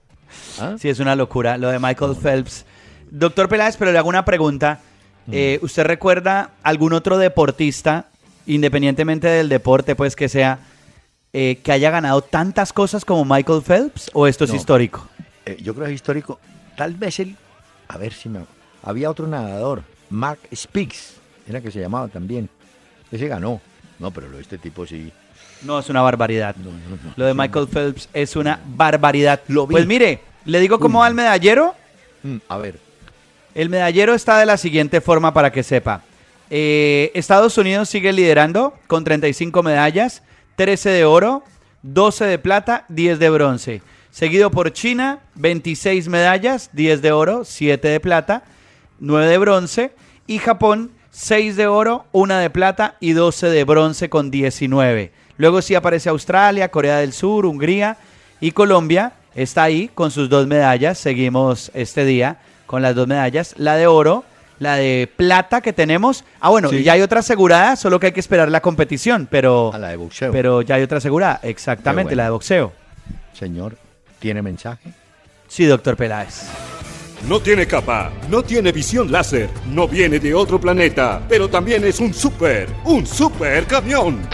¿Ah? 0.58 0.76
Sí, 0.78 0.88
es 0.88 0.98
una 0.98 1.14
locura 1.14 1.58
lo 1.58 1.68
de 1.68 1.78
Michael 1.78 2.16
Phelps. 2.16 2.64
Doctor 3.10 3.48
Peláez, 3.48 3.76
pero 3.76 3.92
le 3.92 3.98
hago 3.98 4.08
una 4.08 4.24
pregunta. 4.24 4.80
Mm. 5.26 5.30
Eh, 5.34 5.58
¿Usted 5.62 5.84
recuerda 5.84 6.52
algún 6.62 6.94
otro 6.94 7.18
deportista, 7.18 8.08
independientemente 8.46 9.28
del 9.28 9.48
deporte, 9.48 9.94
pues 9.94 10.16
que 10.16 10.28
sea, 10.28 10.58
eh, 11.32 11.60
que 11.62 11.72
haya 11.72 11.90
ganado 11.90 12.22
tantas 12.22 12.72
cosas 12.72 13.04
como 13.04 13.24
Michael 13.24 13.62
Phelps? 13.62 14.10
¿O 14.14 14.26
esto 14.26 14.44
es 14.44 14.50
No. 14.50 14.56
histórico? 14.56 15.06
Eh, 15.44 15.58
yo 15.62 15.74
creo 15.74 15.86
que 15.86 15.92
es 15.92 15.96
histórico. 15.96 16.40
Tal 16.76 16.94
vez 16.94 17.20
él, 17.20 17.36
a 17.88 17.98
ver 17.98 18.12
si 18.12 18.28
me... 18.28 18.40
Había 18.82 19.10
otro 19.10 19.28
nadador, 19.28 19.84
Mark 20.10 20.40
Speaks, 20.52 21.14
era 21.46 21.60
que 21.60 21.70
se 21.70 21.78
llamaba 21.80 22.08
también. 22.08 22.48
Ese 23.12 23.28
ganó. 23.28 23.60
No, 24.02 24.10
pero 24.10 24.28
lo 24.28 24.36
de 24.36 24.42
este 24.42 24.58
tipo 24.58 24.84
sí. 24.84 25.12
No, 25.62 25.78
es 25.78 25.88
una 25.88 26.02
barbaridad. 26.02 26.56
No, 26.56 26.70
no, 26.72 26.96
no. 27.04 27.12
Lo 27.14 27.24
de 27.24 27.34
Michael 27.34 27.68
Phelps 27.68 28.08
es 28.12 28.34
una 28.34 28.58
barbaridad. 28.66 29.40
Lo. 29.46 29.68
Pues 29.68 29.86
mire, 29.86 30.20
le 30.44 30.58
digo 30.58 30.80
cómo 30.80 30.98
va 30.98 31.08
el 31.08 31.14
medallero. 31.14 31.76
Mm, 32.24 32.38
a 32.48 32.58
ver, 32.58 32.80
El 33.54 33.68
medallero 33.68 34.12
está 34.12 34.38
de 34.38 34.46
la 34.46 34.56
siguiente 34.56 35.00
forma 35.00 35.32
para 35.32 35.52
que 35.52 35.62
sepa. 35.62 36.02
Eh, 36.50 37.12
Estados 37.14 37.56
Unidos 37.58 37.88
sigue 37.88 38.12
liderando 38.12 38.74
con 38.88 39.04
35 39.04 39.62
medallas, 39.62 40.22
13 40.56 40.90
de 40.90 41.04
oro, 41.04 41.44
12 41.82 42.24
de 42.24 42.38
plata, 42.40 42.84
10 42.88 43.20
de 43.20 43.30
bronce. 43.30 43.82
Seguido 44.10 44.50
por 44.50 44.72
China, 44.72 45.20
26 45.36 46.08
medallas, 46.08 46.70
10 46.72 47.02
de 47.02 47.12
oro, 47.12 47.44
7 47.44 47.86
de 47.86 48.00
plata, 48.00 48.42
9 48.98 49.28
de 49.28 49.38
bronce. 49.38 49.92
Y 50.26 50.38
Japón, 50.38 50.90
6 51.12 51.56
de 51.56 51.66
oro, 51.66 52.06
1 52.12 52.36
de 52.38 52.50
plata 52.50 52.96
y 52.98 53.12
12 53.12 53.48
de 53.50 53.64
bronce 53.64 54.08
con 54.08 54.30
19. 54.30 55.12
Luego 55.36 55.60
sí 55.62 55.74
aparece 55.74 56.08
Australia, 56.08 56.70
Corea 56.70 56.96
del 56.98 57.12
Sur, 57.12 57.44
Hungría 57.46 57.98
y 58.40 58.52
Colombia. 58.52 59.12
Está 59.34 59.64
ahí 59.64 59.88
con 59.94 60.10
sus 60.10 60.28
dos 60.30 60.46
medallas. 60.46 60.98
Seguimos 60.98 61.70
este 61.74 62.04
día 62.06 62.38
con 62.66 62.80
las 62.82 62.94
dos 62.94 63.06
medallas. 63.06 63.54
La 63.58 63.76
de 63.76 63.86
oro, 63.86 64.24
la 64.58 64.76
de 64.76 65.10
plata 65.14 65.60
que 65.60 65.72
tenemos. 65.74 66.24
Ah, 66.40 66.48
bueno, 66.48 66.70
Sí. 66.70 66.82
ya 66.82 66.94
hay 66.94 67.02
otra 67.02 67.20
asegurada, 67.20 67.76
solo 67.76 68.00
que 68.00 68.06
hay 68.06 68.12
que 68.12 68.20
esperar 68.20 68.50
la 68.50 68.60
competición. 68.62 69.28
Pero, 69.30 69.70
a 69.74 69.78
la 69.78 69.88
de 69.88 69.96
boxeo. 69.96 70.32
pero 70.32 70.62
ya 70.62 70.76
hay 70.76 70.82
otra 70.82 70.98
asegurada, 70.98 71.40
exactamente, 71.42 72.10
bueno. 72.10 72.16
la 72.16 72.24
de 72.24 72.30
boxeo. 72.30 72.72
Señor, 73.34 73.76
¿tiene 74.18 74.40
mensaje? 74.40 74.92
Sí, 75.48 75.66
doctor 75.66 75.96
Peláez. 75.96 76.46
No 77.28 77.38
tiene 77.38 77.66
capa, 77.68 78.12
no 78.28 78.42
tiene 78.42 78.72
visión 78.72 79.12
láser, 79.12 79.48
no 79.68 79.86
viene 79.86 80.18
de 80.18 80.34
otro 80.34 80.60
planeta, 80.60 81.24
pero 81.28 81.48
también 81.48 81.84
es 81.84 82.00
un 82.00 82.12
super, 82.12 82.68
un 82.84 83.06
super 83.06 83.64
camión. 83.66 84.28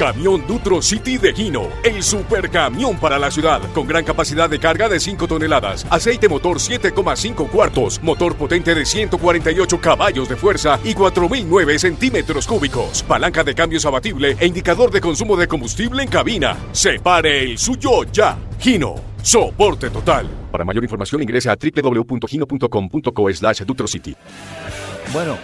Camión 0.00 0.46
Dutro 0.46 0.80
City 0.80 1.18
de 1.18 1.34
Gino, 1.34 1.68
el 1.84 2.02
supercamión 2.02 2.98
para 2.98 3.18
la 3.18 3.30
ciudad, 3.30 3.60
con 3.74 3.86
gran 3.86 4.02
capacidad 4.02 4.48
de 4.48 4.58
carga 4.58 4.88
de 4.88 4.98
5 4.98 5.28
toneladas, 5.28 5.86
aceite 5.90 6.26
motor 6.26 6.56
7,5 6.56 7.50
cuartos, 7.50 8.02
motor 8.02 8.34
potente 8.34 8.74
de 8.74 8.86
148 8.86 9.78
caballos 9.78 10.26
de 10.30 10.36
fuerza 10.36 10.80
y 10.84 10.94
4.009 10.94 11.76
centímetros 11.76 12.46
cúbicos, 12.46 13.02
palanca 13.02 13.44
de 13.44 13.54
cambios 13.54 13.84
abatible 13.84 14.38
e 14.40 14.46
indicador 14.46 14.90
de 14.90 15.02
consumo 15.02 15.36
de 15.36 15.46
combustible 15.46 16.02
en 16.02 16.08
cabina. 16.08 16.56
Separe 16.72 17.42
el 17.42 17.58
suyo 17.58 18.04
ya. 18.10 18.38
Gino, 18.58 18.94
soporte 19.20 19.90
total. 19.90 20.26
Para 20.50 20.64
mayor 20.64 20.82
información 20.82 21.20
ingrese 21.20 21.50
a 21.50 21.56
www.gino.com.co 21.56 23.32
slash 23.34 23.62
City. 23.84 24.16
Bueno, 25.12 25.36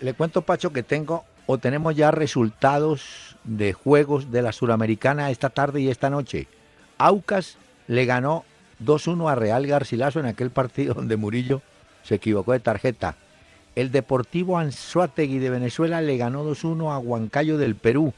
le 0.00 0.14
cuento, 0.14 0.40
Pacho, 0.40 0.72
que 0.72 0.82
tengo 0.82 1.26
o 1.44 1.58
tenemos 1.58 1.94
ya 1.94 2.10
resultados 2.10 3.29
de 3.44 3.72
juegos 3.72 4.30
de 4.30 4.42
la 4.42 4.52
Suramericana 4.52 5.30
esta 5.30 5.50
tarde 5.50 5.80
y 5.80 5.88
esta 5.88 6.10
noche. 6.10 6.48
Aucas 6.98 7.56
le 7.86 8.04
ganó 8.04 8.44
2-1 8.84 9.30
a 9.30 9.34
Real 9.34 9.66
Garcilaso 9.66 10.20
en 10.20 10.26
aquel 10.26 10.50
partido 10.50 10.94
donde 10.94 11.16
Murillo 11.16 11.62
se 12.02 12.16
equivocó 12.16 12.52
de 12.52 12.60
tarjeta. 12.60 13.16
El 13.74 13.92
Deportivo 13.92 14.58
Anzuategui 14.58 15.38
de 15.38 15.50
Venezuela 15.50 16.00
le 16.00 16.16
ganó 16.16 16.44
2-1 16.44 16.92
a 16.92 16.98
Huancayo 16.98 17.56
del 17.56 17.76
Perú. 17.76 18.12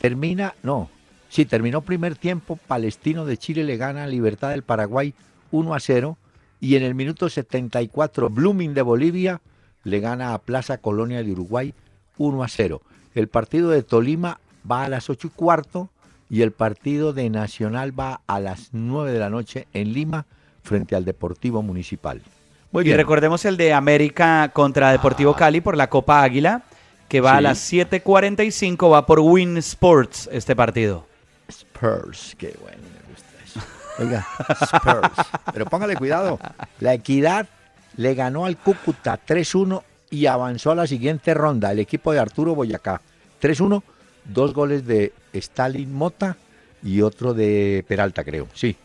Termina, 0.00 0.54
no, 0.62 0.90
sí, 1.28 1.44
terminó 1.44 1.82
primer 1.82 2.16
tiempo, 2.16 2.56
Palestino 2.56 3.26
de 3.26 3.36
Chile 3.36 3.64
le 3.64 3.76
gana 3.76 4.04
a 4.04 4.06
Libertad 4.06 4.50
del 4.50 4.62
Paraguay 4.62 5.14
1 5.50 5.74
a 5.74 5.80
0 5.80 6.16
y 6.60 6.76
en 6.76 6.82
el 6.82 6.94
minuto 6.94 7.28
74 7.28 8.30
Blooming 8.30 8.74
de 8.74 8.82
Bolivia 8.82 9.40
le 9.84 10.00
gana 10.00 10.34
a 10.34 10.38
Plaza 10.38 10.78
Colonia 10.78 11.22
de 11.22 11.32
Uruguay 11.32 11.74
1 12.18 12.42
a 12.42 12.48
0. 12.48 12.82
El 13.14 13.28
partido 13.28 13.70
de 13.70 13.82
Tolima 13.82 14.38
va 14.70 14.84
a 14.84 14.88
las 14.88 15.10
8 15.10 15.28
y 15.28 15.30
cuarto 15.30 15.88
y 16.28 16.42
el 16.42 16.52
partido 16.52 17.12
de 17.12 17.28
Nacional 17.28 17.98
va 17.98 18.20
a 18.26 18.38
las 18.38 18.68
9 18.72 19.12
de 19.12 19.18
la 19.18 19.30
noche 19.30 19.66
en 19.72 19.92
Lima 19.92 20.26
frente 20.62 20.94
al 20.94 21.04
Deportivo 21.04 21.62
Municipal. 21.62 22.22
Muy 22.70 22.82
y 22.82 22.84
bien. 22.84 22.96
recordemos 22.96 23.44
el 23.44 23.56
de 23.56 23.72
América 23.72 24.50
contra 24.52 24.92
Deportivo 24.92 25.34
Cali 25.34 25.60
por 25.60 25.76
la 25.76 25.90
Copa 25.90 26.22
Águila, 26.22 26.62
que 27.08 27.20
va 27.20 27.36
a 27.36 27.40
las 27.40 27.58
7:45, 27.72 28.92
va 28.92 29.06
por 29.06 29.18
Win 29.18 29.56
Sports 29.56 30.28
este 30.30 30.54
partido. 30.54 31.04
Spurs, 31.48 32.36
qué 32.38 32.56
bueno, 32.60 32.78
me 32.78 33.12
gusta 33.12 33.28
eso. 33.44 33.60
Oiga, 33.98 34.24
Spurs. 34.62 35.28
Pero 35.52 35.66
póngale 35.66 35.96
cuidado. 35.96 36.38
La 36.78 36.94
Equidad 36.94 37.48
le 37.96 38.14
ganó 38.14 38.46
al 38.46 38.56
Cúcuta 38.56 39.18
3-1 39.26 39.82
y 40.10 40.26
avanzó 40.26 40.72
a 40.72 40.74
la 40.74 40.86
siguiente 40.86 41.34
ronda. 41.34 41.72
El 41.72 41.78
equipo 41.78 42.12
de 42.12 42.18
Arturo 42.18 42.54
Boyacá 42.54 43.00
3-1, 43.40 43.82
dos 44.24 44.52
goles 44.52 44.86
de 44.86 45.12
Stalin 45.32 45.92
Mota 45.92 46.36
y 46.82 47.00
otro 47.02 47.34
de 47.34 47.84
Peralta, 47.86 48.24
creo. 48.24 48.48
Sí, 48.54 48.76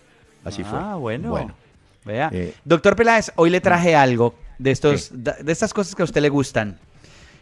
así 0.43 0.63
fue. 0.63 0.77
Ah, 0.79 0.95
bueno. 0.95 1.29
Bueno, 1.29 1.55
Vea. 2.05 2.29
Eh, 2.31 2.53
Doctor 2.63 2.95
Peláez, 2.95 3.31
hoy 3.35 3.49
le 3.49 3.61
traje 3.61 3.95
algo 3.95 4.35
de 4.59 4.71
estos, 4.71 5.09
de 5.11 5.51
estas 5.51 5.73
cosas 5.73 5.95
que 5.95 6.03
a 6.03 6.05
usted 6.05 6.21
le 6.21 6.29
gustan. 6.29 6.77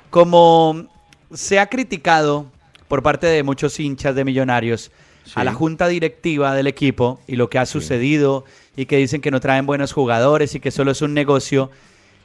Como 0.09 0.87
se 1.33 1.59
ha 1.59 1.67
criticado 1.67 2.45
por 2.87 3.03
parte 3.03 3.27
de 3.27 3.43
muchos 3.43 3.79
hinchas 3.79 4.15
de 4.15 4.23
Millonarios 4.23 4.91
a 5.35 5.43
la 5.43 5.53
junta 5.53 5.87
directiva 5.87 6.53
del 6.53 6.67
equipo 6.67 7.19
y 7.27 7.35
lo 7.35 7.49
que 7.49 7.57
ha 7.57 7.65
sucedido 7.65 8.45
y 8.75 8.85
que 8.85 8.97
dicen 8.97 9.21
que 9.21 9.31
no 9.31 9.39
traen 9.39 9.65
buenos 9.65 9.93
jugadores 9.93 10.53
y 10.55 10.59
que 10.59 10.71
solo 10.71 10.91
es 10.91 11.01
un 11.01 11.13
negocio, 11.13 11.71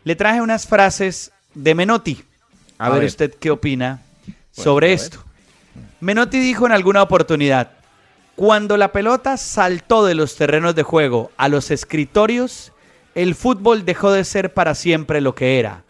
le 0.04 0.16
traje 0.16 0.40
unas 0.40 0.66
frases 0.66 1.32
de 1.58 1.74
Menotti. 1.74 2.22
A, 2.78 2.86
A 2.86 2.90
ver, 2.90 3.00
ver. 3.00 3.08
usted 3.08 3.34
qué 3.34 3.50
opina 3.50 4.00
sobre 4.52 4.92
esto. 4.92 5.24
Menotti 6.00 6.38
dijo 6.38 6.66
en 6.66 6.72
alguna 6.72 7.02
oportunidad, 7.02 7.72
cuando 8.36 8.76
la 8.76 8.92
pelota 8.92 9.36
saltó 9.36 10.04
de 10.06 10.14
los 10.14 10.36
terrenos 10.36 10.76
de 10.76 10.84
juego 10.84 11.32
a 11.36 11.48
los 11.48 11.72
escritorios, 11.72 12.72
el 13.16 13.34
fútbol 13.34 13.84
dejó 13.84 14.12
de 14.12 14.24
ser 14.24 14.54
para 14.54 14.76
siempre 14.76 15.20
lo 15.20 15.34
que 15.34 15.58
era. 15.58 15.82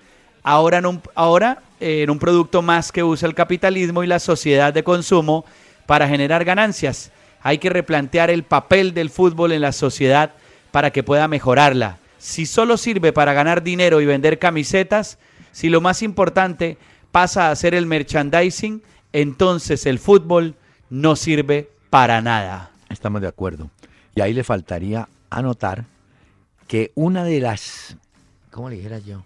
Ahora 0.42 0.78
en 0.78 0.87
un, 0.87 1.02
ahora, 1.14 1.62
eh, 1.81 2.02
en 2.02 2.11
un 2.11 2.18
producto 2.18 2.62
más 2.62 2.90
que 2.90 3.04
usa 3.04 3.28
el 3.28 3.35
capitalismo 3.35 4.02
y 4.02 4.07
la 4.07 4.18
sociedad 4.18 4.72
de 4.72 4.83
consumo 4.83 5.44
para 5.85 6.09
generar 6.09 6.46
ganancias. 6.46 7.11
Hay 7.42 7.59
que 7.59 7.68
replantear 7.68 8.31
el 8.31 8.42
papel 8.42 8.94
del 8.94 9.11
fútbol 9.11 9.52
en 9.52 9.61
la 9.61 9.72
sociedad 9.72 10.31
para 10.70 10.90
que 10.90 11.02
pueda 11.02 11.28
mejorarla. 11.28 11.98
Si 12.16 12.46
solo 12.46 12.78
sirve 12.78 13.12
para 13.12 13.35
ganar 13.35 13.62
dinero 13.62 14.00
y 14.00 14.07
vender 14.07 14.38
camisetas, 14.38 15.18
si 15.59 15.68
lo 15.68 15.81
más 15.81 16.03
importante 16.03 16.79
pasa 17.11 17.51
a 17.51 17.57
ser 17.57 17.75
el 17.75 17.85
merchandising, 17.87 18.81
entonces 19.12 19.87
el 19.87 19.99
fútbol 19.99 20.55
no 20.88 21.16
sirve 21.16 21.68
para 21.90 22.21
nada. 22.21 22.71
Estamos 22.88 23.23
de 23.23 23.27
acuerdo. 23.27 23.68
Y 24.14 24.21
ahí 24.21 24.35
le 24.35 24.44
faltaría 24.44 25.09
anotar 25.31 25.87
que 26.68 26.92
una 26.94 27.25
de 27.25 27.40
las, 27.40 27.97
¿cómo 28.53 28.71
le 28.71 28.77
dijera 28.77 29.01
yo? 29.01 29.25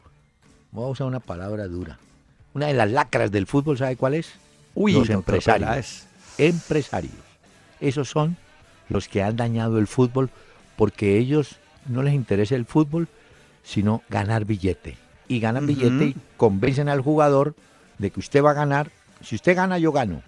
Voy 0.71 0.87
a 0.87 0.88
usar 0.88 1.07
una 1.07 1.21
palabra 1.21 1.68
dura. 1.68 1.99
Una 2.55 2.68
de 2.68 2.73
las 2.73 2.90
lacras 2.90 3.31
del 3.31 3.47
fútbol, 3.47 3.77
¿sabe 3.77 3.97
cuál 3.97 4.14
es? 4.14 4.33
Uy, 4.75 4.95
los 4.95 5.11
empresarios. 5.11 6.07
Empresarios. 6.38 7.12
Esos 7.79 8.09
son 8.09 8.38
los 8.88 9.07
que 9.07 9.23
han 9.23 9.37
dañado 9.37 9.79
el 9.79 9.87
fútbol 9.87 10.31
porque 10.77 11.18
ellos 11.18 11.57
no 11.85 12.03
les 12.03 12.14
interesa 12.14 12.55
el 12.55 12.64
fútbol, 12.64 13.09
sino 13.62 14.03
ganar 14.09 14.47
billete. 14.47 15.02
Y 15.33 15.40
ganan 15.40 15.66
billete 15.66 16.05
y 16.05 16.16
convencen 16.37 16.88
al 16.88 17.01
jugador 17.01 17.55
de 17.99 18.11
que 18.11 18.21
usted 18.21 18.42
va 18.42 18.51
a 18.51 18.55
ganar. 18.55 18.90
Si 19.23 19.35
usted 19.37 19.57
gana, 19.57 19.79
yo 19.79 19.92
gano. 19.92 20.21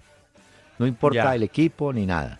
No 0.79 0.87
importa 0.87 1.25
Ya. 1.25 1.35
el 1.35 1.43
equipo 1.43 1.93
ni 1.93 2.05
nada. 2.05 2.39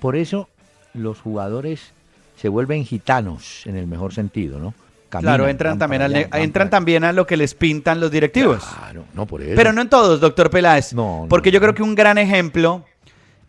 Por 0.00 0.16
eso 0.16 0.48
los 0.94 1.20
jugadores 1.20 1.92
se 2.36 2.48
vuelven 2.48 2.84
gitanos 2.84 3.66
en 3.66 3.76
el 3.76 3.86
mejor 3.86 4.14
sentido, 4.14 4.58
¿no? 4.58 4.72
Caminan, 5.08 5.34
Claro, 5.36 5.48
entran 5.48 5.78
también, 5.78 6.02
al 6.02 6.14
entran 6.32 6.68
también 6.70 7.04
a 7.04 7.12
lo 7.12 7.26
que 7.26 7.36
les 7.36 7.54
pintan 7.54 8.00
los 8.00 8.10
directivos. 8.10 8.64
Claro, 8.64 9.04
no 9.14 9.26
por 9.26 9.42
eso. 9.42 9.52
Pero 9.54 9.72
no 9.72 9.80
en 9.82 9.88
todos, 9.88 10.20
doctor 10.20 10.50
Peláez. 10.50 10.92
No, 10.94 11.22
no, 11.22 11.28
porque 11.28 11.50
yo 11.52 11.60
no. 11.60 11.64
creo 11.64 11.74
que 11.74 11.82
un 11.82 11.94
gran 11.94 12.18
ejemplo 12.18 12.84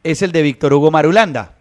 es 0.03 0.21
el 0.21 0.31
de 0.31 0.41
Víctor 0.43 0.73
Hugo 0.73 0.91
Marulanda. 0.91 1.53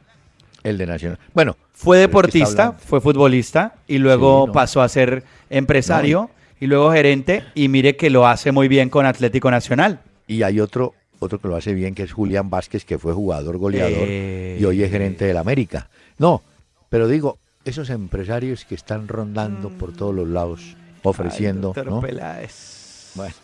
el 0.64 0.76
de 0.78 0.86
Nacional. 0.86 1.18
Bueno, 1.32 1.56
Fue 1.72 1.98
deportista, 1.98 2.72
fue 2.72 3.00
futbolista 3.00 3.74
y 3.86 3.98
luego 3.98 4.42
Sí, 4.42 4.46
no. 4.48 4.52
pasó 4.52 4.82
a 4.82 4.88
ser 4.88 5.22
empresario 5.50 6.30
y 6.60 6.66
luego 6.66 6.92
gerente 6.92 7.44
y 7.54 7.68
mire 7.68 7.96
que 7.96 8.10
lo 8.10 8.26
hace 8.26 8.52
muy 8.52 8.68
bien 8.68 8.88
con 8.90 9.06
Atlético 9.06 9.50
Nacional. 9.50 10.00
Y 10.26 10.42
hay 10.42 10.60
otro, 10.60 10.94
otro 11.18 11.38
que 11.40 11.48
lo 11.48 11.56
hace 11.56 11.74
bien, 11.74 11.94
que 11.94 12.02
es 12.02 12.12
Julián 12.12 12.50
Vázquez, 12.50 12.84
que 12.84 12.98
fue 12.98 13.12
jugador 13.12 13.58
goleador 13.58 14.06
Eh. 14.08 14.58
y 14.60 14.64
hoy 14.64 14.82
es 14.82 14.90
gerente 14.90 15.24
del 15.24 15.36
América. 15.36 15.88
No, 16.18 16.42
pero 16.88 17.08
digo, 17.08 17.38
esos 17.64 17.90
empresarios 17.90 18.64
que 18.64 18.74
están 18.74 19.08
rondando 19.08 19.70
por 19.70 19.92
todos 19.92 20.14
los 20.14 20.28
lados, 20.28 20.76
ofreciendo, 21.02 21.68
Ay, 21.68 21.74
doctor 21.74 21.92
¿no? 21.92 22.00
Peláez. 22.00 23.12
Bueno, 23.14 23.34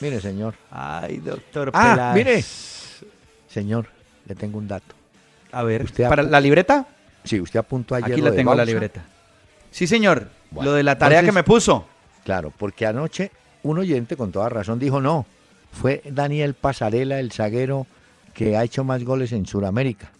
mire, 0.00 0.20
señor. 0.20 0.54
Ay, 0.70 1.18
doctor 1.18 1.70
Ah, 1.74 2.12
Peláez. 2.14 2.14
mire. 2.16 2.44
Señor, 3.48 3.86
le 4.26 4.34
tengo 4.34 4.58
un 4.58 4.68
dato. 4.68 4.94
A 5.52 5.62
ver, 5.64 5.82
Usted 5.82 6.08
¿para 6.08 6.22
la 6.22 6.40
libreta? 6.40 6.86
Sí, 7.24 7.40
usted 7.40 7.58
apuntó 7.58 7.94
ayer 7.96 8.12
Aquí 8.12 8.20
lo 8.20 8.26
la 8.26 8.30
de 8.30 8.36
tengo 8.36 8.54
la 8.54 8.64
libreta. 8.64 9.04
Sí, 9.70 9.86
señor. 9.86 10.28
Bueno, 10.50 10.70
lo 10.70 10.76
de 10.76 10.82
la 10.84 10.96
tarea 10.96 11.22
que 11.22 11.32
me 11.32 11.42
puso. 11.42 11.86
Claro, 12.24 12.52
porque 12.56 12.86
anoche 12.86 13.30
un 13.62 13.78
oyente 13.78 14.16
con 14.16 14.32
toda 14.32 14.48
razón 14.48 14.78
dijo 14.78 15.00
no, 15.00 15.26
fue 15.72 16.02
Daniel 16.10 16.54
Pasarela, 16.54 17.18
el 17.20 17.32
zaguero 17.32 17.86
que 18.34 18.56
ha 18.56 18.64
hecho 18.64 18.84
más 18.84 19.04
goles 19.04 19.32
en 19.32 19.46
Sudamérica. 19.46 20.10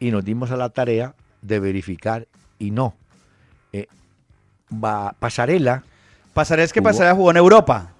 Y 0.00 0.10
nos 0.10 0.24
dimos 0.24 0.50
a 0.50 0.56
la 0.56 0.68
tarea 0.70 1.14
de 1.42 1.60
verificar 1.60 2.26
y 2.58 2.70
no. 2.70 2.94
Eh, 3.72 3.86
va- 4.72 5.14
Pasarela, 5.18 5.82
Pasaré 6.34 6.62
es 6.64 6.72
que 6.72 6.80
Jugó- 6.80 6.90
Pasarela 6.90 7.14
jugó 7.14 7.30
en 7.30 7.36
Europa. 7.36 7.92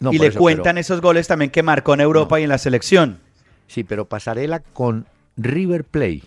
no, 0.00 0.12
y 0.12 0.18
le 0.18 0.28
eso, 0.28 0.38
cuentan 0.38 0.74
pero- 0.74 0.80
esos 0.80 1.00
goles 1.00 1.26
también 1.28 1.50
que 1.50 1.62
marcó 1.62 1.94
en 1.94 2.00
Europa 2.00 2.38
y 2.40 2.42
en 2.44 2.48
la 2.48 2.58
selección. 2.58 3.18
sí, 3.66 3.84
pero 3.84 4.04
Pasarela 4.06 4.60
con 4.60 5.06
River 5.36 5.84
Play, 5.84 6.22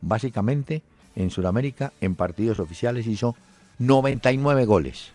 básicamente 0.00 0.82
en 1.16 1.30
Sudamérica, 1.30 1.92
en 2.00 2.14
partidos 2.14 2.60
oficiales 2.60 3.06
hizo 3.06 3.34
99 3.78 4.64
goles. 4.64 5.12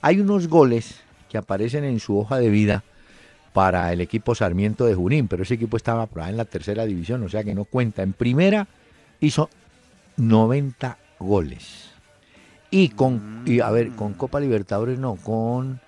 Hay 0.00 0.20
unos 0.20 0.48
goles 0.48 1.00
que 1.28 1.38
aparecen 1.38 1.84
en 1.84 2.00
su 2.00 2.18
hoja 2.18 2.38
de 2.38 2.48
vida 2.50 2.84
para 3.52 3.92
el 3.92 4.00
equipo 4.00 4.34
Sarmiento 4.34 4.84
de 4.84 4.94
Junín, 4.94 5.28
pero 5.28 5.42
ese 5.42 5.54
equipo 5.54 5.76
estaba 5.76 6.08
en 6.28 6.36
la 6.36 6.44
tercera 6.44 6.84
división, 6.86 7.22
o 7.24 7.28
sea 7.28 7.42
que 7.44 7.54
no 7.54 7.64
cuenta. 7.64 8.02
En 8.02 8.12
primera 8.12 8.66
hizo 9.20 9.50
90 10.16 10.98
goles. 11.18 11.90
Y 12.70 12.90
con, 12.90 13.42
y 13.46 13.60
a 13.60 13.70
ver, 13.70 13.90
con 13.92 14.12
Copa 14.14 14.40
Libertadores 14.40 14.98
no, 14.98 15.16
con 15.16 15.80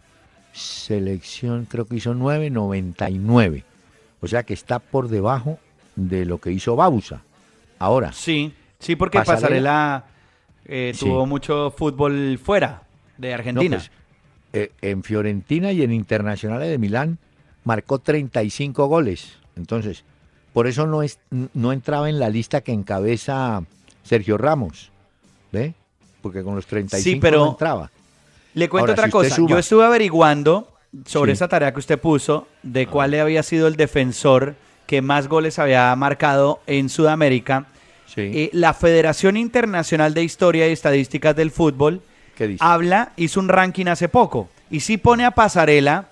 selección 0.53 1.67
creo 1.67 1.85
que 1.85 1.97
hizo 1.97 2.15
9, 2.15 2.51
99. 2.51 3.65
O 4.21 4.27
sea 4.27 4.43
que 4.43 4.55
está 4.55 4.79
por 4.79 5.09
debajo 5.09 5.59
de 5.97 6.25
lo 6.25 6.39
que 6.41 6.51
hizo 6.53 6.77
Bausa. 6.77 7.23
Ahora, 7.79 8.13
Sí, 8.13 8.53
sí, 8.79 8.97
porque 8.97 9.19
Pasarela. 9.19 9.39
Pasarela, 9.41 10.05
eh, 10.67 10.93
Sí. 10.95 11.05
tuvo 11.07 11.27
mucho 11.27 11.71
fútbol 11.77 12.39
fuera 12.43 12.83
de 13.17 13.29
no, 13.29 13.35
Argentina. 13.35 13.77
pues, 13.79 13.91
eh, 14.53 14.73
en 14.83 15.03
Fiorentina 15.03 15.73
y 15.73 15.83
en 15.83 15.93
Internacionales 15.93 16.69
de 16.71 16.79
Milán 16.79 17.19
marcó 17.65 17.99
35 17.99 18.87
goles. 18.87 19.37
Entonces, 19.57 20.05
por 20.53 20.67
eso 20.67 20.87
no, 20.87 21.03
es, 21.03 21.19
no 21.55 21.73
entraba 21.73 22.09
en 22.09 22.19
la 22.19 22.29
lista 22.29 22.61
que 22.63 22.73
encabeza 22.73 23.63
Sergio 24.03 24.39
Ramos. 24.39 24.91
¿Ve? 25.53 25.75
Porque 26.23 26.43
con 26.43 26.55
los 26.55 26.67
35 26.67 27.21
pero- 27.21 27.45
no 27.45 27.51
entraba. 27.53 27.91
Le 28.55 28.69
cuento 28.69 28.91
Ahora, 28.91 28.93
otra 28.95 29.05
si 29.07 29.11
cosa. 29.13 29.35
suma- 29.37 29.51
Yo 29.51 29.59
estuve 29.59 29.85
averiguando 29.85 30.73
sobre 31.07 31.33
Sí. 31.33 31.35
esa 31.35 31.49
tarea 31.49 31.73
que 31.73 31.79
usted 31.79 32.01
puso 32.01 32.49
de 32.65 32.87
cuál 32.89 33.15
había 33.15 33.43
sido 33.45 33.69
el 33.69 33.77
defensor 33.77 34.57
que 34.87 35.03
más 35.03 35.29
goles 35.29 35.61
había 35.61 35.95
marcado 35.95 36.61
en 36.67 36.89
Sudamérica. 36.89 37.67
Sí. 38.07 38.23
Eh, 38.23 38.51
la 38.53 38.75
Federación 38.75 39.37
Internacional 39.37 40.15
de 40.15 40.25
Historia 40.25 40.69
y 40.69 40.73
Estadísticas 40.73 41.37
del 41.37 41.53
Fútbol 41.53 42.03
¿Qué 42.41 42.49
dice? 42.49 42.65
habla, 42.65 43.13
hizo 43.19 43.39
un 43.39 43.51
ranking 43.51 43.85
hace 43.87 44.09
poco 44.09 44.49
y 44.71 44.81
sí 44.81 44.97
pone 44.97 45.27
a 45.27 45.33
Pasarela 45.33 46.07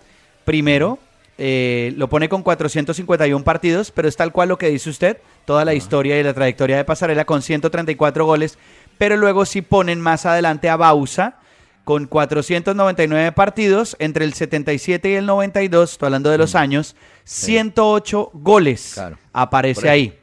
primero, 0.44 0.98
eh, 1.38 1.94
lo 1.96 2.10
pone 2.10 2.28
con 2.28 2.42
451 2.42 3.42
partidos, 3.44 3.90
pero 3.90 4.08
es 4.08 4.16
tal 4.16 4.30
cual 4.30 4.50
lo 4.50 4.58
que 4.58 4.68
dice 4.68 4.90
usted, 4.90 5.16
toda 5.46 5.64
la 5.64 5.72
historia 5.72 6.20
y 6.20 6.22
la 6.22 6.34
trayectoria 6.34 6.76
de 6.76 6.84
Pasarela 6.84 7.24
con 7.24 7.40
134 7.40 8.26
goles, 8.26 8.58
pero 8.98 9.16
luego 9.16 9.46
sí 9.46 9.62
ponen 9.62 10.02
más 10.02 10.26
adelante 10.26 10.68
a 10.68 10.76
Bausa 10.76 11.36
con 11.84 12.04
499 12.06 13.32
partidos 13.32 13.96
entre 13.98 14.26
el 14.26 14.34
77 14.34 15.08
y 15.08 15.14
el 15.14 15.24
92, 15.24 15.92
estoy 15.92 16.06
hablando 16.08 16.28
de 16.28 16.36
los 16.36 16.54
años, 16.54 16.94
108 17.24 18.32
goles 18.34 18.90
Claro. 18.92 19.16
aparece 19.32 19.88
ahí. 19.88 20.18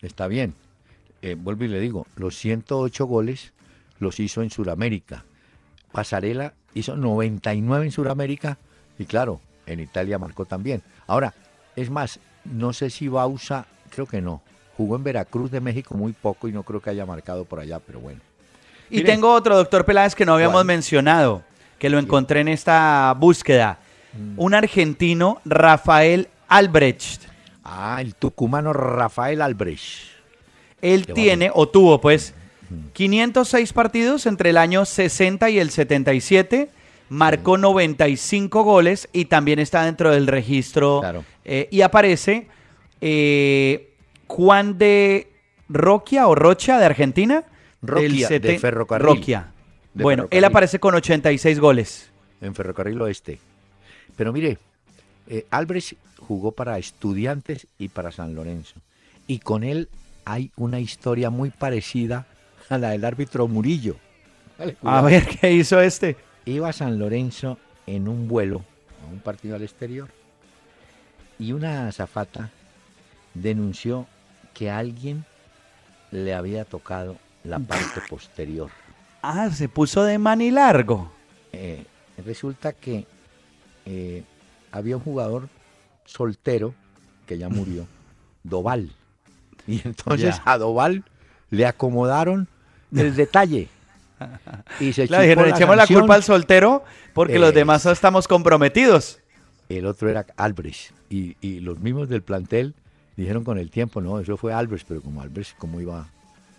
Está 0.00 0.28
bien. 0.28 0.54
Eh, 1.22 1.34
vuelvo 1.36 1.64
y 1.64 1.68
le 1.68 1.80
digo, 1.80 2.06
los 2.14 2.36
108 2.38 3.04
goles 3.06 3.52
los 3.98 4.20
hizo 4.20 4.42
en 4.42 4.50
Sudamérica. 4.50 5.24
Pasarela 5.92 6.54
hizo 6.74 6.96
99 6.96 7.86
en 7.86 7.92
Sudamérica 7.92 8.58
Y 8.98 9.06
claro, 9.06 9.40
en 9.66 9.80
Italia 9.80 10.18
marcó 10.18 10.44
también. 10.44 10.82
Ahora, 11.06 11.34
es 11.76 11.90
más, 11.90 12.20
no 12.44 12.72
sé 12.72 12.90
si 12.90 13.08
Bausa, 13.08 13.66
creo 13.90 14.06
que 14.06 14.20
no. 14.20 14.42
Jugó 14.76 14.96
en 14.96 15.04
Veracruz 15.04 15.50
de 15.50 15.60
México 15.60 15.94
muy 15.94 16.12
poco 16.12 16.48
y 16.48 16.52
no 16.52 16.62
creo 16.62 16.80
que 16.80 16.90
haya 16.90 17.06
marcado 17.06 17.44
por 17.44 17.60
allá, 17.60 17.80
pero 17.80 18.00
bueno. 18.00 18.20
Y 18.90 19.04
tengo 19.04 19.32
otro, 19.32 19.56
doctor 19.56 19.84
Peláez, 19.84 20.14
que 20.14 20.26
no 20.26 20.34
habíamos 20.34 20.54
¿Cuál? 20.54 20.66
mencionado, 20.66 21.42
que 21.78 21.90
lo 21.90 21.98
encontré 21.98 22.40
en 22.40 22.48
esta 22.48 23.14
búsqueda. 23.16 23.78
Mm. 24.12 24.40
Un 24.40 24.54
argentino, 24.54 25.40
Rafael 25.44 26.28
Albrecht. 26.48 27.22
Ah, 27.62 27.98
el 28.00 28.14
tucumano 28.16 28.72
Rafael 28.72 29.42
Albrecht. 29.42 30.10
Él 30.82 31.06
Qué 31.06 31.12
tiene, 31.12 31.50
o 31.54 31.68
tuvo 31.68 32.00
pues, 32.00 32.34
506 32.92 33.72
partidos 33.72 34.26
entre 34.26 34.50
el 34.50 34.56
año 34.56 34.84
60 34.84 35.50
y 35.50 35.58
el 35.58 35.70
77. 35.70 36.70
Marcó 37.08 37.58
95 37.58 38.62
goles 38.62 39.08
y 39.12 39.24
también 39.24 39.58
está 39.58 39.84
dentro 39.84 40.12
del 40.12 40.26
registro. 40.26 41.00
Claro. 41.00 41.24
eh, 41.44 41.68
y 41.70 41.80
aparece 41.82 42.46
eh, 43.00 43.94
Juan 44.28 44.78
de 44.78 45.28
Roquia 45.68 46.28
o 46.28 46.34
Rocha 46.34 46.78
de 46.78 46.86
Argentina. 46.86 47.44
Roquia, 47.82 48.28
del 48.28 48.42
de 48.42 48.58
Ferrocarril. 48.58 49.06
Roquia. 49.06 49.52
De 49.94 50.04
bueno, 50.04 50.28
él 50.30 50.44
aparece 50.44 50.78
con 50.78 50.94
86 50.94 51.58
goles. 51.58 52.10
en 52.40 52.54
Ferrocarril 52.54 53.00
Oeste. 53.02 53.40
Pero 54.16 54.32
mire, 54.32 54.58
eh, 55.28 55.46
Albrecht 55.50 55.94
jugó 56.18 56.52
para 56.52 56.78
Estudiantes 56.78 57.66
y 57.78 57.88
para 57.88 58.12
San 58.12 58.34
Lorenzo. 58.34 58.74
Y 59.26 59.40
con 59.40 59.64
él 59.64 59.88
hay 60.24 60.52
una 60.56 60.78
historia 60.78 61.30
muy 61.30 61.50
parecida 61.50 62.26
a 62.70 62.78
la 62.78 62.90
del 62.90 63.04
árbitro 63.04 63.46
Murillo. 63.48 63.96
Dale, 64.58 64.76
A 64.82 65.02
ver 65.02 65.26
qué 65.26 65.52
hizo 65.52 65.80
este. 65.80 66.16
Iba 66.46 66.70
a 66.70 66.72
San 66.72 66.98
Lorenzo 66.98 67.58
en 67.86 68.08
un 68.08 68.28
vuelo, 68.28 68.64
a 69.06 69.12
un 69.12 69.18
partido 69.20 69.56
al 69.56 69.62
exterior, 69.62 70.08
y 71.38 71.52
una 71.52 71.88
azafata 71.88 72.50
denunció 73.34 74.06
que 74.54 74.70
alguien 74.70 75.24
le 76.10 76.34
había 76.34 76.64
tocado 76.64 77.16
la 77.44 77.58
parte 77.58 78.00
posterior. 78.08 78.70
Ah, 79.22 79.50
se 79.50 79.68
puso 79.68 80.04
de 80.04 80.18
manilargo. 80.18 81.10
Eh, 81.52 81.84
resulta 82.24 82.72
que 82.72 83.06
eh, 83.86 84.24
había 84.72 84.96
un 84.96 85.02
jugador 85.02 85.48
soltero 86.04 86.74
que 87.26 87.38
ya 87.38 87.48
murió, 87.48 87.86
Doval. 88.42 88.90
Y 89.66 89.82
entonces 89.86 90.36
Ya. 90.36 90.42
a 90.44 90.58
Doval 90.58 91.04
le 91.50 91.66
acomodaron 91.66 92.48
el 92.94 93.14
detalle. 93.16 93.68
Y 94.80 94.92
se 94.92 95.08
chupó 95.08 95.20
dijeron, 95.22 95.48
la 95.48 95.56
echemos 95.56 95.76
la 95.76 95.82
sanción. 95.82 96.00
culpa 96.00 96.14
al 96.14 96.22
soltero 96.22 96.84
porque 97.14 97.38
los 97.38 97.54
demás 97.54 97.86
estamos 97.86 98.28
comprometidos. 98.28 99.18
El 99.70 99.86
otro 99.86 100.10
era 100.10 100.26
Albrecht. 100.36 100.90
Y, 101.08 101.36
y 101.40 101.60
los 101.60 101.78
mismos 101.80 102.08
del 102.10 102.20
plantel 102.22 102.74
dijeron 103.16 103.44
con 103.44 103.56
el 103.58 103.70
tiempo, 103.70 104.00
no, 104.02 104.20
eso 104.20 104.36
fue 104.36 104.52
Albrecht, 104.52 104.86
pero 104.86 105.00
como 105.00 105.22
Albrecht, 105.22 105.56
¿cómo 105.56 105.80
iba? 105.80 106.06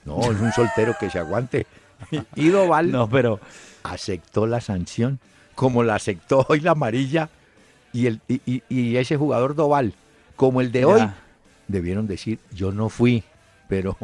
No, 0.06 0.20
es 0.22 0.40
un 0.40 0.52
soltero 0.54 0.96
que 1.00 1.10
se 1.12 1.20
aguante. 1.20 1.68
Y 2.36 2.50
Doval 2.50 2.92
No, 2.92 3.08
pero 3.08 3.40
aceptó 3.84 4.48
la 4.48 4.60
sanción, 4.60 5.20
como 5.54 5.84
la 5.84 5.96
aceptó 5.96 6.44
hoy 6.50 6.62
la 6.62 6.72
amarilla 6.72 7.30
y, 7.94 8.08
el, 8.08 8.22
y, 8.28 8.42
y- 8.48 8.64
y 8.70 8.98
ese 8.98 9.18
jugador 9.18 9.54
Doval, 9.54 9.94
como 10.36 10.62
el 10.62 10.72
de 10.72 10.80
Ya. 10.82 10.88
hoy, 10.88 11.02
debieron 11.68 12.08
decir, 12.08 12.40
yo 12.52 12.72
no 12.72 12.90
fui, 12.90 13.24
pero 13.70 13.96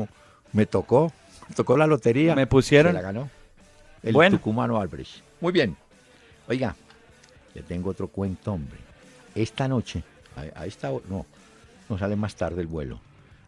me 0.53 0.67
tocó, 0.67 1.11
tocó 1.55 1.77
la 1.77 1.87
lotería. 1.87 2.35
Me 2.35 2.47
pusieron. 2.47 2.91
Se 2.91 2.95
la 2.95 3.01
ganó 3.01 3.29
el 4.03 4.13
Bueno. 4.13 4.37
tucumano 4.37 4.79
Albrecht. 4.79 5.21
Muy 5.41 5.51
bien. 5.51 5.75
Oiga, 6.47 6.75
le 7.53 7.61
tengo 7.63 7.89
otro 7.89 8.07
cuento, 8.07 8.53
hombre. 8.53 8.77
Esta 9.35 9.67
noche, 9.67 10.03
a, 10.35 10.61
a 10.61 10.65
esta 10.65 10.91
hora, 10.91 11.05
no, 11.09 11.25
no 11.89 11.97
sale 11.97 12.15
más 12.15 12.35
tarde 12.35 12.61
el 12.61 12.67
vuelo. 12.67 12.99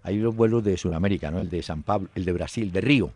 Hay 0.04 0.18
los 0.18 0.36
vuelos 0.36 0.64
de 0.64 0.78
Sudamérica, 0.78 1.30
¿no? 1.32 1.40
El 1.40 1.50
de 1.50 1.62
San 1.64 1.84
Pablo, 1.84 2.10
el 2.16 2.26
de 2.26 2.32
Brasil, 2.34 2.72
de 2.72 2.82
Río. 2.82 3.12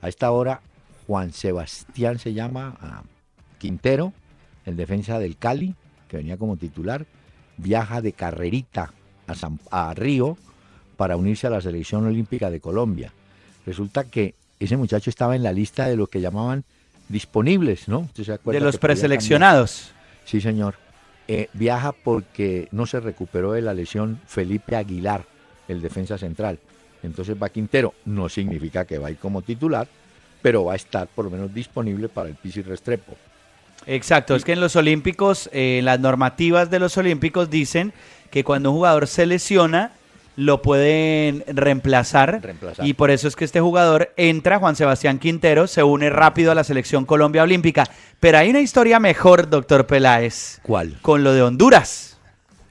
A 0.00 0.08
esta 0.08 0.30
hora, 0.30 0.60
Juan 1.06 1.32
Sebastián 1.32 2.18
se 2.18 2.32
llama 2.34 2.76
ah, 2.80 3.02
Quintero, 3.58 4.12
el 4.64 4.76
defensa 4.76 5.18
del 5.18 5.36
Cali, 5.36 5.74
que 6.08 6.18
venía 6.18 6.36
como 6.36 6.56
titular, 6.56 7.06
viaja 7.56 8.00
de 8.00 8.12
carrerita 8.12 8.92
a, 9.26 9.34
San- 9.34 9.60
a 9.70 9.92
Río 9.94 10.36
para 10.96 11.16
unirse 11.16 11.46
a 11.46 11.50
la 11.50 11.60
selección 11.60 12.06
olímpica 12.06 12.50
de 12.50 12.60
Colombia. 12.60 13.12
Resulta 13.66 14.04
que 14.04 14.34
ese 14.60 14.76
muchacho 14.76 15.10
estaba 15.10 15.36
en 15.36 15.42
la 15.42 15.52
lista 15.52 15.86
de 15.86 15.96
lo 15.96 16.06
que 16.06 16.20
llamaban 16.20 16.64
disponibles, 17.08 17.88
¿no? 17.88 18.00
¿Usted 18.00 18.24
se 18.24 18.32
acuerda 18.32 18.60
de 18.60 18.64
los 18.64 18.78
preseleccionados. 18.78 19.92
Sí, 20.24 20.40
señor. 20.40 20.76
Eh, 21.26 21.48
viaja 21.54 21.92
porque 21.92 22.68
no 22.70 22.86
se 22.86 23.00
recuperó 23.00 23.52
de 23.52 23.62
la 23.62 23.72
lesión 23.72 24.20
Felipe 24.26 24.76
Aguilar, 24.76 25.24
el 25.68 25.80
defensa 25.80 26.18
central. 26.18 26.58
Entonces 27.02 27.36
va 27.40 27.48
Quintero. 27.48 27.94
No 28.04 28.28
significa 28.28 28.84
que 28.84 28.98
va 28.98 29.08
a 29.08 29.10
ir 29.10 29.18
como 29.18 29.42
titular, 29.42 29.86
pero 30.42 30.64
va 30.64 30.74
a 30.74 30.76
estar 30.76 31.08
por 31.08 31.26
lo 31.26 31.30
menos 31.30 31.52
disponible 31.54 32.08
para 32.08 32.28
el 32.28 32.34
Pisi 32.34 32.62
Restrepo. 32.62 33.16
Exacto, 33.86 34.34
es 34.34 34.44
que 34.44 34.52
en 34.52 34.60
los 34.60 34.76
Olímpicos, 34.76 35.50
eh, 35.52 35.80
las 35.82 36.00
normativas 36.00 36.70
de 36.70 36.78
los 36.78 36.96
Olímpicos 36.96 37.50
dicen 37.50 37.92
que 38.30 38.44
cuando 38.44 38.70
un 38.70 38.76
jugador 38.76 39.06
se 39.06 39.26
lesiona, 39.26 39.92
lo 40.36 40.62
pueden 40.62 41.44
reemplazar. 41.46 42.40
Reemplazar. 42.42 42.86
Y 42.86 42.94
por 42.94 43.10
eso 43.10 43.28
es 43.28 43.36
que 43.36 43.44
este 43.44 43.60
jugador 43.60 44.12
entra, 44.16 44.58
Juan 44.58 44.76
Sebastián 44.76 45.18
Quintero, 45.18 45.66
se 45.66 45.82
une 45.82 46.10
rápido 46.10 46.52
a 46.52 46.54
la 46.54 46.64
selección 46.64 47.04
Colombia 47.04 47.42
Olímpica. 47.42 47.84
Pero 48.20 48.38
hay 48.38 48.50
una 48.50 48.60
historia 48.60 48.98
mejor, 49.00 49.48
doctor 49.48 49.86
Peláez, 49.86 50.60
¿Cuál? 50.62 50.98
con 51.02 51.22
lo 51.24 51.32
de 51.32 51.42
Honduras. 51.42 52.18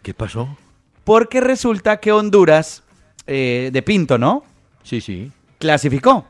¿Qué 0.02 0.14
pasó? 0.14 0.58
Porque 1.04 1.42
resulta 1.42 1.98
que 1.98 2.12
Honduras, 2.12 2.84
eh, 3.28 3.70
de 3.72 3.82
Pinto, 3.82 4.18
¿no? 4.18 4.44
Sí, 4.84 5.00
sí. 5.02 5.32
clasificó. 5.60 6.26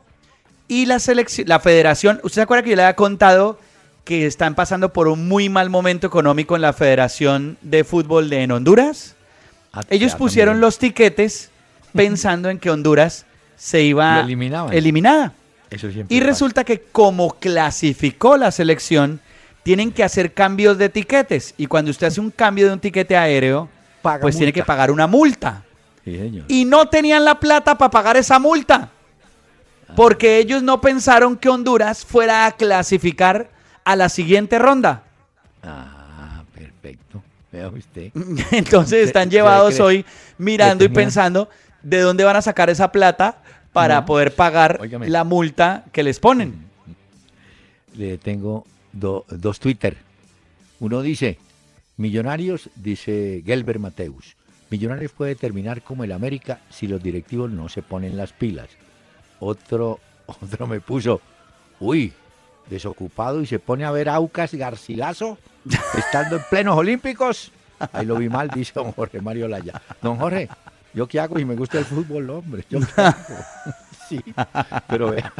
Y 0.67 0.85
la 0.85 0.99
selección, 0.99 1.47
la 1.47 1.59
federación, 1.59 2.19
¿usted 2.23 2.35
se 2.35 2.41
acuerda 2.41 2.63
que 2.63 2.69
yo 2.69 2.75
le 2.75 2.83
había 2.83 2.95
contado 2.95 3.59
que 4.03 4.25
están 4.25 4.55
pasando 4.55 4.93
por 4.93 5.07
un 5.07 5.27
muy 5.27 5.49
mal 5.49 5.69
momento 5.69 6.07
económico 6.07 6.55
en 6.55 6.61
la 6.61 6.73
Federación 6.73 7.57
de 7.61 7.83
Fútbol 7.83 8.29
de 8.29 8.43
en 8.43 8.51
Honduras? 8.51 9.15
Ah, 9.73 9.81
Ellos 9.89 10.15
pusieron 10.15 10.61
los 10.61 10.77
tiquetes 10.77 11.49
pensando 11.93 12.49
en 12.49 12.59
que 12.59 12.69
Honduras 12.69 13.25
se 13.57 13.81
iba 13.81 14.19
eliminada. 14.21 15.33
Eso 15.69 15.91
siempre 15.91 16.15
Y 16.15 16.19
resulta 16.19 16.63
que 16.63 16.81
como 16.81 17.31
clasificó 17.39 18.37
la 18.37 18.51
selección, 18.51 19.19
tienen 19.63 19.91
que 19.91 20.03
hacer 20.03 20.33
cambios 20.33 20.77
de 20.77 20.89
tiquetes. 20.89 21.55
Y 21.57 21.65
cuando 21.65 21.89
usted 21.89 22.07
hace 22.07 22.21
un 22.21 22.29
cambio 22.29 22.67
de 22.67 22.73
un 22.73 22.79
tiquete 22.79 23.17
aéreo, 23.17 23.67
Paga 24.01 24.21
pues 24.21 24.37
tiene 24.37 24.53
que 24.53 24.63
pagar 24.63 24.91
una 24.91 25.07
multa 25.07 25.63
Sí, 26.03 26.17
señor. 26.17 26.45
y 26.49 26.65
no 26.65 26.89
tenían 26.89 27.23
la 27.25 27.39
plata 27.39 27.77
para 27.77 27.89
pagar 27.89 28.17
esa 28.17 28.37
multa. 28.37 28.89
Porque 29.95 30.37
ellos 30.39 30.61
no 30.63 30.81
pensaron 30.81 31.37
que 31.37 31.49
Honduras 31.49 32.03
fuera 32.05 32.45
a 32.45 32.51
clasificar 32.51 33.49
a 33.83 33.95
la 33.95 34.09
siguiente 34.09 34.59
ronda. 34.59 35.03
Ah, 35.61 36.43
perfecto. 36.53 37.23
Vea 37.53 37.67
usted. 37.69 38.11
Entonces 38.51 38.89
¿Se- 38.89 39.03
están 39.03 39.29
llevados 39.29 39.75
cree 39.75 39.85
hoy 39.85 40.05
mirando 40.37 40.83
y 40.83 40.89
pensando 40.89 41.49
de 41.83 42.01
dónde 42.01 42.23
van 42.25 42.35
a 42.35 42.41
sacar 42.41 42.69
esa 42.69 42.91
plata 42.91 43.37
para 43.71 44.01
No. 44.01 44.05
poder 44.05 44.33
pagar 44.35 44.79
Óigame. 44.81 45.07
la 45.09 45.23
multa 45.23 45.85
que 45.93 46.03
les 46.03 46.19
ponen. 46.19 46.65
Le 47.95 48.17
tengo 48.17 48.65
do- 48.91 49.25
dos 49.29 49.59
Twitter. 49.59 49.97
Uno 50.79 51.01
dice, 51.01 51.37
Millonarios, 51.97 52.69
dice 52.75 53.43
Gelber 53.45 53.77
Mateus, 53.79 54.35
Millonarios 54.71 55.11
puede 55.11 55.35
terminar 55.35 55.83
como 55.83 56.03
el 56.03 56.11
América 56.11 56.59
si 56.71 56.87
los 56.87 57.01
directivos 57.03 57.51
no 57.51 57.69
se 57.69 57.83
ponen 57.83 58.17
las 58.17 58.33
pilas. 58.33 58.69
Otro, 59.39 59.99
otro 60.25 60.65
me 60.65 60.81
puso, 60.81 61.21
uy, 61.79 62.13
desocupado 62.69 63.41
y 63.41 63.45
se 63.45 63.59
pone 63.59 63.85
a 63.85 63.91
ver 63.91 64.09
Aucas 64.09 64.53
Garcilaso 64.55 65.37
estando 65.97 66.37
en 66.37 66.43
plenos 66.49 66.77
olímpicos. 66.77 67.51
Ahí 67.91 68.05
lo 68.05 68.15
vi 68.15 68.29
mal, 68.29 68.49
dice 68.49 68.71
don 68.75 68.91
Jorge 68.91 69.21
Mario 69.21 69.47
Laya. 69.47 69.81
Don 70.01 70.17
Jorge, 70.17 70.49
¿yo 70.93 71.07
qué 71.07 71.19
hago 71.19 71.37
si 71.37 71.45
me 71.45 71.55
gusta 71.55 71.79
el 71.79 71.85
fútbol, 71.85 72.29
hombre? 72.29 72.63
¿Yo 72.69 72.79
qué 72.79 73.01
hago? 73.01 73.15
Sí, 74.09 74.21
pero 74.89 75.11
vea, 75.11 75.31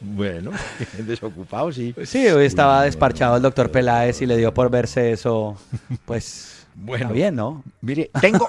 bueno, 0.00 0.50
desocupado, 0.98 1.70
sí. 1.72 1.94
Sí, 2.04 2.26
hoy 2.26 2.46
estaba 2.46 2.82
desparchado 2.82 3.36
el 3.36 3.42
doctor 3.42 3.70
Peláez 3.70 4.20
y 4.22 4.26
le 4.26 4.36
dio 4.36 4.52
por 4.52 4.70
verse 4.70 5.12
eso. 5.12 5.56
Pues, 6.04 6.66
Bueno. 6.74 7.04
está 7.04 7.12
bien, 7.12 7.36
¿no? 7.36 7.62
Mire, 7.82 8.10
tengo, 8.20 8.48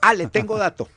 ah, 0.00 0.14
le 0.14 0.26
tengo 0.28 0.56
dato. 0.56 0.88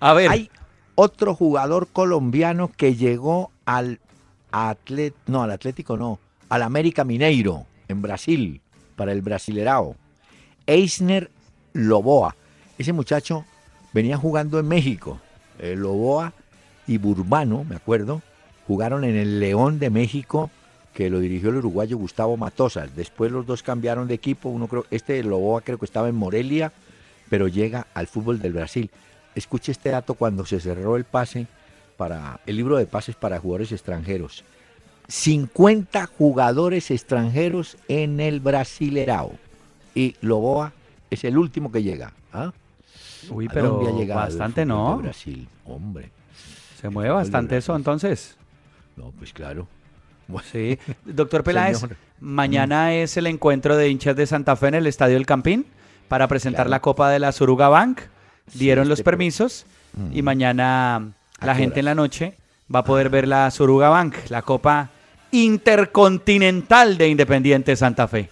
A 0.00 0.14
ver, 0.14 0.30
Hay 0.30 0.50
otro 0.94 1.34
jugador 1.34 1.86
colombiano 1.88 2.70
que 2.76 2.96
llegó 2.96 3.52
al 3.66 4.00
Atlet, 4.50 5.14
no, 5.26 5.42
al 5.42 5.52
Atlético 5.52 5.96
no, 5.96 6.18
al 6.48 6.62
América 6.62 7.04
Mineiro 7.04 7.66
en 7.88 8.02
Brasil 8.02 8.61
para 8.96 9.12
el 9.12 9.22
Brasilerao. 9.22 9.96
Eisner 10.66 11.30
Loboa. 11.72 12.36
Ese 12.78 12.92
muchacho 12.92 13.44
venía 13.92 14.16
jugando 14.16 14.58
en 14.58 14.68
México. 14.68 15.20
Eh, 15.58 15.76
Loboa 15.76 16.32
y 16.86 16.98
Burbano, 16.98 17.64
me 17.64 17.76
acuerdo, 17.76 18.22
jugaron 18.66 19.04
en 19.04 19.16
el 19.16 19.40
León 19.40 19.78
de 19.78 19.90
México 19.90 20.50
que 20.94 21.08
lo 21.08 21.20
dirigió 21.20 21.50
el 21.50 21.56
uruguayo 21.56 21.96
Gustavo 21.96 22.36
Matosas. 22.36 22.94
Después 22.94 23.32
los 23.32 23.46
dos 23.46 23.62
cambiaron 23.62 24.08
de 24.08 24.14
equipo. 24.14 24.48
Uno 24.48 24.68
creo, 24.68 24.86
este 24.90 25.22
Loboa 25.22 25.62
creo 25.62 25.78
que 25.78 25.86
estaba 25.86 26.08
en 26.08 26.14
Morelia, 26.14 26.72
pero 27.30 27.48
llega 27.48 27.86
al 27.94 28.06
fútbol 28.06 28.40
del 28.40 28.52
Brasil. 28.52 28.90
Escuche 29.34 29.72
este 29.72 29.90
dato 29.90 30.14
cuando 30.14 30.44
se 30.44 30.60
cerró 30.60 30.96
el 30.96 31.04
pase 31.04 31.46
para 31.96 32.40
el 32.46 32.56
libro 32.56 32.76
de 32.76 32.86
pases 32.86 33.16
para 33.16 33.38
jugadores 33.38 33.72
extranjeros. 33.72 34.44
50 35.08 36.06
jugadores 36.18 36.90
extranjeros 36.90 37.76
en 37.88 38.20
el 38.20 38.40
Brasilerao. 38.40 39.32
Y 39.94 40.16
Loboa 40.20 40.72
es 41.10 41.24
el 41.24 41.36
último 41.36 41.70
que 41.70 41.82
llega. 41.82 42.12
¿ah? 42.32 42.52
Uy, 43.30 43.46
¿A 43.48 43.52
pero 43.52 43.80
bastante, 44.08 44.64
¿no? 44.64 44.98
Brasil, 44.98 45.46
hombre. 45.64 46.10
Se 46.80 46.88
mueve 46.88 47.10
bastante 47.10 47.56
eso, 47.58 47.76
entonces. 47.76 48.36
No, 48.96 49.12
pues 49.18 49.32
claro. 49.32 49.68
Sí. 50.50 50.78
Doctor 51.04 51.44
Peláez, 51.44 51.78
Señor. 51.78 51.96
mañana 52.20 52.94
es 52.94 53.16
el 53.18 53.26
encuentro 53.26 53.76
de 53.76 53.90
hinchas 53.90 54.16
de 54.16 54.26
Santa 54.26 54.56
Fe 54.56 54.68
en 54.68 54.74
el 54.76 54.86
Estadio 54.86 55.16
El 55.18 55.26
Campín 55.26 55.66
para 56.08 56.26
presentar 56.26 56.64
Claro. 56.66 56.70
la 56.70 56.80
Copa 56.80 57.10
de 57.10 57.18
la 57.18 57.32
Suruga 57.32 57.68
Bank. 57.68 58.00
Dieron 58.54 58.84
este 58.84 58.88
los 58.88 58.98
pro- 59.02 59.10
permisos 59.12 59.66
y 60.12 60.22
Mm. 60.22 60.24
mañana 60.24 60.96
¿A 61.38 61.46
la 61.46 61.54
gente 61.54 61.80
en 61.80 61.84
la 61.84 61.94
noche 61.94 62.34
va 62.74 62.80
a 62.80 62.84
poder 62.84 63.10
ver 63.10 63.28
la 63.28 63.50
Suruga 63.50 63.88
Bank, 63.88 64.16
la 64.28 64.42
Copa 64.42 64.88
Intercontinental 65.30 66.96
de 66.96 67.08
Independiente 67.08 67.76
Santa 67.76 68.08
Fe. 68.08 68.30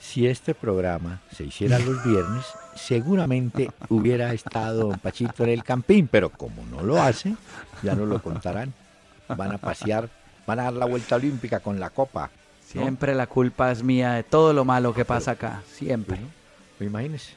Si 0.00 0.26
este 0.26 0.54
programa 0.54 1.20
se 1.34 1.44
hiciera 1.44 1.78
los 1.78 2.04
viernes, 2.04 2.44
seguramente 2.74 3.70
hubiera 3.88 4.32
estado 4.32 4.88
Don 4.88 4.98
Pachito 4.98 5.44
en 5.44 5.50
el 5.50 5.62
campín, 5.64 6.08
pero 6.10 6.30
como 6.30 6.64
no 6.66 6.82
lo 6.82 7.00
hace, 7.00 7.36
ya 7.82 7.94
no 7.94 8.04
lo 8.04 8.20
contarán. 8.20 8.72
Van 9.28 9.52
a 9.52 9.58
pasear, 9.58 10.08
van 10.46 10.60
a 10.60 10.64
dar 10.64 10.72
la 10.72 10.86
vuelta 10.86 11.16
olímpica 11.16 11.60
con 11.60 11.78
la 11.78 11.90
copa. 11.90 12.30
¿no? 12.74 12.82
Siempre 12.82 13.14
la 13.14 13.26
culpa 13.26 13.70
es 13.70 13.82
mía 13.82 14.12
de 14.12 14.24
todo 14.24 14.52
lo 14.52 14.64
malo 14.64 14.92
que 14.92 15.04
pasa 15.04 15.32
acá, 15.32 15.62
siempre. 15.70 16.16
Bueno, 16.16 16.32
pues 16.78 16.90
imagínese. 16.90 17.34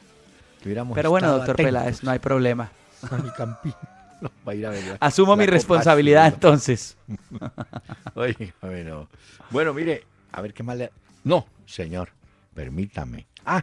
Pero 0.62 1.10
bueno, 1.10 1.28
doctor 1.28 1.54
atentos 1.54 1.66
Peláez, 1.66 2.02
no 2.02 2.10
hay 2.10 2.18
problema. 2.18 2.70
al 3.10 3.32
campín. 3.34 3.74
No, 4.20 4.30
va 4.46 4.52
a 4.52 4.54
ir 4.54 4.66
a 4.66 4.70
ver 4.70 4.84
la- 4.84 4.96
Asumo 5.00 5.32
la 5.32 5.40
mi 5.42 5.46
responsabilidad 5.46 6.26
entonces. 6.28 6.96
Oiga, 8.14 8.46
bueno. 8.62 9.08
Bueno, 9.50 9.74
mire, 9.74 10.04
a 10.32 10.40
ver 10.40 10.54
qué 10.54 10.62
más 10.62 10.76
le... 10.76 10.90
No, 11.24 11.46
señor, 11.66 12.10
permítame. 12.54 13.26
Ah, 13.44 13.62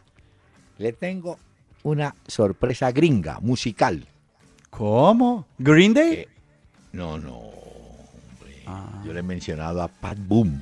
le 0.78 0.93
tengo 0.93 1.39
una 1.84 2.16
sorpresa 2.28 2.91
gringa, 2.91 3.39
musical. 3.39 4.06
¿Cómo? 4.70 5.45
¿Green 5.58 5.93
Day? 5.93 6.14
Eh, 6.14 6.28
No, 6.91 7.18
no, 7.18 7.34
hombre. 7.38 8.64
Yo 9.06 9.14
le 9.14 9.20
he 9.20 9.24
mencionado 9.24 9.82
a 9.82 9.88
Pat 9.88 10.18
Boom. 10.20 10.62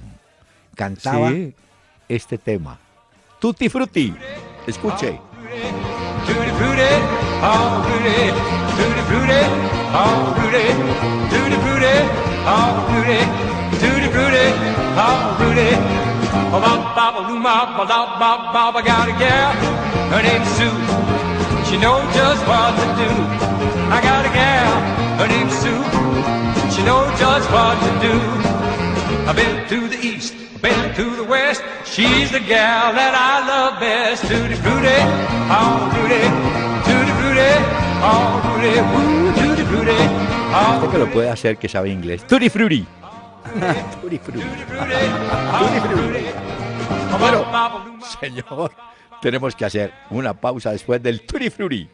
Cantaba 0.76 1.30
Sí. 1.32 1.54
este 2.08 2.38
tema. 2.38 2.80
Tutti 3.40 3.68
Frutti. 3.70 4.14
Escuche. 4.68 5.20
Tutti 6.26 6.50
frutti, 6.52 6.82
oh 7.42 7.84
frutti, 7.84 8.32
tutti 8.78 9.02
frutti, 9.08 9.81
oh 9.94 10.34
frutti, 10.36 10.66
tutti 11.32 11.58
frutti, 11.64 11.96
oh 12.46 12.72
frutti, 12.88 13.20
tutti 13.80 14.08
frutti, 14.10 14.46
oh 14.96 15.36
frutti. 15.38 16.10
Oh, 16.54 16.60
bop, 16.60 16.96
bop, 16.96 17.30
loo, 17.30 17.42
bop, 17.42 17.78
bop, 17.78 17.88
bop, 17.88 18.20
bop, 18.20 18.54
bop, 18.54 18.76
I 18.76 18.82
got 18.82 19.08
a 19.08 19.14
gal, 19.16 19.52
her 20.12 20.22
name's 20.22 20.48
Sue. 20.60 20.68
She 21.64 21.78
knows 21.78 22.04
just 22.14 22.44
what 22.46 22.76
to 22.76 22.88
do. 23.00 23.12
I 23.88 24.00
got 24.04 24.26
a 24.26 24.32
gal, 24.36 24.74
her 25.20 25.28
name's 25.28 25.56
Sue. 25.64 25.84
She 26.76 26.84
knows 26.84 27.08
just 27.18 27.50
what 27.52 27.80
to 27.80 27.92
do. 28.04 28.16
I've 29.28 29.36
been 29.36 29.68
to 29.70 29.88
the 29.88 30.00
east, 30.06 30.34
been 30.62 30.94
to 30.96 31.16
the 31.16 31.24
west. 31.24 31.64
She's 31.86 32.32
the 32.32 32.40
gal 32.40 32.92
that 32.94 33.14
I 33.16 33.48
love 33.48 33.80
best. 33.80 34.24
Tutti 34.24 34.56
frutti, 34.56 35.00
oh 35.56 35.88
frutti, 35.92 36.24
tutti 36.84 37.14
frutti, 37.20 37.81
frutti, 38.02 38.80
woo, 38.80 39.32
tutti 39.34 39.64
frutti, 39.64 39.92
Usted 40.52 40.90
que 40.90 40.98
lo 40.98 41.08
puede 41.10 41.30
hacer 41.30 41.56
que 41.58 41.70
sabe 41.70 41.90
inglés. 41.90 42.28
Tutti 42.28 42.50
Frutti. 42.50 42.82
Tutti 44.02 44.20
Frutti. 44.20 44.42
Tutti 44.42 45.80
Frutti. 45.80 46.26
Bueno, 47.20 47.46
señor, 48.20 48.72
tenemos 49.22 49.56
que 49.56 49.64
hacer 49.66 49.94
una 50.10 50.34
pausa 50.34 50.72
después 50.72 51.02
del 51.02 51.22
Tutti 51.22 51.50
Frutti. 51.50 51.88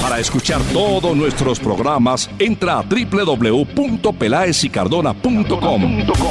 Para 0.00 0.18
escuchar 0.18 0.62
todos 0.72 1.14
nuestros 1.16 1.60
programas, 1.60 2.30
entra 2.38 2.78
a 2.78 2.82
www.pelaesicardona.com 2.82 5.82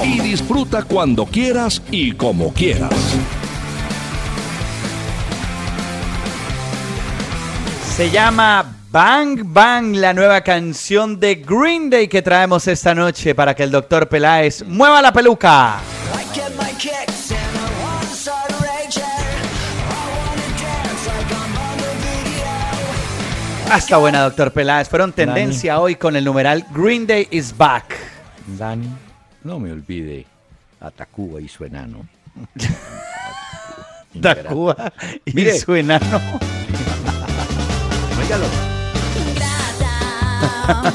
y 0.04 0.20
disfruta 0.20 0.82
cuando 0.84 1.28
quieras 1.28 1.82
y 1.92 2.14
como 2.14 2.52
quieras. 2.54 2.92
Se 7.96 8.10
llama 8.10 8.78
Bang 8.90 9.42
Bang, 9.44 9.96
la 9.96 10.14
nueva 10.14 10.42
canción 10.42 11.20
de 11.20 11.36
Green 11.36 11.90
Day 11.90 12.08
que 12.08 12.22
traemos 12.22 12.68
esta 12.68 12.96
noche 12.96 13.36
para 13.36 13.54
que 13.54 13.64
el 13.64 13.70
doctor 13.72 14.08
Peláez 14.08 14.64
mueva 14.66 15.02
la 15.02 15.12
peluca. 15.12 15.80
Está 23.78 23.98
buena, 23.98 24.24
doctor 24.24 24.52
Peláez. 24.52 24.90
Fueron 24.90 25.12
tendencia 25.12 25.80
hoy 25.80 25.96
con 25.96 26.16
el 26.16 26.26
numeral 26.26 26.66
Green 26.74 27.06
Day 27.06 27.28
is 27.30 27.56
back. 27.56 27.96
Dani, 28.58 28.90
no 29.44 29.60
me 29.60 29.72
olvide 29.72 30.26
a 30.80 30.92
Tacuba 30.92 31.40
y 31.40 31.48
su 31.48 31.66
enano. 31.66 32.06
Tacuba 34.22 34.92
y 35.26 35.34
Mire. 35.34 35.60
su 35.60 35.76
enano. 35.76 36.22
Ingrata, 39.28 40.94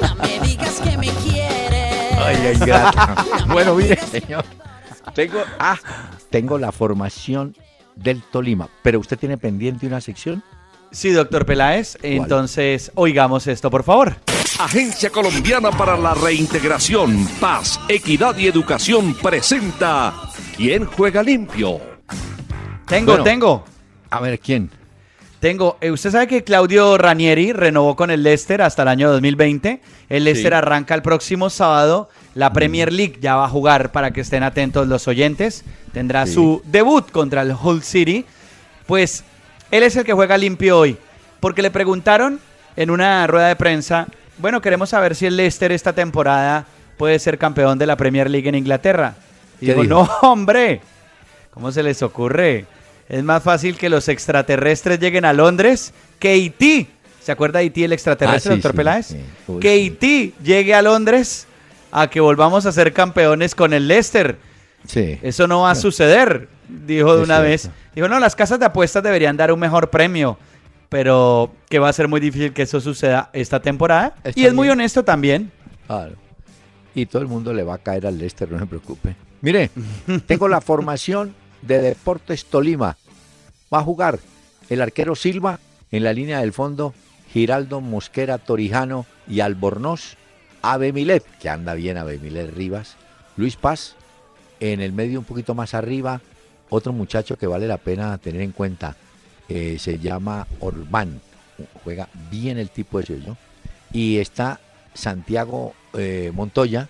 no 0.00 0.14
me 0.22 0.40
digas 0.46 0.80
que 0.80 0.96
me 0.96 1.08
quieres. 1.08 2.12
Ay, 2.18 2.52
ingrata. 2.54 3.24
bueno, 3.48 3.74
mire, 3.74 3.96
señor. 3.96 4.44
Tengo, 5.14 5.42
ah, 5.58 5.78
tengo 6.30 6.58
la 6.58 6.70
formación 6.70 7.56
del 7.96 8.22
Tolima, 8.22 8.68
pero 8.82 9.00
usted 9.00 9.18
tiene 9.18 9.36
pendiente 9.36 9.86
una 9.86 10.00
sección. 10.00 10.42
Sí, 10.92 11.10
doctor 11.10 11.44
Peláez. 11.44 11.98
Entonces, 12.02 12.92
oigamos 12.94 13.46
esto, 13.48 13.70
por 13.70 13.82
favor. 13.82 14.16
Agencia 14.60 15.10
Colombiana 15.10 15.70
para 15.72 15.96
la 15.96 16.14
Reintegración, 16.14 17.26
Paz, 17.40 17.80
Equidad 17.88 18.36
y 18.38 18.46
Educación 18.46 19.14
presenta 19.14 20.14
¿Quién 20.56 20.86
juega 20.86 21.22
limpio? 21.22 21.80
Tengo, 22.86 23.12
Bueno. 23.12 23.24
tengo. 23.24 23.64
A 24.10 24.20
ver, 24.20 24.38
¿quién? 24.38 24.70
Tengo, 25.46 25.78
eh, 25.80 25.92
usted 25.92 26.10
sabe 26.10 26.26
que 26.26 26.42
Claudio 26.42 26.98
Ranieri 26.98 27.52
renovó 27.52 27.94
con 27.94 28.10
el 28.10 28.24
Leicester 28.24 28.60
hasta 28.62 28.82
el 28.82 28.88
año 28.88 29.08
2020. 29.12 29.80
El 30.08 30.24
Leicester 30.24 30.52
Sí. 30.52 30.56
arranca 30.56 30.92
el 30.96 31.02
próximo 31.02 31.50
sábado. 31.50 32.10
La 32.34 32.52
Premier 32.52 32.92
League 32.92 33.18
ya 33.20 33.36
va 33.36 33.44
a 33.44 33.48
jugar 33.48 33.92
para 33.92 34.10
que 34.10 34.22
estén 34.22 34.42
atentos 34.42 34.88
los 34.88 35.06
oyentes. 35.06 35.62
Tendrá 35.92 36.26
Sí. 36.26 36.32
su 36.34 36.62
debut 36.64 37.08
contra 37.12 37.42
el 37.42 37.52
Hull 37.52 37.84
City. 37.84 38.24
Pues 38.86 39.22
él 39.70 39.84
es 39.84 39.94
el 39.94 40.02
que 40.02 40.14
juega 40.14 40.36
limpio 40.36 40.80
hoy. 40.80 40.96
Porque 41.38 41.62
le 41.62 41.70
preguntaron 41.70 42.40
en 42.74 42.90
una 42.90 43.24
rueda 43.28 43.46
de 43.46 43.54
prensa, 43.54 44.08
bueno, 44.38 44.60
queremos 44.60 44.88
saber 44.88 45.14
si 45.14 45.26
el 45.26 45.36
Leicester 45.36 45.70
esta 45.70 45.92
temporada 45.92 46.66
puede 46.98 47.20
ser 47.20 47.38
campeón 47.38 47.78
de 47.78 47.86
la 47.86 47.94
Premier 47.96 48.28
League 48.28 48.48
en 48.48 48.56
Inglaterra. 48.56 49.14
Y 49.60 49.66
¿Qué 49.66 49.74
dijo, 49.74 49.82
dijo? 49.84 49.94
no, 49.94 50.10
hombre, 50.28 50.80
¿cómo 51.52 51.70
se 51.70 51.84
les 51.84 52.02
ocurre? 52.02 52.66
Es 53.08 53.22
más 53.22 53.42
fácil 53.42 53.76
que 53.76 53.88
los 53.88 54.08
extraterrestres 54.08 54.98
lleguen 54.98 55.24
a 55.24 55.32
Londres 55.32 55.92
que 56.18 56.28
Haití. 56.30 56.88
¿Se 57.20 57.32
acuerda 57.32 57.58
de 57.58 57.64
Haití, 57.64 57.84
el 57.84 57.92
extraterrestre, 57.92 58.52
Ah, 58.52 58.54
sí, 58.54 58.60
doctor 58.60 58.70
sí, 58.72 58.76
Peláez? 58.76 59.06
sí. 59.06 59.20
Uy, 59.48 59.60
que. 59.60 59.68
Haití 59.70 60.34
llegue 60.42 60.74
a 60.74 60.82
Londres 60.82 61.46
a 61.92 62.08
que 62.10 62.20
volvamos 62.20 62.66
a 62.66 62.72
ser 62.72 62.92
campeones 62.92 63.54
con 63.54 63.72
el 63.72 63.88
Leicester. 63.88 64.36
Sí. 64.86 65.18
Eso 65.22 65.46
no 65.46 65.62
va 65.62 65.72
a 65.72 65.74
suceder, 65.74 66.48
dijo 66.68 67.16
de 67.16 67.22
una 67.22 67.40
vez. 67.40 67.70
Dijo, 67.94 68.08
no, 68.08 68.20
las 68.20 68.36
casas 68.36 68.58
de 68.60 68.66
apuestas 68.66 69.02
deberían 69.02 69.36
dar 69.36 69.50
un 69.52 69.58
mejor 69.58 69.90
premio, 69.90 70.38
pero 70.88 71.52
que 71.68 71.78
va 71.78 71.88
a 71.88 71.92
ser 71.92 72.06
muy 72.08 72.20
difícil 72.20 72.52
que 72.52 72.62
eso 72.62 72.80
suceda 72.80 73.30
esta 73.32 73.60
temporada. 73.60 74.14
Está 74.22 74.38
y 74.38 74.44
es 74.46 74.54
muy 74.54 74.68
honesto 74.68 75.04
también. 75.04 75.50
Claro. 75.86 76.14
Y 76.94 77.06
todo 77.06 77.22
el 77.22 77.28
mundo 77.28 77.52
le 77.52 77.62
va 77.62 77.74
a 77.74 77.78
caer 77.78 78.06
al 78.06 78.18
Leicester, 78.18 78.50
no 78.50 78.58
se 78.58 78.66
preocupe. 78.66 79.16
Mire, 79.40 79.70
tengo 80.26 80.48
la 80.48 80.60
formación 80.60 81.34
de 81.62 81.80
Deportes 81.80 82.44
Tolima. 82.44 82.96
Va 83.72 83.78
a 83.78 83.84
jugar 83.84 84.18
el 84.68 84.80
arquero 84.80 85.14
Silva 85.14 85.60
en 85.90 86.04
la 86.04 86.12
línea 86.12 86.40
del 86.40 86.52
fondo, 86.52 86.94
Giraldo 87.32 87.80
Mosquera 87.80 88.38
Torijano 88.38 89.06
y 89.28 89.40
Albornoz, 89.40 90.16
Abemilet, 90.62 91.24
que 91.40 91.48
anda 91.48 91.74
bien 91.74 91.98
Abemilet 91.98 92.54
Rivas, 92.54 92.96
Luis 93.36 93.56
Paz, 93.56 93.94
en 94.60 94.80
el 94.80 94.92
medio 94.92 95.18
un 95.18 95.24
poquito 95.24 95.54
más 95.54 95.74
arriba, 95.74 96.20
otro 96.70 96.92
muchacho 96.92 97.36
que 97.36 97.46
vale 97.46 97.66
la 97.66 97.78
pena 97.78 98.18
tener 98.18 98.40
en 98.40 98.52
cuenta, 98.52 98.96
eh, 99.48 99.76
se 99.78 99.98
llama 99.98 100.46
Orbán, 100.60 101.20
juega 101.84 102.08
bien 102.30 102.58
el 102.58 102.70
tipo 102.70 103.00
ese, 103.00 103.18
¿no? 103.18 103.36
Y 103.92 104.18
está 104.18 104.60
Santiago 104.94 105.74
eh, 105.94 106.32
Montoya, 106.34 106.88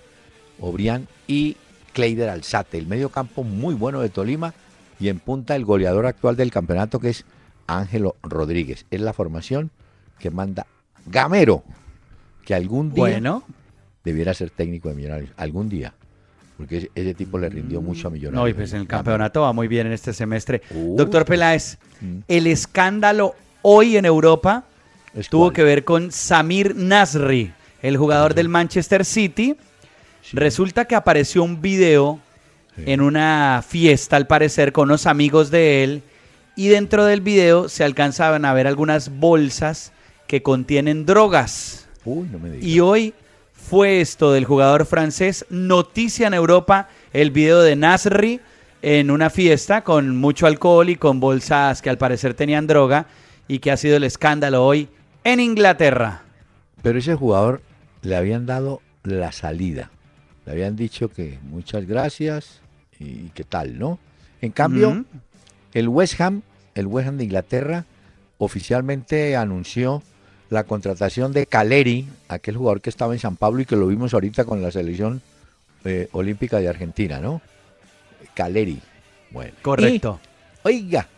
Obrián 0.60 1.06
y 1.26 1.56
Kleider 1.96 2.28
Alzate. 2.28 2.76
El 2.76 2.86
medio 2.86 3.08
campo 3.08 3.42
muy 3.42 3.74
bueno 3.74 4.02
de 4.02 4.10
Tolima 4.10 4.52
y 5.00 5.08
en 5.08 5.18
punta 5.18 5.56
el 5.56 5.64
goleador 5.64 6.04
actual 6.04 6.36
del 6.36 6.50
campeonato 6.50 7.00
que 7.00 7.08
es 7.08 7.24
Ángelo 7.66 8.16
Rodríguez. 8.22 8.84
Es 8.90 9.00
la 9.00 9.14
formación 9.14 9.70
que 10.18 10.30
manda 10.30 10.66
Gamero, 11.06 11.64
que 12.44 12.54
algún 12.54 12.90
día 12.92 13.00
Bueno, 13.00 13.42
debiera 14.04 14.34
ser 14.34 14.50
técnico 14.50 14.90
de 14.90 14.94
Millonarios. 14.94 15.30
Algún 15.38 15.70
día. 15.70 15.94
Porque 16.58 16.90
ese, 16.94 17.14
tipo 17.14 17.38
le 17.38 17.48
rindió 17.48 17.80
mucho 17.80 18.08
a 18.08 18.10
Millonarios. 18.10 18.42
no, 18.42 18.46
y 18.48 18.52
pues 18.52 18.74
en 18.74 18.80
el 18.82 18.86
campeonato 18.86 19.40
va 19.40 19.54
muy 19.54 19.66
bien 19.66 19.86
en 19.86 19.94
este 19.94 20.12
semestre. 20.12 20.60
Uh, 20.70 20.96
Doctor 20.96 21.24
Peláez, 21.24 21.78
Mm. 22.02 22.18
el 22.28 22.46
escándalo 22.46 23.34
hoy 23.62 23.96
en 23.96 24.04
Europa 24.04 24.64
¿Es 25.14 25.30
tuvo 25.30 25.44
cuál? 25.44 25.54
que 25.54 25.62
ver 25.64 25.84
con 25.84 26.12
Samir 26.12 26.76
Nasri, 26.76 27.54
el 27.80 27.96
jugador 27.96 28.34
del 28.34 28.50
Manchester 28.50 29.02
City. 29.06 29.56
Sí. 30.30 30.36
Resulta 30.36 30.84
que 30.86 30.94
apareció 30.94 31.42
un 31.42 31.60
video 31.60 32.20
Sí. 32.74 32.82
en 32.86 33.00
una 33.00 33.64
fiesta, 33.66 34.16
al 34.16 34.26
parecer, 34.26 34.72
con 34.72 34.88
unos 34.90 35.06
amigos 35.06 35.50
de 35.50 35.82
él. 35.82 36.02
Y 36.56 36.68
dentro 36.68 37.04
del 37.06 37.20
video 37.22 37.68
se 37.68 37.84
alcanzaban 37.84 38.44
a 38.44 38.52
ver 38.52 38.66
algunas 38.66 39.08
bolsas 39.18 39.92
que 40.26 40.42
contienen 40.42 41.06
drogas. 41.06 41.88
Uy, 42.04 42.28
no 42.30 42.38
me 42.38 42.50
digas. 42.50 42.66
Y 42.66 42.80
hoy 42.80 43.14
fue 43.52 44.00
esto 44.00 44.32
del 44.32 44.44
jugador 44.44 44.84
francés, 44.86 45.46
noticia 45.48 46.26
en 46.26 46.34
Europa, 46.34 46.88
el 47.12 47.30
video 47.30 47.62
de 47.62 47.76
Nasri 47.76 48.40
en 48.82 49.10
una 49.10 49.30
fiesta 49.30 49.82
con 49.82 50.16
mucho 50.16 50.46
alcohol 50.46 50.88
y 50.90 50.96
con 50.96 51.18
bolsas 51.18 51.80
que 51.82 51.90
al 51.90 51.98
parecer 51.98 52.34
tenían 52.34 52.66
droga 52.66 53.06
y 53.48 53.58
que 53.60 53.70
ha 53.70 53.76
sido 53.76 53.96
el 53.96 54.04
escándalo 54.04 54.64
hoy 54.64 54.88
en 55.24 55.40
Inglaterra. 55.40 56.22
Pero 56.82 56.98
ese 56.98 57.14
jugador 57.14 57.62
le 58.02 58.16
habían 58.16 58.44
dado 58.46 58.82
la 59.02 59.32
salida. 59.32 59.90
Le 60.46 60.52
habían 60.52 60.76
dicho 60.76 61.08
que 61.08 61.38
muchas 61.42 61.86
gracias 61.86 62.60
y 62.98 63.30
qué 63.30 63.44
tal, 63.44 63.78
¿no? 63.78 63.98
En 64.40 64.52
cambio, 64.52 65.04
el 65.74 65.88
West 65.88 66.20
Ham, 66.20 66.42
el 66.74 66.86
West 66.86 67.08
Ham 67.08 67.16
de 67.18 67.24
Inglaterra, 67.24 67.84
oficialmente 68.38 69.36
anunció 69.36 70.02
la 70.48 70.64
contratación 70.64 71.32
de 71.32 71.46
Caleri, 71.46 72.08
aquel 72.28 72.56
jugador 72.56 72.80
que 72.80 72.90
estaba 72.90 73.12
en 73.12 73.18
San 73.18 73.36
Pablo 73.36 73.60
y 73.60 73.64
que 73.64 73.76
lo 73.76 73.88
vimos 73.88 74.14
ahorita 74.14 74.44
con 74.44 74.62
la 74.62 74.70
selección 74.70 75.20
eh, 75.84 76.08
olímpica 76.12 76.60
de 76.60 76.68
Argentina, 76.68 77.18
¿no? 77.18 77.40
Caleri. 78.34 78.80
Bueno. 79.30 79.52
Correcto. 79.62 80.20
Y, 80.64 80.68
oiga, 80.68 81.08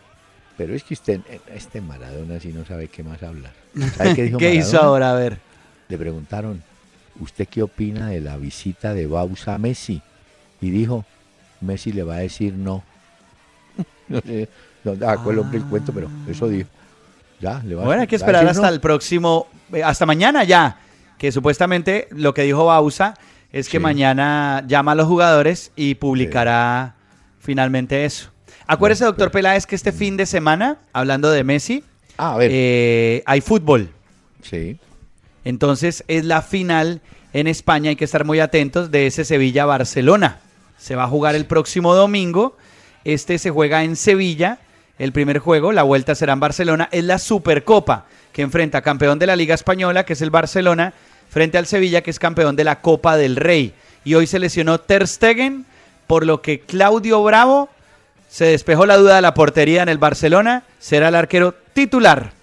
pero 0.57 0.73
es 0.73 0.83
que 0.83 0.95
usted, 0.95 1.21
este 1.53 1.81
Maradona 1.81 2.39
sí 2.39 2.51
no 2.51 2.65
sabe 2.65 2.87
qué 2.87 3.03
más 3.03 3.21
hablar. 3.21 3.53
¿Sabe 3.95 4.15
qué 4.15 4.23
dijo 4.23 4.37
¿Qué 4.39 4.55
hizo 4.55 4.81
ahora? 4.81 5.11
A 5.11 5.15
ver. 5.15 5.37
le 5.87 5.97
preguntaron, 5.97 6.63
¿usted 7.19 7.47
qué 7.47 7.61
opina 7.63 8.07
de 8.09 8.21
la 8.21 8.37
visita 8.37 8.93
de 8.93 9.07
Bausa 9.07 9.55
a 9.55 9.57
Messi? 9.57 10.01
Y 10.61 10.69
dijo, 10.71 11.05
Messi 11.61 11.91
le 11.91 12.03
va 12.03 12.15
a 12.15 12.19
decir 12.19 12.53
no. 12.53 12.83
no 14.07 14.19
sé 14.21 14.49
dónde 14.83 15.05
sacó 15.05 15.31
el 15.31 15.39
hombre 15.39 15.57
el 15.59 15.65
cuento, 15.65 15.91
pero 15.93 16.09
eso 16.27 16.47
dijo. 16.47 16.69
Ya, 17.39 17.61
le 17.65 17.75
va 17.75 17.83
a- 17.83 17.85
Bueno, 17.85 18.01
hay 18.01 18.07
que 18.07 18.15
esperar 18.17 18.45
hasta 18.47 18.67
no. 18.67 18.73
el 18.73 18.79
próximo, 18.81 19.47
eh, 19.73 19.81
hasta 19.83 20.05
mañana 20.05 20.43
ya, 20.43 20.77
que 21.17 21.31
supuestamente 21.31 22.07
lo 22.11 22.33
que 22.33 22.43
dijo 22.43 22.65
Bausa 22.65 23.13
es 23.51 23.67
que 23.69 23.77
Sí. 23.77 23.83
mañana 23.83 24.63
llama 24.67 24.91
a 24.91 24.95
los 24.95 25.07
jugadores 25.07 25.71
y 25.75 25.95
publicará 25.95 26.95
finalmente 27.39 28.03
eso. 28.05 28.29
Acuérdese, 28.67 29.05
doctor 29.05 29.29
pero- 29.29 29.39
Peláez, 29.39 29.65
que 29.65 29.75
este 29.75 29.91
fin 29.91 30.17
de 30.17 30.25
semana, 30.25 30.77
hablando 30.93 31.31
de 31.31 31.43
Messi, 31.43 31.83
Ah, 32.17 32.33
a 32.33 32.37
ver, 32.37 32.51
eh, 32.53 33.23
hay 33.25 33.39
fútbol. 33.41 33.89
sí. 34.41 34.77
Entonces 35.45 36.03
es 36.07 36.25
la 36.25 36.41
final 36.41 37.01
en 37.33 37.47
España, 37.47 37.89
hay 37.89 37.95
que 37.95 38.05
estar 38.05 38.25
muy 38.25 38.39
atentos 38.39 38.91
de 38.91 39.07
ese 39.07 39.23
Sevilla-Barcelona. 39.23 40.39
Se 40.77 40.95
va 40.95 41.03
a 41.03 41.07
jugar 41.07 41.35
el 41.35 41.45
próximo 41.45 41.93
domingo. 41.93 42.57
Este 43.03 43.37
se 43.37 43.51
juega 43.51 43.83
en 43.83 43.95
Sevilla, 43.95 44.59
el 44.97 45.11
primer 45.11 45.39
juego, 45.39 45.71
la 45.71 45.83
vuelta 45.83 46.15
será 46.15 46.33
en 46.33 46.39
Barcelona. 46.39 46.89
Es 46.91 47.03
la 47.03 47.19
Supercopa 47.19 48.05
que 48.33 48.41
enfrenta 48.41 48.81
campeón 48.81 49.19
de 49.19 49.27
la 49.27 49.35
Liga 49.35 49.55
Española, 49.55 50.05
que 50.05 50.13
es 50.13 50.21
el 50.21 50.29
Barcelona, 50.29 50.93
frente 51.29 51.57
al 51.57 51.67
Sevilla, 51.67 52.01
que 52.01 52.11
es 52.11 52.19
campeón 52.19 52.55
de 52.55 52.63
la 52.63 52.81
Copa 52.81 53.15
del 53.17 53.35
Rey. 53.35 53.73
Y 54.03 54.15
hoy 54.15 54.27
se 54.27 54.39
lesionó 54.39 54.79
Ter 54.79 55.07
Stegen, 55.07 55.65
por 56.07 56.25
lo 56.25 56.41
que 56.41 56.61
Claudio 56.61 57.23
Bravo 57.23 57.69
se 58.29 58.45
despejó 58.45 58.85
la 58.85 58.97
duda 58.97 59.15
de 59.15 59.21
la 59.21 59.33
portería 59.33 59.83
en 59.83 59.89
el 59.89 59.97
Barcelona, 59.97 60.63
será 60.79 61.09
el 61.09 61.15
arquero 61.15 61.55
titular. 61.73 62.38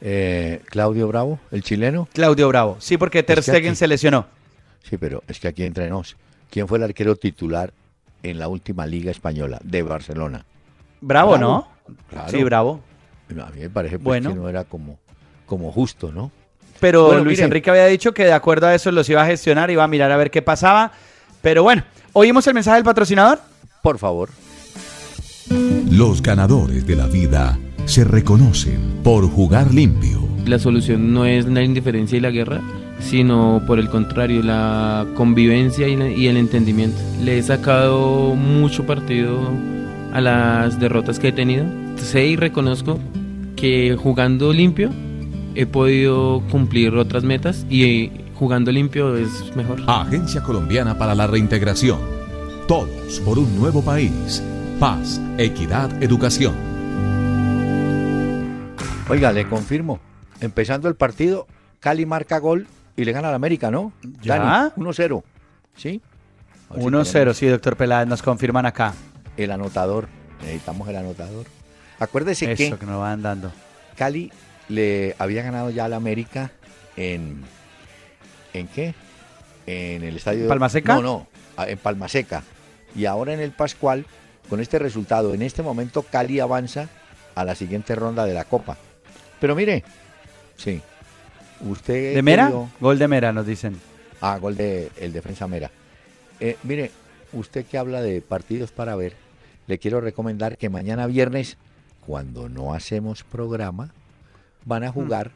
Eh, 0.00 0.62
Claudio 0.66 1.08
Bravo, 1.08 1.40
el 1.50 1.62
chileno. 1.62 2.08
Claudio 2.12 2.48
Bravo. 2.48 2.76
Sí, 2.80 2.96
porque 2.96 3.22
Ter 3.22 3.38
Es 3.40 3.46
que 3.46 3.50
Stegen 3.52 3.70
aquí- 3.70 3.76
se 3.78 3.88
lesionó. 3.88 4.26
Sí, 4.88 4.96
pero 4.96 5.22
es 5.28 5.40
que 5.40 5.48
aquí 5.48 5.64
entre 5.64 5.88
nos, 5.90 6.16
¿quién 6.50 6.68
fue 6.68 6.78
el 6.78 6.84
arquero 6.84 7.16
titular 7.16 7.72
en 8.22 8.38
la 8.38 8.48
última 8.48 8.86
liga 8.86 9.10
española 9.10 9.58
de 9.62 9.82
Barcelona? 9.82 10.44
Bravo, 11.00 11.32
Bravo. 11.32 11.42
¿no? 11.86 11.94
Claro. 12.10 12.30
Sí, 12.30 12.42
bravo. 12.44 12.80
A 13.30 13.50
mí 13.50 13.60
me 13.60 13.70
parece 13.70 13.98
pues, 13.98 14.04
Bueno. 14.04 14.30
que 14.30 14.36
no 14.36 14.48
era 14.48 14.64
como, 14.64 14.98
como 15.46 15.70
justo, 15.72 16.10
¿no? 16.12 16.30
Pero 16.80 17.06
Bueno, 17.06 17.24
Luis 17.24 17.38
mire. 17.38 17.46
Enrique 17.46 17.70
había 17.70 17.86
dicho 17.86 18.14
que 18.14 18.24
de 18.24 18.32
acuerdo 18.32 18.66
a 18.68 18.74
eso 18.74 18.92
los 18.92 19.08
iba 19.10 19.22
a 19.22 19.26
gestionar, 19.26 19.70
iba 19.70 19.82
a 19.84 19.88
mirar 19.88 20.12
a 20.12 20.16
ver 20.16 20.30
qué 20.30 20.42
pasaba. 20.42 20.92
Pero 21.42 21.62
bueno, 21.64 21.82
¿oímos 22.12 22.46
el 22.46 22.54
mensaje 22.54 22.76
del 22.76 22.84
patrocinador? 22.84 23.40
Por 23.82 23.98
favor. 23.98 24.30
Los 25.90 26.22
ganadores 26.22 26.86
de 26.86 26.94
la 26.96 27.06
vida 27.06 27.58
se 27.88 28.04
reconocen 28.04 28.78
por 29.02 29.26
jugar 29.28 29.72
limpio. 29.72 30.20
La 30.46 30.58
solución 30.58 31.12
no 31.12 31.24
es 31.24 31.46
la 31.46 31.62
indiferencia 31.62 32.16
y 32.18 32.20
la 32.20 32.30
guerra, 32.30 32.60
sino 33.00 33.62
por 33.66 33.78
el 33.78 33.88
contrario, 33.88 34.42
la 34.42 35.06
convivencia 35.14 35.88
y, 35.88 35.96
la- 35.96 36.10
y 36.10 36.26
el 36.26 36.36
entendimiento. 36.36 36.98
Le 37.22 37.38
he 37.38 37.42
sacado 37.42 38.34
mucho 38.34 38.84
partido 38.86 39.38
a 40.12 40.20
las 40.20 40.78
derrotas 40.78 41.18
que 41.18 41.28
he 41.28 41.32
tenido. 41.32 41.64
Sé 41.96 42.26
y 42.26 42.36
reconozco 42.36 42.98
que 43.56 43.96
jugando 44.00 44.52
limpio 44.52 44.90
he 45.54 45.66
podido 45.66 46.42
cumplir 46.50 46.94
otras 46.94 47.24
metas 47.24 47.66
y 47.70 48.10
jugando 48.34 48.70
limpio 48.70 49.16
es 49.16 49.28
mejor. 49.56 49.82
Agencia 49.86 50.42
Colombiana 50.42 50.96
para 50.98 51.14
la 51.14 51.26
Reintegración. 51.26 51.98
Todos 52.68 53.20
por 53.24 53.38
un 53.38 53.56
nuevo 53.58 53.82
país. 53.82 54.42
Paz, 54.78 55.20
equidad, 55.38 56.02
educación. 56.02 56.52
Oiga, 59.08 59.32
le 59.32 59.48
confirmo. 59.48 60.00
Empezando 60.40 60.88
el 60.88 60.94
partido, 60.94 61.46
Cali 61.80 62.06
marca 62.06 62.38
gol 62.38 62.66
y 62.96 63.04
le 63.04 63.12
gana 63.12 63.28
al 63.28 63.34
América, 63.34 63.70
¿no? 63.70 63.92
¿Ya? 64.22 64.38
Dani, 64.38 64.72
1-0. 64.76 65.22
¿Sí? 65.76 66.00
A 66.70 66.74
ver 66.74 66.82
si 66.82 66.88
1-0, 66.88 67.12
tenemos 67.12 67.36
sí, 67.38 67.46
doctor 67.46 67.76
Peláez, 67.76 68.06
nos 68.06 68.22
confirman 68.22 68.66
acá. 68.66 68.94
El 69.36 69.50
anotador. 69.50 70.08
Necesitamos 70.42 70.88
el 70.88 70.96
anotador. 70.96 71.46
Acuérdese 71.98 72.52
Eso 72.52 72.74
que 72.74 72.78
que 72.80 72.86
nos 72.86 73.00
van 73.00 73.22
dando. 73.22 73.50
Cali 73.96 74.30
le 74.68 75.16
había 75.18 75.42
ganado 75.42 75.70
ya 75.70 75.86
al 75.86 75.94
América 75.94 76.50
en. 76.96 77.42
¿En 78.52 78.68
qué? 78.68 78.94
En 79.66 80.02
el 80.04 80.16
estadio. 80.16 80.42
de- 80.42 80.48
¿Palma 80.48 80.68
Seca? 80.68 80.94
No, 80.94 81.02
no, 81.02 81.26
en 81.66 81.78
Palma 81.78 82.08
Seca. 82.08 82.42
Y 82.94 83.06
ahora 83.06 83.32
en 83.32 83.40
el 83.40 83.50
Pascual, 83.52 84.06
con 84.48 84.60
este 84.60 84.78
resultado, 84.78 85.34
en 85.34 85.42
este 85.42 85.62
momento 85.62 86.02
Cali 86.02 86.40
avanza 86.40 86.88
a 87.34 87.44
la 87.44 87.54
siguiente 87.54 87.94
ronda 87.94 88.24
de 88.24 88.34
la 88.34 88.44
Copa. 88.44 88.76
Pero 89.40 89.54
mire, 89.54 89.84
sí. 90.56 90.80
Usted. 91.60 92.14
¿De 92.14 92.22
Mera? 92.22 92.44
querido- 92.46 92.70
Gol 92.80 92.98
de 92.98 93.08
Mera, 93.08 93.32
nos 93.32 93.46
dicen. 93.46 93.80
Ah, 94.20 94.38
gol 94.38 94.56
de 94.56 94.90
el 94.96 95.12
defensa 95.12 95.46
Mera. 95.48 95.70
Eh, 96.40 96.56
mire, 96.62 96.90
usted 97.32 97.64
que 97.66 97.78
habla 97.78 98.00
de 98.00 98.20
partidos 98.20 98.70
para 98.72 98.94
ver, 98.96 99.14
le 99.66 99.78
quiero 99.78 100.00
recomendar 100.00 100.56
que 100.56 100.68
mañana 100.68 101.06
viernes, 101.06 101.56
cuando 102.06 102.48
no 102.48 102.74
hacemos 102.74 103.22
programa, 103.24 103.92
van 104.64 104.84
a 104.84 104.92
jugar 104.92 105.30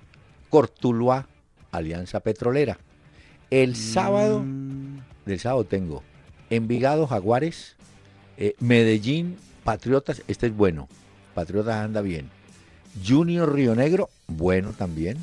Cortuluá, 0.48 1.26
Alianza 1.70 2.20
Petrolera. 2.20 2.78
El 3.50 3.76
sábado, 3.76 4.40
Mm, 4.44 4.98
del 5.26 5.38
sábado 5.40 5.64
tengo 5.64 6.02
Envigado, 6.50 7.06
Jaguares, 7.06 7.76
eh, 8.36 8.54
Medellín, 8.60 9.36
Patriotas, 9.64 10.22
este 10.28 10.46
es 10.48 10.56
bueno, 10.56 10.88
Patriotas 11.34 11.76
anda 11.76 12.00
bien. 12.00 12.30
Junior 13.06 13.52
Río 13.52 13.74
Negro, 13.74 14.08
bueno 14.26 14.70
también. 14.76 15.16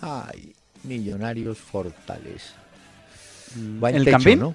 Ay, 0.00 0.52
Millonarios 0.84 1.58
Fortaleza. 1.58 2.54
Va 3.82 3.90
en 3.90 3.96
¿El 3.96 4.04
techo, 4.04 4.16
Campín? 4.16 4.38
¿no? 4.40 4.54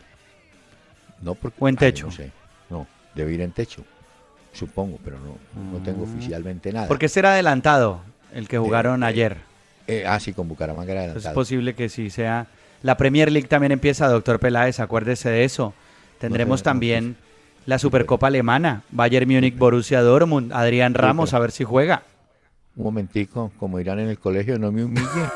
No, 1.22 1.36
porque, 1.36 1.58
¿O 1.60 1.68
en 1.68 1.76
ay, 1.76 1.80
techo? 1.80 2.06
no 2.08 2.12
sé. 2.12 2.32
No, 2.70 2.88
debe 3.16 3.34
ir 3.34 3.42
en 3.42 3.52
techo. 3.52 3.84
Supongo, 4.54 5.00
pero 5.04 5.18
no, 5.20 5.38
no 5.72 5.80
tengo 5.84 6.06
Mm. 6.06 6.14
oficialmente 6.16 6.72
nada. 6.74 6.88
Porque 6.88 7.06
este 7.08 7.20
era 7.20 7.34
adelantado, 7.34 8.02
el 8.34 8.48
que 8.48 8.58
jugaron 8.58 9.04
eh, 9.04 9.08
ayer. 9.08 9.38
Eh, 9.88 10.06
ah, 10.08 10.20
sí, 10.20 10.34
con 10.34 10.48
Bucaramanga 10.48 10.92
era 10.92 11.02
Entonces 11.04 11.22
es 11.22 11.26
adelantado. 11.28 11.36
posible 11.36 11.76
que 11.76 11.90
sí 11.90 12.10
sea. 12.10 12.48
La 12.84 12.96
Premier 12.98 13.32
League 13.32 13.48
también 13.48 13.72
empieza, 13.72 14.08
doctor 14.08 14.40
Peláez, 14.40 14.80
acuérdese 14.80 15.30
de 15.30 15.44
eso. 15.44 15.74
Tendremos 16.20 16.54
No 16.54 16.58
sé, 16.58 16.62
no, 16.62 16.64
también 16.64 17.16
la 17.66 17.80
Supercopa 17.80 18.28
Alemana, 18.28 18.84
Bayern 18.92 19.28
Múnich, 19.30 19.58
Borussia 19.58 20.02
Dortmund, 20.02 20.52
Adrián 20.54 20.94
Ramos, 20.94 21.34
a 21.34 21.40
ver 21.40 21.52
si 21.52 21.64
juega. 21.64 22.04
Un 22.76 22.84
momentico, 22.84 23.52
como 23.60 23.80
irán 23.80 24.00
en 24.00 24.10
el 24.10 24.20
colegio, 24.20 24.58
no 24.58 24.72
me 24.72 24.84
humille, 24.84 25.30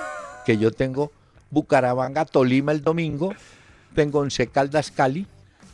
que 0.46 0.58
yo 0.58 0.72
tengo 0.72 1.12
Bucaramanga, 1.50 2.26
Tolima 2.26 2.72
el 2.72 2.82
domingo, 2.82 3.34
Pengonce 3.94 4.48
Caldas 4.48 4.92
Cali, 4.92 5.28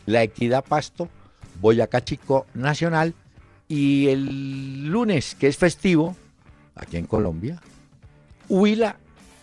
La 0.05 0.24
Equidad 0.24 0.64
Pasto, 0.64 1.10
Boyacá 1.62 2.03
Chico 2.03 2.45
Nacional 2.53 3.14
y 3.68 4.07
el 4.07 4.88
lunes, 4.88 5.36
que 5.36 5.47
es 5.47 5.57
festivo, 5.57 6.16
aquí 6.76 6.97
en 6.97 7.05
Colombia, 7.05 7.62
Huila 8.47 8.97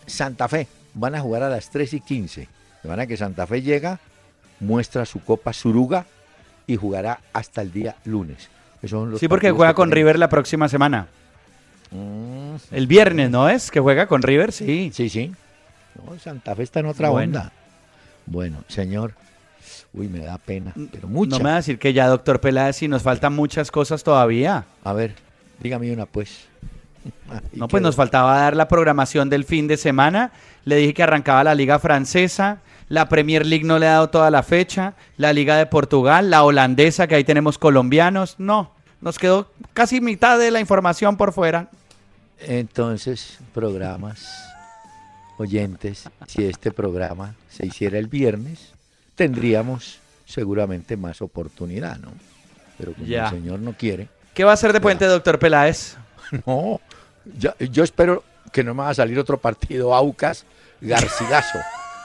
Santa 0.05 0.47
Fe. 0.47 0.67
Van 0.93 1.15
a 1.15 1.21
jugar 1.21 1.43
a 1.43 1.49
las 1.49 1.69
3 1.69 1.93
y 1.93 1.99
15. 2.01 2.47
De 2.83 2.89
manera 2.89 3.07
que 3.07 3.17
Santa 3.17 3.45
Fe 3.45 3.61
llega, 3.61 3.99
muestra 4.59 5.05
su 5.05 5.23
Copa 5.23 5.53
Suruga 5.53 6.05
y 6.65 6.75
jugará 6.75 7.21
hasta 7.33 7.61
el 7.61 7.71
día 7.71 7.95
lunes. 8.03 8.49
Esos 8.81 8.99
son 8.99 9.11
los 9.11 9.19
Sí, 9.19 9.27
porque 9.27 9.51
juega 9.51 9.73
con 9.73 9.89
tenemos. 9.89 9.95
River 9.95 10.19
la 10.19 10.29
próxima 10.29 10.67
semana. 10.67 11.07
Mm, 11.91 12.55
El 12.71 12.87
viernes, 12.87 13.29
¿no 13.29 13.49
es? 13.49 13.71
Que 13.71 13.79
juega 13.79 14.07
con 14.07 14.21
River, 14.21 14.51
sí. 14.51 14.91
Sí, 14.93 15.09
sí. 15.09 15.31
No, 16.05 16.17
Santa 16.19 16.55
Fe 16.55 16.63
está 16.63 16.79
en 16.81 16.87
otra 16.87 17.09
Bueno. 17.09 17.37
onda. 17.39 17.51
Bueno, 18.25 18.57
señor. 18.67 19.13
Uy, 19.93 20.07
me 20.09 20.19
da 20.19 20.37
pena, 20.37 20.73
pero 20.91 21.07
mucha. 21.07 21.29
No 21.37 21.37
me 21.39 21.45
va 21.49 21.53
a 21.53 21.57
decir 21.57 21.79
que 21.79 21.93
ya, 21.93 22.07
doctor 22.07 22.39
Peláez, 22.41 22.75
si 22.75 22.87
nos 22.87 23.01
faltan 23.03 23.33
muchas 23.33 23.71
cosas 23.71 24.03
todavía. 24.03 24.65
A 24.83 24.93
ver, 24.93 25.15
dígame 25.59 25.91
una 25.91 26.05
pues. 26.05 26.45
No, 27.53 27.67
pues 27.69 27.81
nos 27.81 27.95
faltaba 27.95 28.37
dar 28.37 28.55
la 28.55 28.67
programación 28.67 29.29
del 29.29 29.45
fin 29.45 29.67
de 29.67 29.77
semana. 29.77 30.31
Le 30.65 30.75
dije 30.75 30.93
que 30.93 31.03
arrancaba 31.03 31.43
la 31.43 31.55
Liga 31.55 31.79
Francesa. 31.79 32.59
La 32.89 33.07
Premier 33.09 33.45
League 33.45 33.65
no 33.65 33.79
le 33.79 33.87
ha 33.87 33.91
dado 33.93 34.09
toda 34.09 34.29
la 34.29 34.43
fecha. 34.43 34.93
La 35.17 35.31
Liga 35.33 35.55
de 35.57 35.65
Portugal, 35.65 36.29
la 36.29 36.43
holandesa, 36.43 37.07
que 37.07 37.15
ahí 37.15 37.23
tenemos 37.23 37.57
colombianos. 37.57 38.35
No, 38.39 38.71
nos 39.01 39.17
quedó 39.19 39.49
casi 39.73 40.01
mitad 40.01 40.37
de 40.39 40.51
la 40.51 40.59
información 40.59 41.17
por 41.17 41.33
fuera. 41.33 41.69
Entonces, 42.39 43.37
programas, 43.53 44.27
oyentes, 45.37 46.03
si 46.27 46.45
este 46.45 46.71
programa 46.71 47.35
se 47.49 47.65
hiciera 47.65 47.97
el 47.97 48.07
viernes, 48.07 48.73
tendríamos 49.15 49.99
seguramente 50.25 50.97
más 50.97 51.21
oportunidad, 51.21 51.97
¿no? 51.97 52.11
Pero 52.77 52.93
como 52.93 53.05
Ya. 53.07 53.25
el 53.25 53.31
señor 53.31 53.59
no 53.59 53.73
quiere, 53.73 54.07
¿Qué 54.33 54.43
va 54.43 54.51
a 54.51 54.53
hacer 54.53 54.71
de 54.71 54.79
puente, 54.79 55.05
doctor 55.05 55.39
Peláez? 55.39 55.97
no, 56.45 56.79
ya- 57.39 57.55
yo 57.57 57.83
espero 57.83 58.23
que 58.51 58.63
no 58.63 58.75
me 58.75 58.83
va 58.83 58.89
a 58.89 58.93
salir 58.93 59.17
otro 59.17 59.39
partido 59.39 59.95
Aucas 59.95 60.45
Garcilaso. 60.79 61.57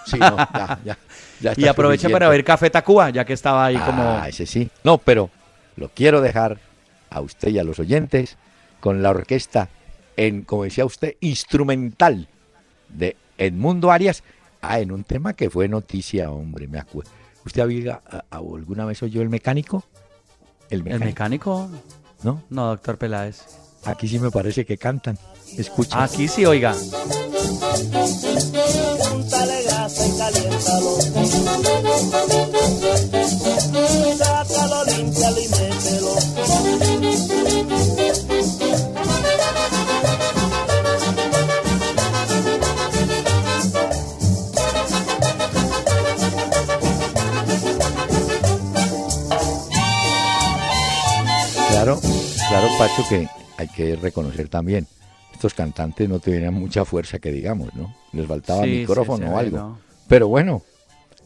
Sí, 0.07 0.19
no, 0.19 0.37
ya, 0.55 0.79
ya, 0.83 0.99
ya 1.41 1.53
Y 1.57 1.67
aprovecha 1.69 2.03
suficiente. 2.03 2.13
para 2.15 2.29
ver 2.31 2.43
Café 2.43 2.71
Tacuba, 2.71 3.11
ya 3.11 3.25
que 3.27 3.35
estaba 3.35 3.67
ahí 3.67 3.77
como... 3.77 4.03
Ah, 4.19 4.29
ese 4.31 4.47
sí. 4.47 4.71
No, 4.83 4.97
pero 4.97 5.29
lo 5.77 5.91
quiero 5.91 6.23
dejar 6.23 6.59
a 7.13 7.21
usted 7.21 7.49
y 7.49 7.59
a 7.59 7.65
los 7.65 7.79
oyentes 7.79 8.37
con 8.81 9.03
la 9.03 9.11
orquesta 9.11 9.69
en, 10.17 10.43
como 10.43 10.65
decía 10.65 10.85
usted, 10.85 11.17
instrumental 11.21 12.29
de 12.89 13.17
Edmundo 13.39 13.91
Arias. 13.91 14.23
Ah, 14.61 14.79
en 14.81 14.93
un 14.93 15.05
tema 15.05 15.33
que 15.35 15.51
fue 15.51 15.69
noticia, 15.69 16.31
hombre, 16.31 16.69
me 16.69 16.79
acuerdo. 16.79 17.11
¿Usted 17.45 17.63
había, 17.63 18.01
a- 18.09 18.19
a- 18.31 18.37
alguna 18.39 18.85
vez 18.85 19.03
oyó 19.03 19.23
el 19.23 19.29
mecánico? 19.29 19.85
El 20.71 20.79
¿El 20.81 20.85
mecánico, 20.85 21.07
mecánico? 21.07 21.71
¿no? 22.23 22.43
No, 22.51 22.69
doctor 22.69 22.97
Peláez. 22.99 23.43
Aquí 23.85 24.07
sí 24.07 24.19
me 24.21 24.31
parece 24.31 24.65
que 24.65 24.79
cantan. 24.79 25.19
Escucha. 25.59 26.05
Aquí 26.05 26.29
sí, 26.29 26.47
oiga. 26.47 26.75
Claro, 51.83 52.01
claro, 52.49 52.69
Pacho, 52.79 53.03
que 53.09 53.29
hay 53.57 53.67
que 53.67 53.97
reconocer 53.97 54.49
también. 54.49 54.87
Estos 55.33 55.53
cantantes 55.53 56.09
no 56.09 56.21
tenían 56.21 56.55
mucha 56.55 56.85
fuerza, 56.85 57.19
que 57.19 57.33
digamos, 57.33 57.75
¿no? 57.75 57.93
Les 58.13 58.25
faltaba 58.29 58.63
Sí, 58.63 58.71
micrófono 58.71 59.35
o 59.35 59.37
algo. 59.37 59.57
¿no? 59.57 59.79
Pero 60.07 60.29
bueno, 60.29 60.63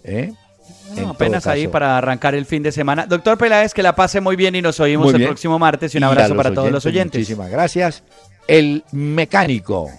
¿eh? 0.02 0.32
No, 0.94 1.02
En 1.02 1.08
apenas 1.10 1.46
ahí 1.46 1.68
para 1.68 1.98
arrancar 1.98 2.34
el 2.34 2.46
fin 2.46 2.62
de 2.62 2.72
semana. 2.72 3.06
Doctor 3.06 3.36
Peláez, 3.36 3.74
que 3.74 3.82
la 3.82 3.94
pase 3.94 4.22
muy 4.22 4.34
bien 4.34 4.54
y 4.54 4.62
nos 4.62 4.80
oímos 4.80 5.12
el 5.12 5.24
próximo 5.24 5.58
martes. 5.58 5.94
Y 5.94 5.98
un 5.98 6.04
abrazo 6.04 6.34
para 6.34 6.54
todos 6.54 6.70
los 6.70 6.86
oyentes. 6.86 7.18
Muchísimas 7.18 7.50
gracias. 7.50 8.02
El 8.48 8.82
mecánico. 8.92 9.90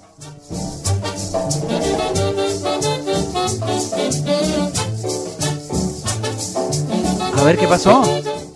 A 7.35 7.43
ver, 7.43 7.57
¿qué 7.57 7.67
pasó? 7.67 8.01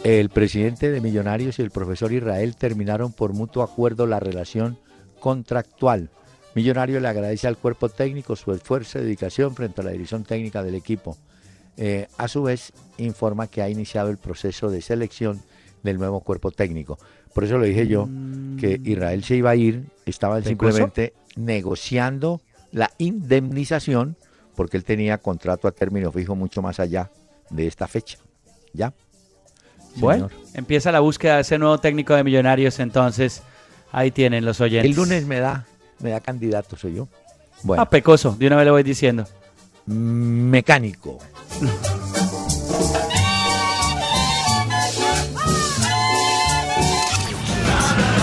El 0.03 0.29
presidente 0.29 0.89
de 0.89 0.99
Millonarios 0.99 1.59
y 1.59 1.61
el 1.61 1.69
profesor 1.69 2.11
Israel 2.11 2.55
terminaron 2.55 3.13
por 3.13 3.33
mutuo 3.33 3.61
acuerdo 3.61 4.07
la 4.07 4.19
relación 4.19 4.79
contractual. 5.19 6.09
Millonario 6.55 6.99
le 6.99 7.07
agradece 7.07 7.47
al 7.47 7.57
cuerpo 7.57 7.87
técnico 7.87 8.35
su 8.35 8.51
esfuerzo 8.51 8.97
y 8.97 9.03
dedicación 9.03 9.53
frente 9.55 9.81
a 9.81 9.83
la 9.83 9.91
dirección 9.91 10.23
técnica 10.23 10.63
del 10.63 10.73
equipo. 10.73 11.17
Eh, 11.77 12.07
a 12.17 12.27
su 12.27 12.41
vez, 12.41 12.73
informa 12.97 13.45
que 13.45 13.61
ha 13.61 13.69
iniciado 13.69 14.09
el 14.09 14.17
proceso 14.17 14.71
de 14.71 14.81
selección 14.81 15.39
del 15.83 15.99
nuevo 15.99 16.21
cuerpo 16.21 16.49
técnico. 16.49 16.97
Por 17.31 17.43
eso 17.43 17.59
le 17.59 17.67
dije 17.67 17.87
yo 17.87 18.09
que 18.59 18.81
Israel 18.83 19.23
se 19.23 19.35
iba 19.35 19.51
a 19.51 19.55
ir, 19.55 19.85
estaban 20.07 20.43
simplemente 20.43 21.13
negociando 21.35 22.41
la 22.71 22.89
indemnización 22.97 24.17
porque 24.55 24.77
él 24.77 24.83
tenía 24.83 25.19
contrato 25.19 25.67
a 25.67 25.71
término 25.71 26.11
fijo 26.11 26.35
mucho 26.35 26.63
más 26.63 26.79
allá 26.79 27.11
de 27.51 27.67
esta 27.67 27.87
fecha. 27.87 28.17
¿Ya? 28.73 28.93
Bueno, 29.95 30.29
Señor. 30.29 30.43
empieza 30.53 30.91
la 30.91 30.99
búsqueda 31.01 31.35
de 31.35 31.41
ese 31.41 31.57
nuevo 31.57 31.77
técnico 31.79 32.13
de 32.15 32.23
Millonarios, 32.23 32.79
entonces 32.79 33.41
ahí 33.91 34.11
tienen 34.11 34.45
los 34.45 34.61
oyentes. 34.61 34.89
El 34.89 34.95
lunes 34.95 35.25
me 35.25 35.39
da, 35.39 35.65
me 35.99 36.11
da 36.11 36.19
candidato, 36.19 36.75
soy 36.77 36.95
yo. 36.95 37.07
Bueno, 37.63 37.83
Ah, 37.83 37.89
pecoso, 37.89 38.35
de 38.39 38.47
una 38.47 38.55
vez 38.55 38.65
le 38.65 38.71
voy 38.71 38.83
diciendo. 38.83 39.25
mecánico. 39.85 41.17